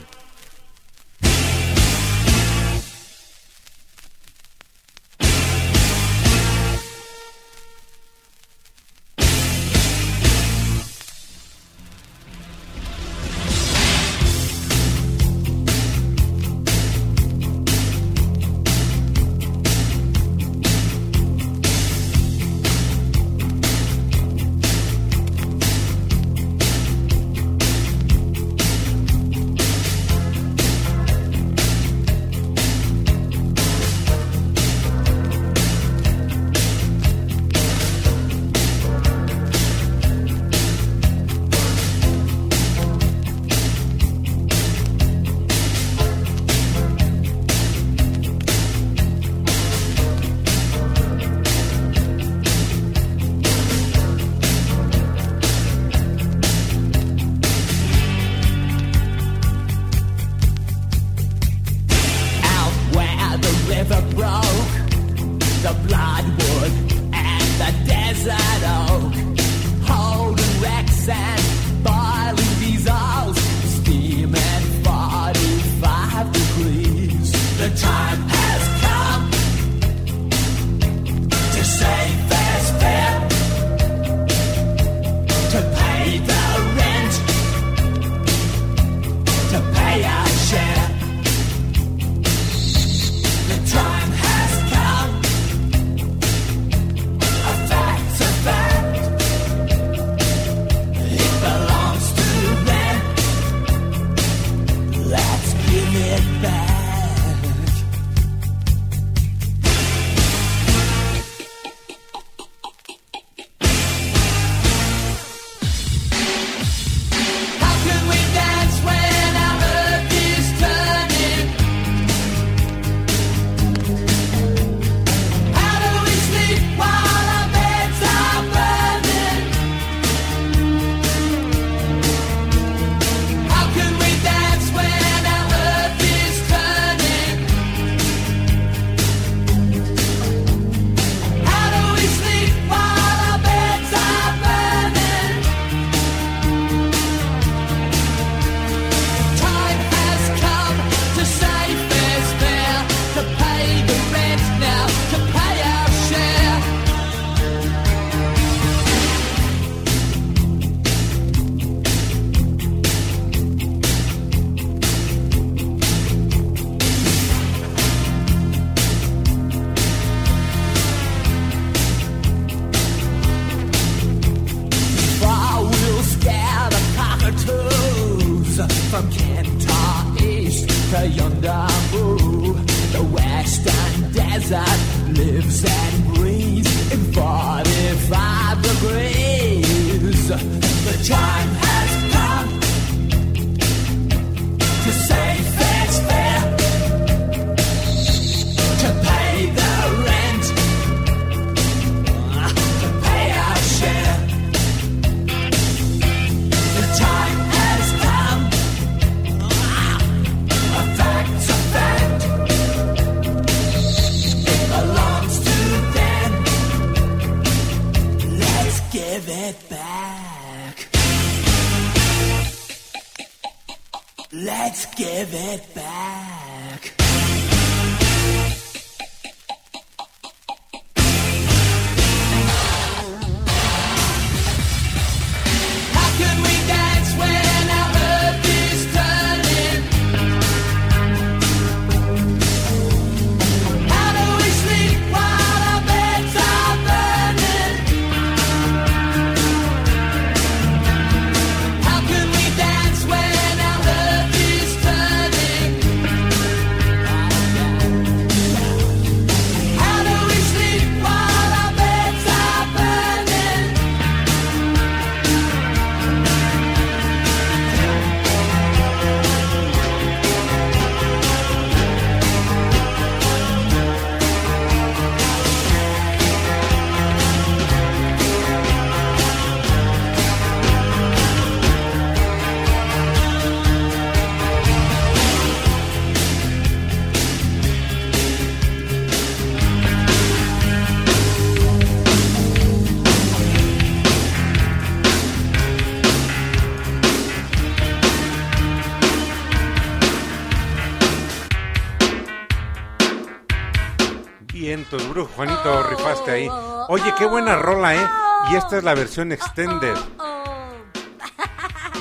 [306.37, 306.49] Ahí.
[306.89, 308.09] Oye, qué buena rola, ¿eh?
[308.51, 309.95] Y esta es la versión extended.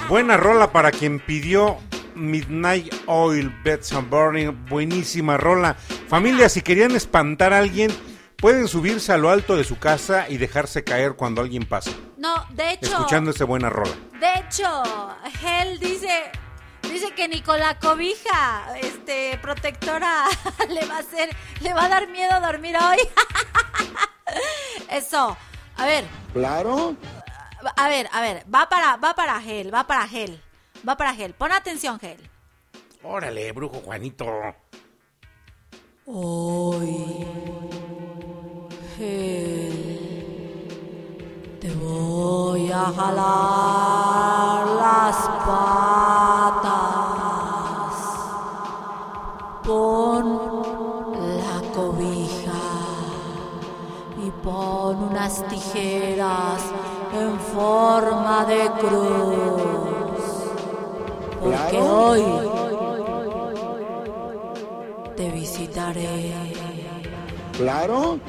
[0.08, 1.78] Buena rola para quien pidió
[2.14, 4.66] Midnight Oil Beds and Burning.
[4.70, 5.76] Buenísima rola.
[6.08, 7.92] Familia, si querían espantar a alguien,
[8.38, 11.92] pueden subirse a lo alto de su casa y dejarse caer cuando alguien pasa.
[12.18, 12.92] No, de hecho.
[12.92, 13.94] Escuchando esa buena rola.
[14.20, 14.84] De hecho,
[15.44, 16.32] Hell dice.
[16.84, 20.26] Dice que Nicola Cobija, este, protectora,
[20.70, 22.98] le va a hacer, le va a dar miedo dormir hoy.
[24.90, 25.38] Eso.
[25.78, 26.96] A ver, Claro.
[27.76, 30.42] a ver, a ver, va para, va para Hell, va para Hell,
[30.88, 31.34] va para Hell.
[31.34, 32.30] Pon atención, Hell.
[33.04, 34.26] Órale, brujo Juanito.
[36.08, 37.28] Hoy,
[41.60, 45.16] te voy a jalar las
[46.66, 46.96] patas.
[49.64, 50.65] Pon
[54.46, 56.62] pon unas tijeras
[57.20, 60.22] en forma de cruz.
[61.42, 62.24] Porque hoy
[65.18, 66.34] te visitaré.
[67.58, 68.20] Claro.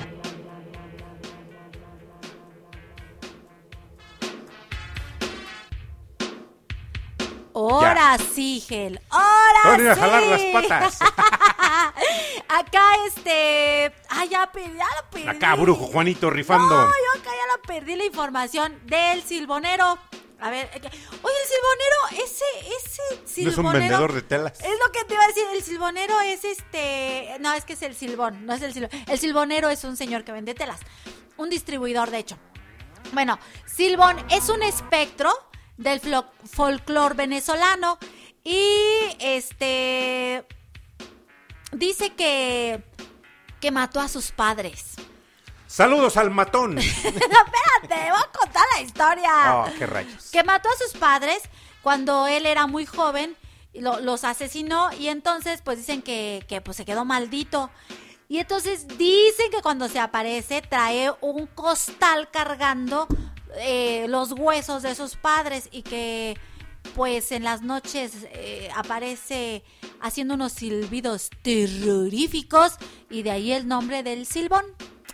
[7.57, 9.01] Ahora sí, Gel.
[9.09, 10.01] Ahora van a sí.
[10.01, 10.99] jalar las patas.
[12.49, 15.29] acá este, ah ya perdí, ya lo perdí.
[15.29, 16.69] Acá, brujo Juanito, rifando.
[16.69, 19.99] No, yo acá ya la perdí la información del silbonero.
[20.39, 20.81] A ver, eh,
[21.23, 22.45] oye, el silbonero, ese,
[22.77, 23.69] ese ¿No es silbonero.
[23.69, 24.61] un vendedor de telas?
[24.61, 27.81] Es lo que te iba a decir, el silbonero es este, no, es que es
[27.81, 28.91] el silbón, no es el silbón.
[29.09, 30.81] El silbonero es un señor que vende telas,
[31.39, 32.37] un distribuidor de hecho.
[33.13, 35.33] Bueno, silbón es un espectro
[35.77, 37.99] del flo- folclor venezolano
[38.45, 38.61] y
[39.21, 40.47] este
[41.73, 42.83] dice que
[43.61, 44.95] que mató a sus padres.
[45.67, 46.75] Saludos al matón.
[46.77, 49.57] no, espérate, voy a contar la historia.
[49.57, 50.31] Oh, qué rayos.
[50.31, 51.39] que mató a sus padres
[51.83, 53.37] cuando él era muy joven,
[53.75, 57.71] lo- los asesinó y entonces pues dicen que, que, pues se quedó maldito.
[58.29, 63.07] Y entonces dicen que cuando se aparece trae un costal cargando
[63.59, 66.37] eh, los huesos de sus padres y que
[66.95, 69.65] pues en las noches eh, aparece
[70.01, 72.77] haciendo unos silbidos terroríficos
[73.11, 74.65] y de ahí el nombre del silbón.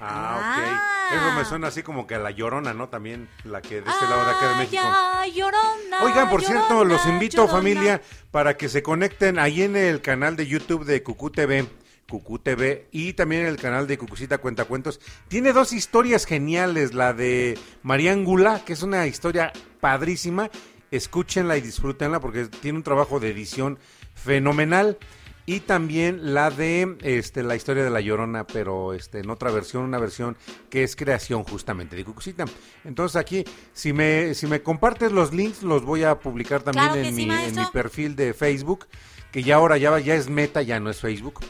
[0.01, 1.17] Ah, ok.
[1.17, 2.89] Eso me suena así como que a la llorona, ¿no?
[2.89, 4.83] También la que de este lado de acá de México.
[4.85, 7.53] Ay, llorona, Oigan, por cierto, los invito, llorona.
[7.53, 11.69] familia, para que se conecten ahí en el canal de YouTube de Cucú TV.
[12.13, 15.01] Cucú TV y también en el canal de Cucucita Cuentacuentos.
[15.29, 20.51] Tiene dos historias geniales, la de María Angula, que es una historia padrísima.
[20.91, 23.79] Escúchenla y disfrútenla porque tiene un trabajo de edición
[24.15, 24.99] fenomenal.
[25.47, 29.83] Y también la de este la historia de la Llorona, pero este en otra versión,
[29.83, 30.37] una versión
[30.69, 32.45] que es creación justamente de Cucucita.
[32.85, 37.01] Entonces aquí, si me, si me compartes los links, los voy a publicar también Claro
[37.01, 38.87] en, sí, mi, en mi perfil de Facebook,
[39.33, 41.41] que ya ahora ya, ya es meta, ya no es Facebook.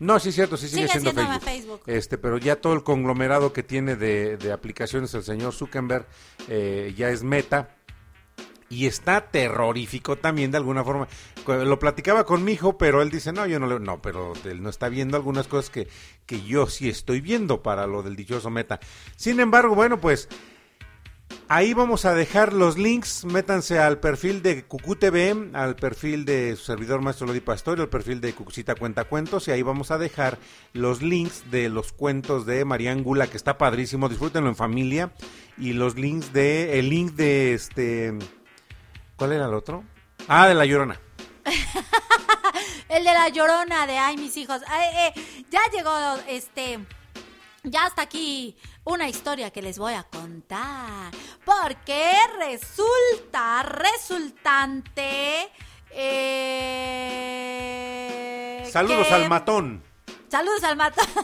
[0.00, 1.44] No, sí es cierto, sí sigue, Sigue siendo siendo Facebook.
[1.44, 1.82] Facebook.
[1.86, 6.06] Este, pero ya todo el conglomerado que tiene de, de aplicaciones el señor Zuckerberg
[6.48, 7.76] eh, ya es meta.
[8.70, 11.06] Y está terrorífico también de alguna forma.
[11.46, 13.78] Lo platicaba con mi hijo, pero él dice, no, yo no le...
[13.78, 15.86] No, pero él no está viendo algunas cosas que,
[16.26, 18.80] que yo sí estoy viendo para lo del dichoso meta.
[19.16, 20.28] Sin embargo, bueno, pues
[21.48, 26.56] Ahí vamos a dejar los links, métanse al perfil de Cucú TV, al perfil de
[26.56, 29.98] su servidor Maestro Lodi Pastorio, al perfil de Cucucita Cuenta Cuentos y ahí vamos a
[29.98, 30.38] dejar
[30.72, 35.12] los links de los cuentos de Marián Gula, que está padrísimo, disfrútenlo en familia,
[35.58, 38.14] y los links de, el link de este,
[39.16, 39.84] ¿cuál era el otro?
[40.28, 41.00] Ah, de La Llorona.
[42.88, 44.62] El de la llorona de ay mis hijos.
[44.62, 45.12] Eh,
[45.50, 45.92] ya llegó
[46.28, 46.78] este.
[47.64, 51.12] Ya hasta aquí una historia que les voy a contar.
[51.44, 55.50] Porque resulta, resultante.
[57.34, 59.82] eh, Saludos que- al matón.
[60.30, 61.06] Saludos al matón.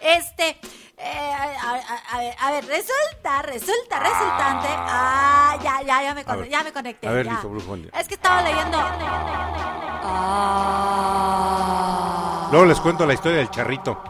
[0.00, 0.58] este.
[0.98, 4.68] eh, a, a- a ver, a ver, resulta, resulta, resultante.
[4.70, 6.48] Ah, ya, ya, ya me, A con- ver.
[6.48, 7.08] ya me conecté.
[7.08, 7.32] A ver, ya.
[7.32, 7.90] listo, brujón.
[7.96, 8.78] Es que estaba leyendo.
[11.14, 12.48] Ah.
[12.50, 14.02] Luego les cuento la historia del charrito.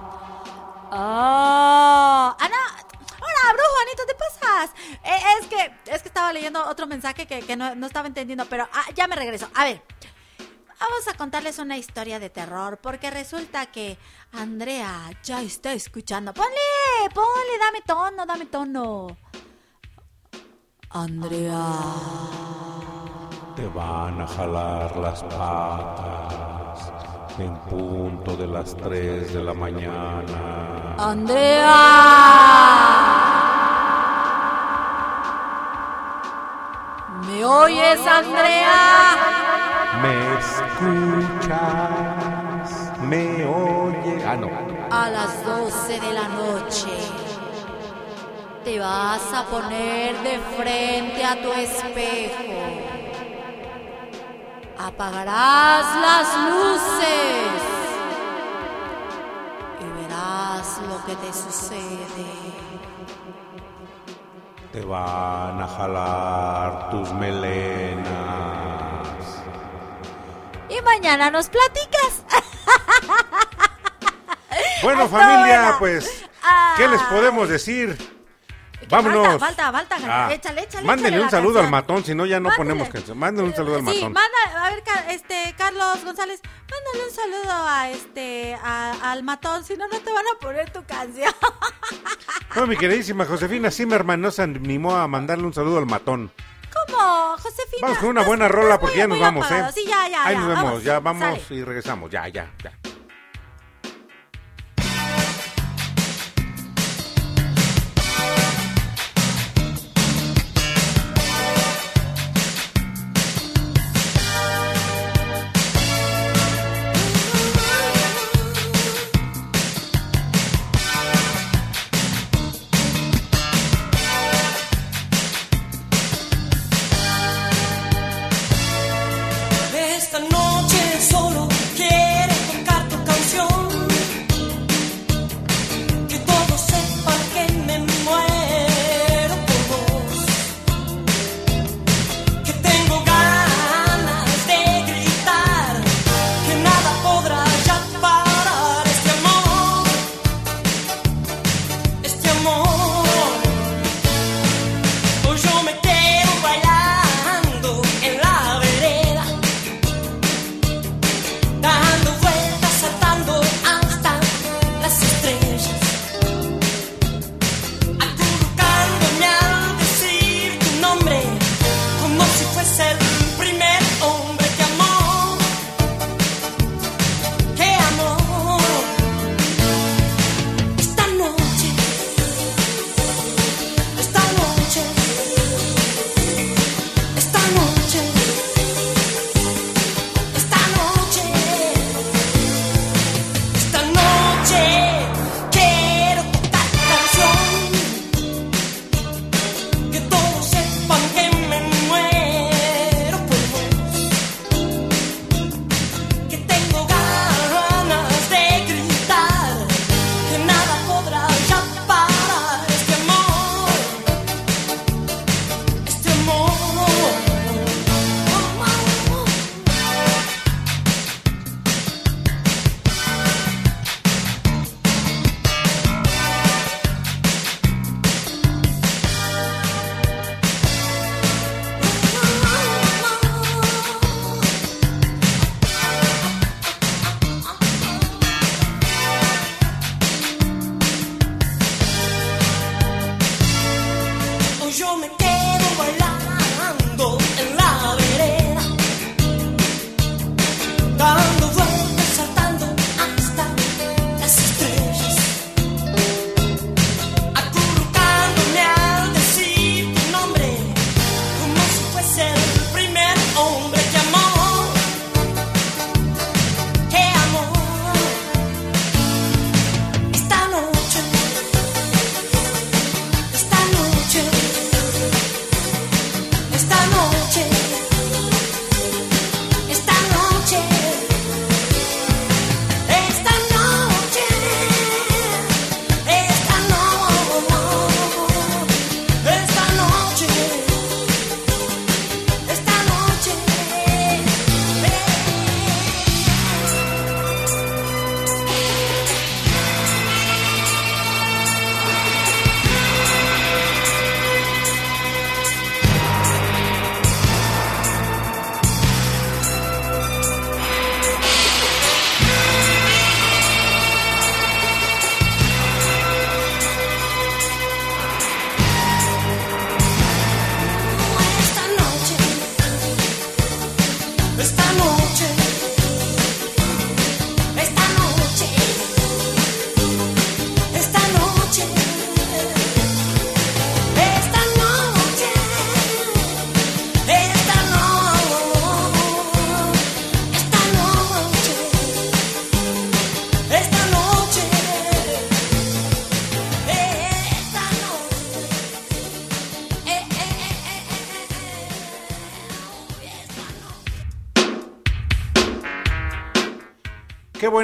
[0.94, 2.61] Ah, hola, brujo,
[5.04, 8.46] Eh, es que es que estaba leyendo otro mensaje que, que no, no estaba entendiendo,
[8.46, 9.48] pero ah, ya me regreso.
[9.54, 9.82] A ver,
[10.78, 13.98] vamos a contarles una historia de terror, porque resulta que
[14.32, 16.32] Andrea ya está escuchando.
[16.34, 16.50] Ponle,
[17.14, 19.16] ponle, dame tono, dame tono.
[20.90, 21.64] Andrea.
[23.56, 26.92] Te van a jalar las patas
[27.38, 30.94] en punto de las 3 de la mañana.
[30.98, 31.72] Andrea.
[37.26, 39.16] ¿Me oyes, Andrea?
[40.02, 41.60] ¿Me escuchas?
[43.00, 44.24] ¿Me oye?
[44.26, 44.50] Ah, no.
[44.90, 46.90] A las 12 de la noche
[48.64, 52.60] te vas a poner de frente a tu espejo.
[54.78, 57.62] Apagarás las luces
[59.80, 62.41] y verás lo que te sucede.
[64.72, 68.06] Te van a jalar tus melenas.
[70.70, 72.24] Y mañana nos platicas.
[74.82, 75.78] Bueno, familia, buena.
[75.78, 76.24] pues,
[76.76, 77.96] ¿qué les podemos decir?
[78.92, 79.38] Vámonos.
[79.40, 80.26] Falta, falta, falta.
[80.26, 80.86] Ah, échale, échale.
[80.86, 81.64] Mándenle un saludo canción.
[81.66, 83.18] al matón, si no ya no ponemos canción.
[83.18, 84.12] Mándenle un saludo al Sí, matón.
[84.12, 86.40] manda, a ver, este, Carlos González,
[86.70, 90.70] mándale un saludo a este, a- al matón, si no, no te van a poner
[90.70, 91.32] tu canción.
[92.54, 96.30] No, mi queridísima Josefina Zimmerman no se animó a mandarle un saludo al matón.
[96.70, 97.78] ¿Cómo, Josefina?
[97.80, 99.70] Vamos con una buena rola porque ya nos vamos, apagado.
[99.70, 99.72] ¿eh?
[99.74, 100.84] Sí, ya, ya, Ahí ya, nos vemos, vamos.
[100.84, 101.42] ya vamos Sale.
[101.60, 102.10] y regresamos.
[102.10, 102.72] Ya, ya, ya.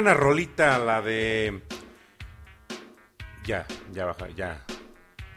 [0.01, 1.61] Buena rolita la de.
[3.43, 4.65] Ya, ya baja, ya.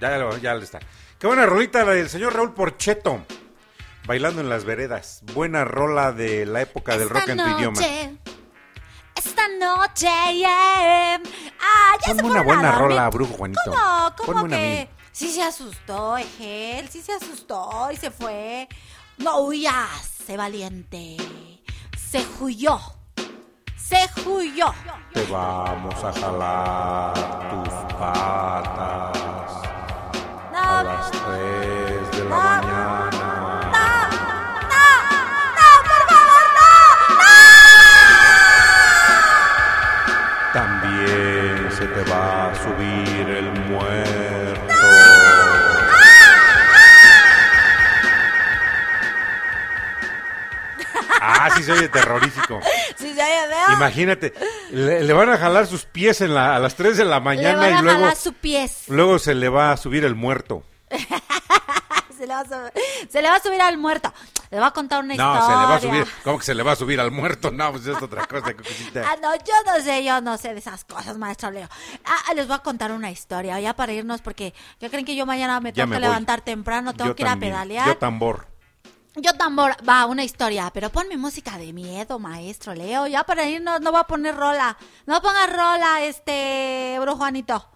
[0.00, 0.78] Ya, ya está.
[1.18, 3.26] Qué buena rolita la del señor Raúl Porcheto.
[4.06, 5.22] Bailando en las veredas.
[5.34, 7.80] Buena rola de la época del rock en tu idioma.
[7.80, 8.16] noche,
[9.16, 11.20] esta noche, yeah.
[11.60, 13.60] Ah, ya se Ponme una fueron a buena rola, brujo Juanito.
[13.64, 14.14] ¿Cómo?
[14.16, 14.88] ¿Cómo Ponme una que?
[15.10, 18.68] Sí se asustó, Egel, sí se asustó y se fue.
[19.18, 21.16] No huyas, sé valiente.
[21.96, 23.01] Se huyó.
[25.12, 27.12] Te vamos a jalar
[27.50, 29.52] tus patas
[30.54, 31.20] a las 3
[32.12, 33.60] de la mañana.
[40.54, 44.41] También se te va a subir el muerto.
[51.24, 52.60] Ah, sí se oye terrorífico.
[52.96, 53.14] Sí.
[53.72, 54.32] Imagínate,
[54.70, 57.24] le, le van a jalar sus pies en la- a las 3 de la Le
[57.24, 58.84] mañana van a y luego, jalar su pies.
[58.88, 60.64] luego se le va a subir el muerto.
[62.18, 62.72] Se le, va a subir,
[63.10, 64.14] se le va a subir al muerto.
[64.52, 65.42] Le va a contar una No, historia.
[65.56, 66.06] se le va a subir.
[66.22, 67.50] ¿Cómo que se le va a subir al muerto?
[67.50, 68.46] No, pues es otra cosa.
[69.04, 71.68] Ah, no, yo no sé, yo no sé de esas cosas, maestro Leo.
[72.04, 75.26] Ah, les voy a contar una historia, ya para irnos, porque ya creen que yo
[75.26, 76.08] mañana me tengo me que voy.
[76.10, 77.86] levantar temprano, tengo Yo que ir a pedalear.
[77.88, 78.46] Yo tambor.
[79.16, 83.06] Yo tambor, va, una historia, pero ponme música de miedo, maestro Leo.
[83.06, 84.78] Ya para irnos no va a poner rola.
[85.04, 87.68] No ponga rola, este, bro Juanito.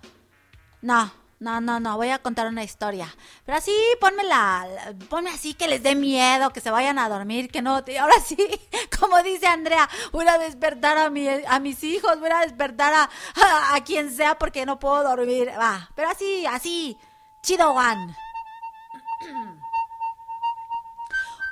[0.81, 3.15] No, no, no, no, voy a contar una historia.
[3.45, 7.51] Pero así, ponme la, ponme así que les dé miedo, que se vayan a dormir,
[7.51, 8.37] que no, ahora sí,
[8.99, 13.03] como dice Andrea, voy a despertar a, mi, a mis hijos, voy a despertar a,
[13.03, 15.51] a, a quien sea porque no puedo dormir.
[15.59, 16.97] Va, pero así, así,
[17.43, 18.17] chido one.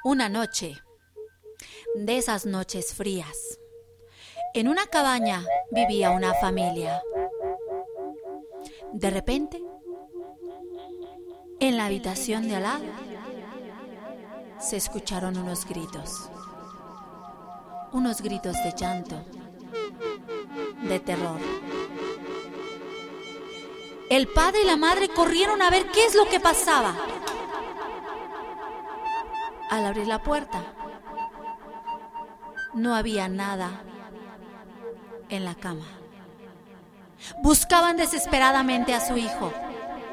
[0.07, 0.76] Una noche,
[1.94, 3.58] de esas noches frías,
[4.52, 7.02] en una cabaña vivía una familia.
[8.92, 9.62] De repente,
[11.58, 12.83] en la habitación de al
[14.60, 16.28] se escucharon unos gritos.
[17.92, 19.24] Unos gritos de llanto,
[20.83, 21.41] de terror.
[24.10, 26.94] El padre y la madre corrieron a ver qué es lo que pasaba.
[29.70, 30.62] Al abrir la puerta,
[32.75, 33.83] no había nada
[35.28, 35.86] en la cama.
[37.43, 39.52] Buscaban desesperadamente a su hijo,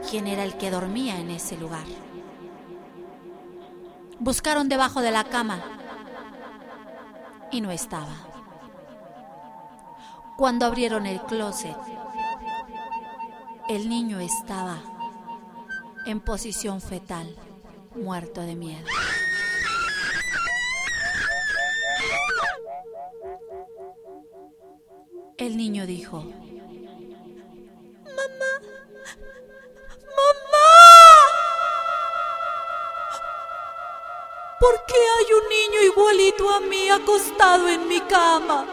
[0.09, 1.85] quien era el que dormía en ese lugar.
[4.19, 5.61] Buscaron debajo de la cama
[7.51, 8.15] y no estaba.
[10.37, 11.75] Cuando abrieron el closet,
[13.67, 14.77] el niño estaba
[16.05, 17.35] en posición fetal,
[17.95, 18.87] muerto de miedo.
[25.37, 26.17] El niño dijo,
[28.03, 28.51] ¡Mamá!
[30.17, 30.69] ¡Mamá!
[34.59, 38.65] ¿Por qué hay un niño igualito a mí acostado en mi cama?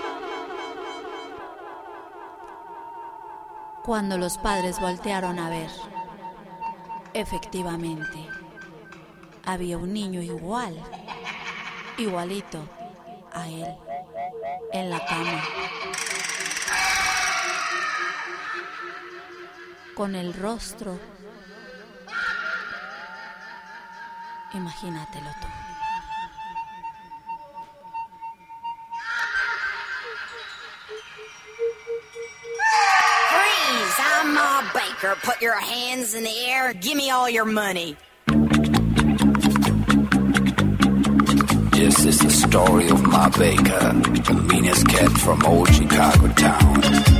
[3.85, 5.70] Cuando los padres voltearon a ver,
[7.15, 8.28] efectivamente,
[9.47, 10.77] había un niño igual,
[11.97, 12.59] igualito
[13.33, 13.75] a él,
[14.73, 15.43] en la cama.
[19.99, 20.97] Con el rostro.
[24.55, 25.49] Imagínatelo tú.
[33.28, 33.99] Freeze!
[33.99, 35.17] I'm Ma Baker.
[35.25, 36.75] Put your hands in the air.
[36.75, 37.97] Give me all your money.
[41.73, 43.93] This is the story of Ma Baker,
[44.28, 47.18] the meanest cat from old Chicago town.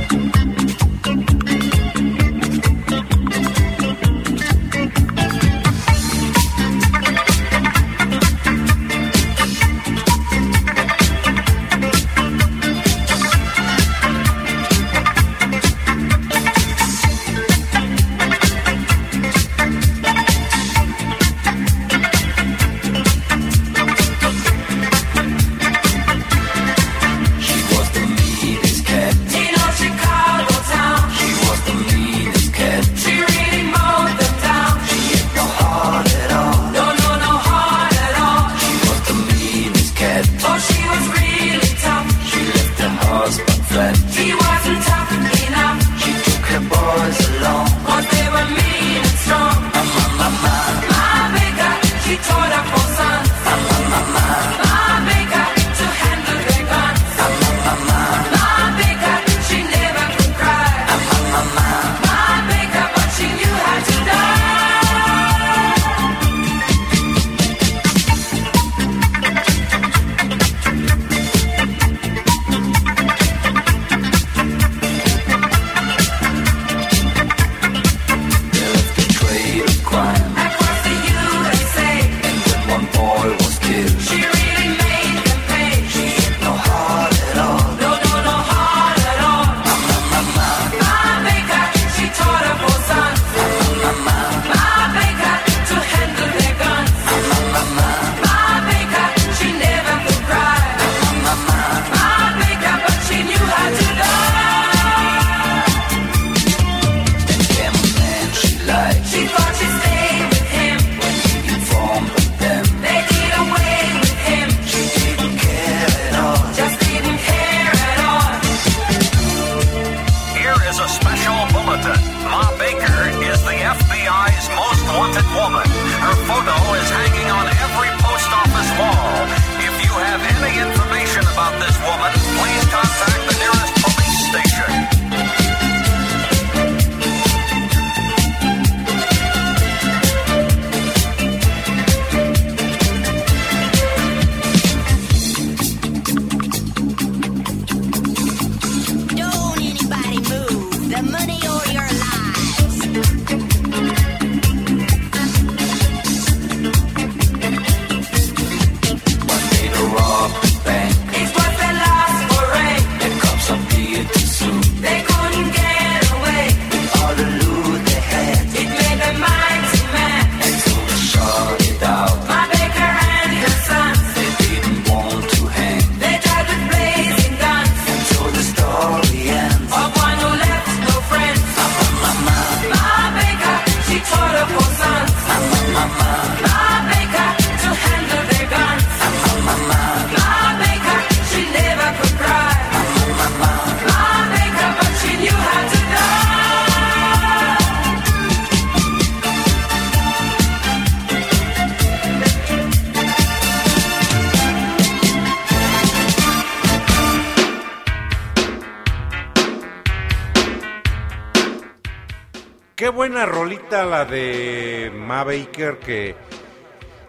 [215.85, 216.15] Que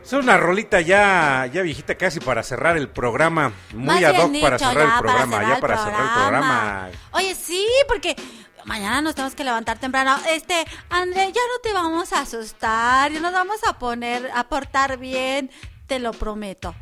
[0.02, 4.40] es una rolita ya ya viejita casi para cerrar el programa, muy Más ad hoc
[4.40, 6.88] para dicho, cerrar ya, el programa, ya para cerrar el programa.
[7.12, 8.16] Oye, sí, porque
[8.64, 10.16] mañana nos tenemos que levantar temprano.
[10.28, 14.98] Este, André, ya no te vamos a asustar, ya nos vamos a poner, a portar
[14.98, 15.50] bien,
[15.86, 16.74] te lo prometo.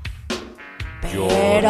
[1.03, 1.27] Pero...
[1.27, 1.65] Ir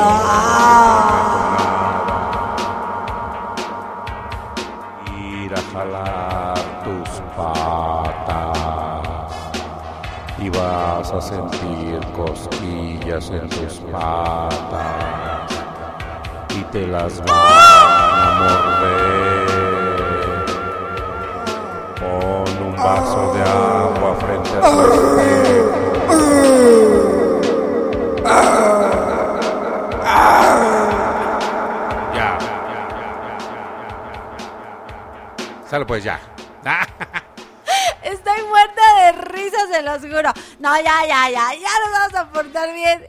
[10.59, 15.53] vas a sentir cosquillas en tus patas
[16.51, 19.49] y te las van a morder.
[22.01, 25.79] Pon un vaso de agua frente a tu espejo.
[32.15, 32.39] Ya.
[35.71, 36.19] Sale pues ya.
[38.03, 40.33] Estoy muerta de risa, se los juro.
[40.61, 42.25] No, ya, ya, ya, ya nos vamos a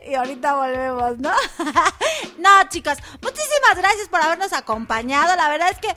[0.08, 1.32] y ahorita volvemos, ¿no?
[2.38, 5.36] no, chicos, muchísimas gracias por habernos acompañado.
[5.36, 5.96] La verdad es que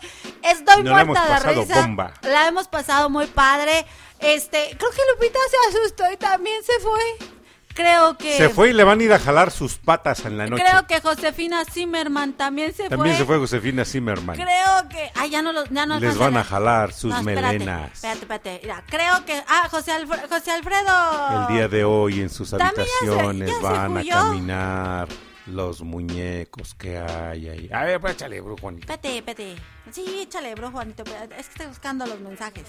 [0.49, 1.81] estoy Nos la muerta hemos de pasado risa.
[1.81, 2.15] bomba.
[2.23, 3.85] La hemos pasado muy padre.
[4.19, 7.32] Este, creo que Lupita se asustó y también se fue.
[7.75, 10.47] Creo que Se fue y le van a ir a jalar sus patas en la
[10.47, 10.63] noche.
[10.63, 13.21] Creo que Josefina Zimmerman también se También fue.
[13.23, 14.37] se fue Josefina Zimmerman.
[14.37, 15.11] Creo que.
[15.15, 15.69] Ay, ya no los.
[15.71, 17.93] Ya no Les van a jalar sus No, espérate, melenas.
[17.95, 18.61] Espérate, espérate.
[18.63, 19.43] Mira, creo que.
[19.49, 21.41] Ah, José, Alfre- José Alfredo.
[21.49, 25.09] El día de hoy en sus También ya se- habitaciones ya van a caminar
[25.47, 27.71] los muñecos que hay ahí.
[27.73, 28.93] A ver, pues échale, brujo Juanito.
[28.93, 29.57] Espérate, espérate.
[29.91, 31.03] Sí, échale, bro, Juanito.
[31.37, 32.65] Es que estoy buscando los mensajes.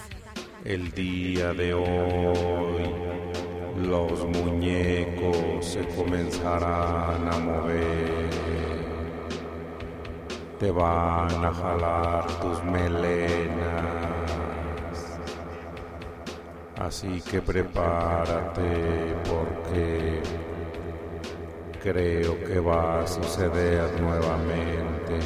[0.66, 2.90] El día de hoy
[3.76, 8.30] los muñecos se comenzarán a mover.
[10.60, 14.04] Te van a jalar tus melenas.
[16.80, 20.22] Así que prepárate porque
[21.82, 25.20] creo que va a suceder nuevamente.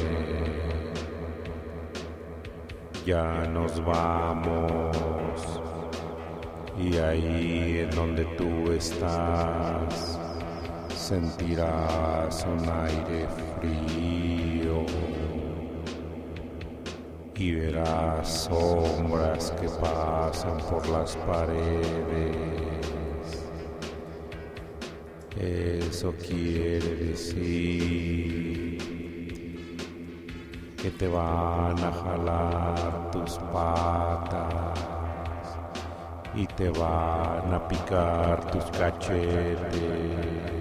[3.04, 5.57] Ya nos vamos.
[6.80, 10.18] Y ahí en donde tú estás,
[10.94, 13.26] sentirás un aire
[13.58, 14.86] frío.
[17.34, 22.36] Y verás sombras que pasan por las paredes.
[25.36, 28.78] Eso quiere decir
[30.80, 34.97] que te van a jalar tus patas
[36.38, 40.57] y te van a picar tus cachetes.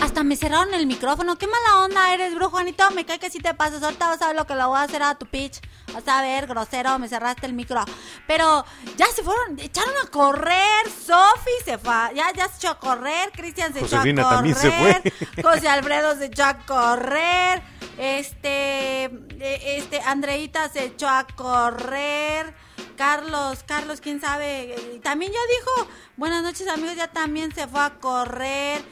[0.00, 1.36] Hasta, me cerraron el micrófono.
[1.36, 2.90] Qué mala onda eres, bro, Juanito.
[2.92, 3.82] Me cae que si te pasas.
[3.82, 5.60] Ahorita vas a ver lo que le voy a hacer a tu pitch.
[5.92, 7.84] Vas a ver, grosero, me cerraste el micro.
[8.26, 8.64] Pero
[8.96, 10.86] ya se fueron, echaron a correr.
[10.88, 13.30] Sofi se fue, ya, ya se echó a correr.
[13.32, 14.54] Cristian se Josefina echó a correr.
[14.54, 15.42] también se fue.
[15.42, 17.62] José Alfredo se echó a correr.
[17.98, 22.54] Este, eh, este, Andreita se echó a correr.
[22.96, 27.98] Carlos, Carlos, quién sabe, también ya dijo, buenas noches amigos, ya también se fue a
[27.98, 28.82] correr.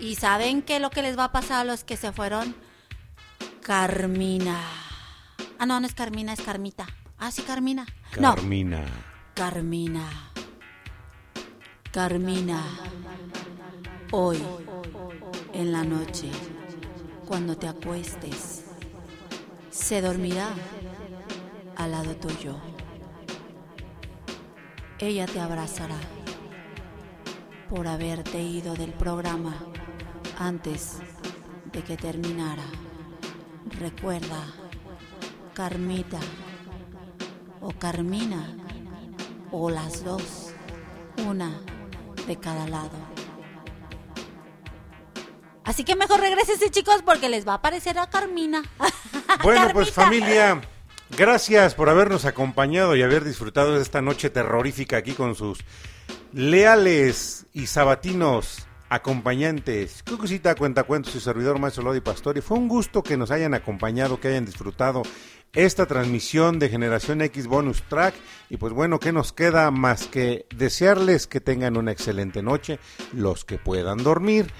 [0.00, 2.54] ¿Y saben qué es lo que les va a pasar a los que se fueron?
[3.62, 4.60] Carmina.
[5.58, 6.86] Ah, no, no es Carmina, es Carmita.
[7.18, 7.84] Ah, sí, Carmina.
[8.18, 8.84] No, Carmina.
[9.34, 10.08] Carmina.
[11.90, 12.62] Carmina.
[14.12, 14.40] Hoy,
[15.52, 16.30] en la noche,
[17.26, 18.64] cuando te acuestes,
[19.70, 20.48] se dormirá
[21.76, 22.56] al lado tuyo.
[25.00, 25.98] Ella te abrazará
[27.68, 29.54] por haberte ido del programa
[30.38, 30.98] antes
[31.72, 32.64] de que terminara.
[33.78, 34.46] Recuerda,
[35.54, 36.20] Carmita
[37.60, 38.56] o Carmina
[39.50, 40.52] o las dos,
[41.26, 41.60] una
[42.26, 43.08] de cada lado.
[45.64, 48.62] Así que mejor regresense, chicos, porque les va a aparecer a Carmina.
[49.42, 50.60] Bueno, pues familia,
[51.10, 55.58] gracias por habernos acompañado y haber disfrutado de esta noche terrorífica aquí con sus
[56.32, 60.02] leales y sabatinos acompañantes.
[60.08, 62.40] Cucucita, cuentacuentos y servidor Maestro Lodi Pastori.
[62.40, 65.02] Fue un gusto que nos hayan acompañado, que hayan disfrutado
[65.52, 68.14] esta transmisión de Generación X Bonus Track.
[68.50, 72.78] Y pues bueno, ¿qué nos queda más que desearles que tengan una excelente noche,
[73.12, 74.52] los que puedan dormir.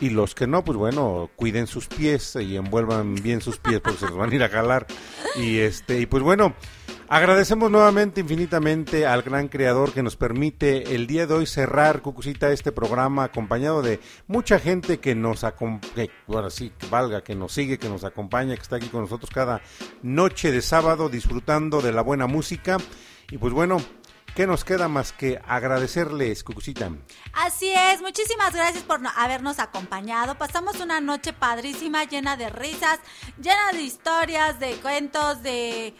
[0.00, 3.98] Y los que no, pues bueno, cuiden sus pies y envuelvan bien sus pies porque
[3.98, 4.86] se los van a ir a jalar.
[5.36, 6.54] Y este, y pues bueno,
[7.16, 12.50] agradecemos nuevamente infinitamente al gran creador que nos permite el día de hoy cerrar, Cucucita,
[12.50, 17.52] este programa acompañado de mucha gente que nos acompaña, ahora sí, que valga, que nos
[17.52, 19.60] sigue, que nos acompaña, que está aquí con nosotros cada
[20.02, 22.78] noche de sábado disfrutando de la buena música.
[23.30, 23.76] Y pues bueno,
[24.34, 26.90] ¿qué nos queda más que agradecerles, Cucucita?
[27.34, 30.38] Así es, muchísimas gracias por no- habernos acompañado.
[30.38, 33.00] Pasamos una noche padrísima, llena de risas,
[33.38, 35.94] llena de historias, de cuentos, de...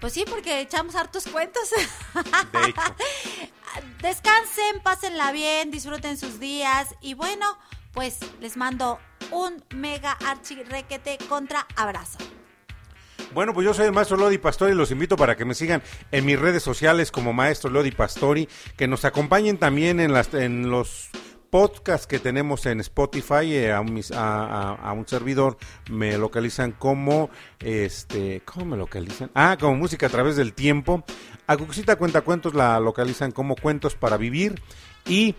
[0.00, 1.70] Pues sí, porque echamos hartos cuentos.
[2.52, 2.80] De hecho.
[4.02, 7.58] Descansen, pásenla bien, disfruten sus días y bueno,
[7.92, 8.98] pues les mando
[9.30, 12.18] un mega archi requete contra abrazo.
[13.34, 15.82] Bueno, pues yo soy el maestro Lodi Pastori y los invito para que me sigan
[16.12, 20.70] en mis redes sociales como maestro Lodi Pastori, que nos acompañen también en, las, en
[20.70, 21.10] los
[21.50, 25.56] podcasts que tenemos en Spotify, eh, a, un, servidor
[25.90, 29.30] me localizan como, este, ¿cómo me localizan?
[29.34, 31.04] Ah, como música a través del tiempo.
[31.46, 34.60] A Cucucita Cuentacuentos la localizan como Cuentos para Vivir
[35.06, 35.34] y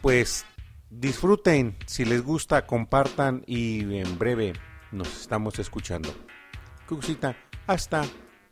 [0.00, 0.44] pues
[0.90, 4.52] disfruten, si les gusta, compartan y en breve
[4.92, 6.14] nos estamos escuchando.
[6.88, 8.02] Cucucita, hasta.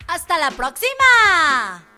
[0.07, 1.98] ¡Hasta la próxima!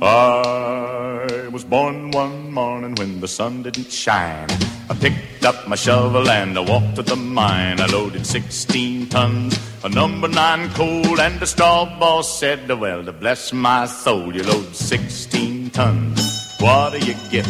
[0.00, 4.48] I was born one morning when the sun didn't shine.
[4.88, 7.80] I picked up my shovel and I walked to the mine.
[7.80, 13.12] I loaded 16 tons of number nine coal, and the straw boss said, Well, to
[13.12, 16.54] bless my soul, you load 16 tons.
[16.60, 17.48] What do you get?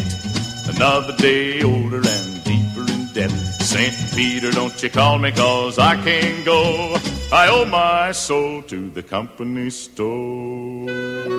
[0.67, 3.31] Another day older and deeper in debt.
[3.61, 3.93] St.
[4.15, 6.97] Peter, don't you call me cause I can't go.
[7.31, 11.38] I owe my soul to the company store.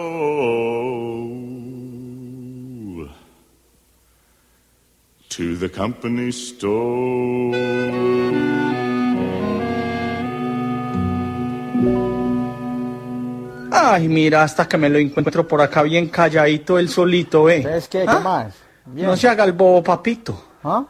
[5.29, 7.57] to the company store.
[13.73, 17.63] Ay, mira, hasta que me lo encuentro por acá bien calladito, el solito, ¿eh?
[17.63, 18.03] ¿Sabes qué?
[18.03, 18.21] ¿Qué ¿Ah?
[18.21, 18.55] más?
[18.87, 19.07] Bien.
[19.07, 20.43] No se haga el bobo, papito.
[20.63, 20.85] ¿Ah?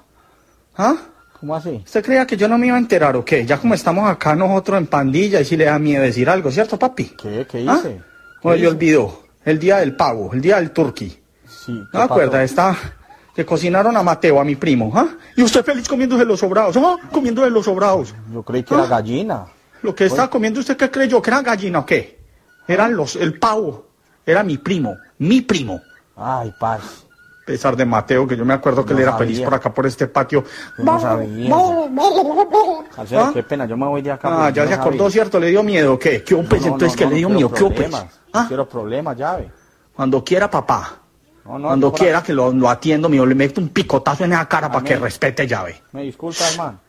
[0.76, 0.96] ¿Ah?
[1.40, 1.82] ¿Cómo así?
[1.84, 3.44] ¿Usted creía que yo no me iba a enterar o qué?
[3.44, 6.78] Ya como estamos acá nosotros en pandilla y si le da miedo decir algo, ¿cierto,
[6.78, 7.12] papi?
[7.20, 7.46] ¿Qué?
[7.50, 7.76] ¿Qué ¿Ah?
[7.78, 8.00] hice?
[8.42, 9.22] Bueno, ¿Qué yo olvidó.
[9.44, 11.16] El día del pavo, el día del turqui.
[11.46, 12.42] Sí, ¿No me acuerda?
[12.42, 12.76] Esta,
[13.34, 15.08] que cocinaron a Mateo, a mi primo, ¿ah?
[15.36, 16.96] Y usted feliz comiéndose los sobrados, ¿ah?
[17.12, 18.14] Comiéndose los sobrados.
[18.32, 19.46] Yo creí que era gallina.
[19.82, 21.22] Lo que estaba comiendo usted, ¿qué creyó?
[21.22, 22.18] ¿Que era gallina o qué?
[22.66, 23.86] Eran los, el pavo.
[24.24, 25.80] Era mi primo, mi primo.
[26.16, 27.05] Ay, paz.
[27.46, 29.26] Pesar de Mateo, que yo me acuerdo que No él era sabía.
[29.28, 30.42] feliz por acá, por este patio.
[30.78, 31.54] No sabía.
[32.96, 33.30] Alfredo, ¿Ah?
[33.32, 34.46] qué pena, yo me voy de acá.
[34.46, 35.10] Ah, ya se acordó, sabía.
[35.12, 35.38] ¿cierto?
[35.38, 36.24] ¿Le dio miedo o qué?
[36.24, 37.48] ¿Qué hubo, pues, No, entonces no, le dio miedo?
[37.52, 38.42] ¿Qué problemas, ¿Ah?
[38.42, 39.50] no Quiero problemas, llave.
[39.94, 40.98] Cuando quiera, papá.
[41.44, 44.84] Cuando quiera que lo, lo atiendo, mío, le meto un picotazo en esa cara para
[44.84, 45.80] que respete llave.
[45.92, 46.80] Me disculpa, hermano.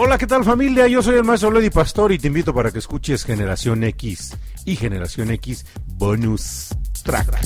[0.00, 0.86] Hola, ¿qué tal familia?
[0.86, 4.32] Yo soy el maestro Lady Pastor y te invito para que escuches Generación X
[4.64, 6.68] y Generación X Bonus
[7.02, 7.36] Track.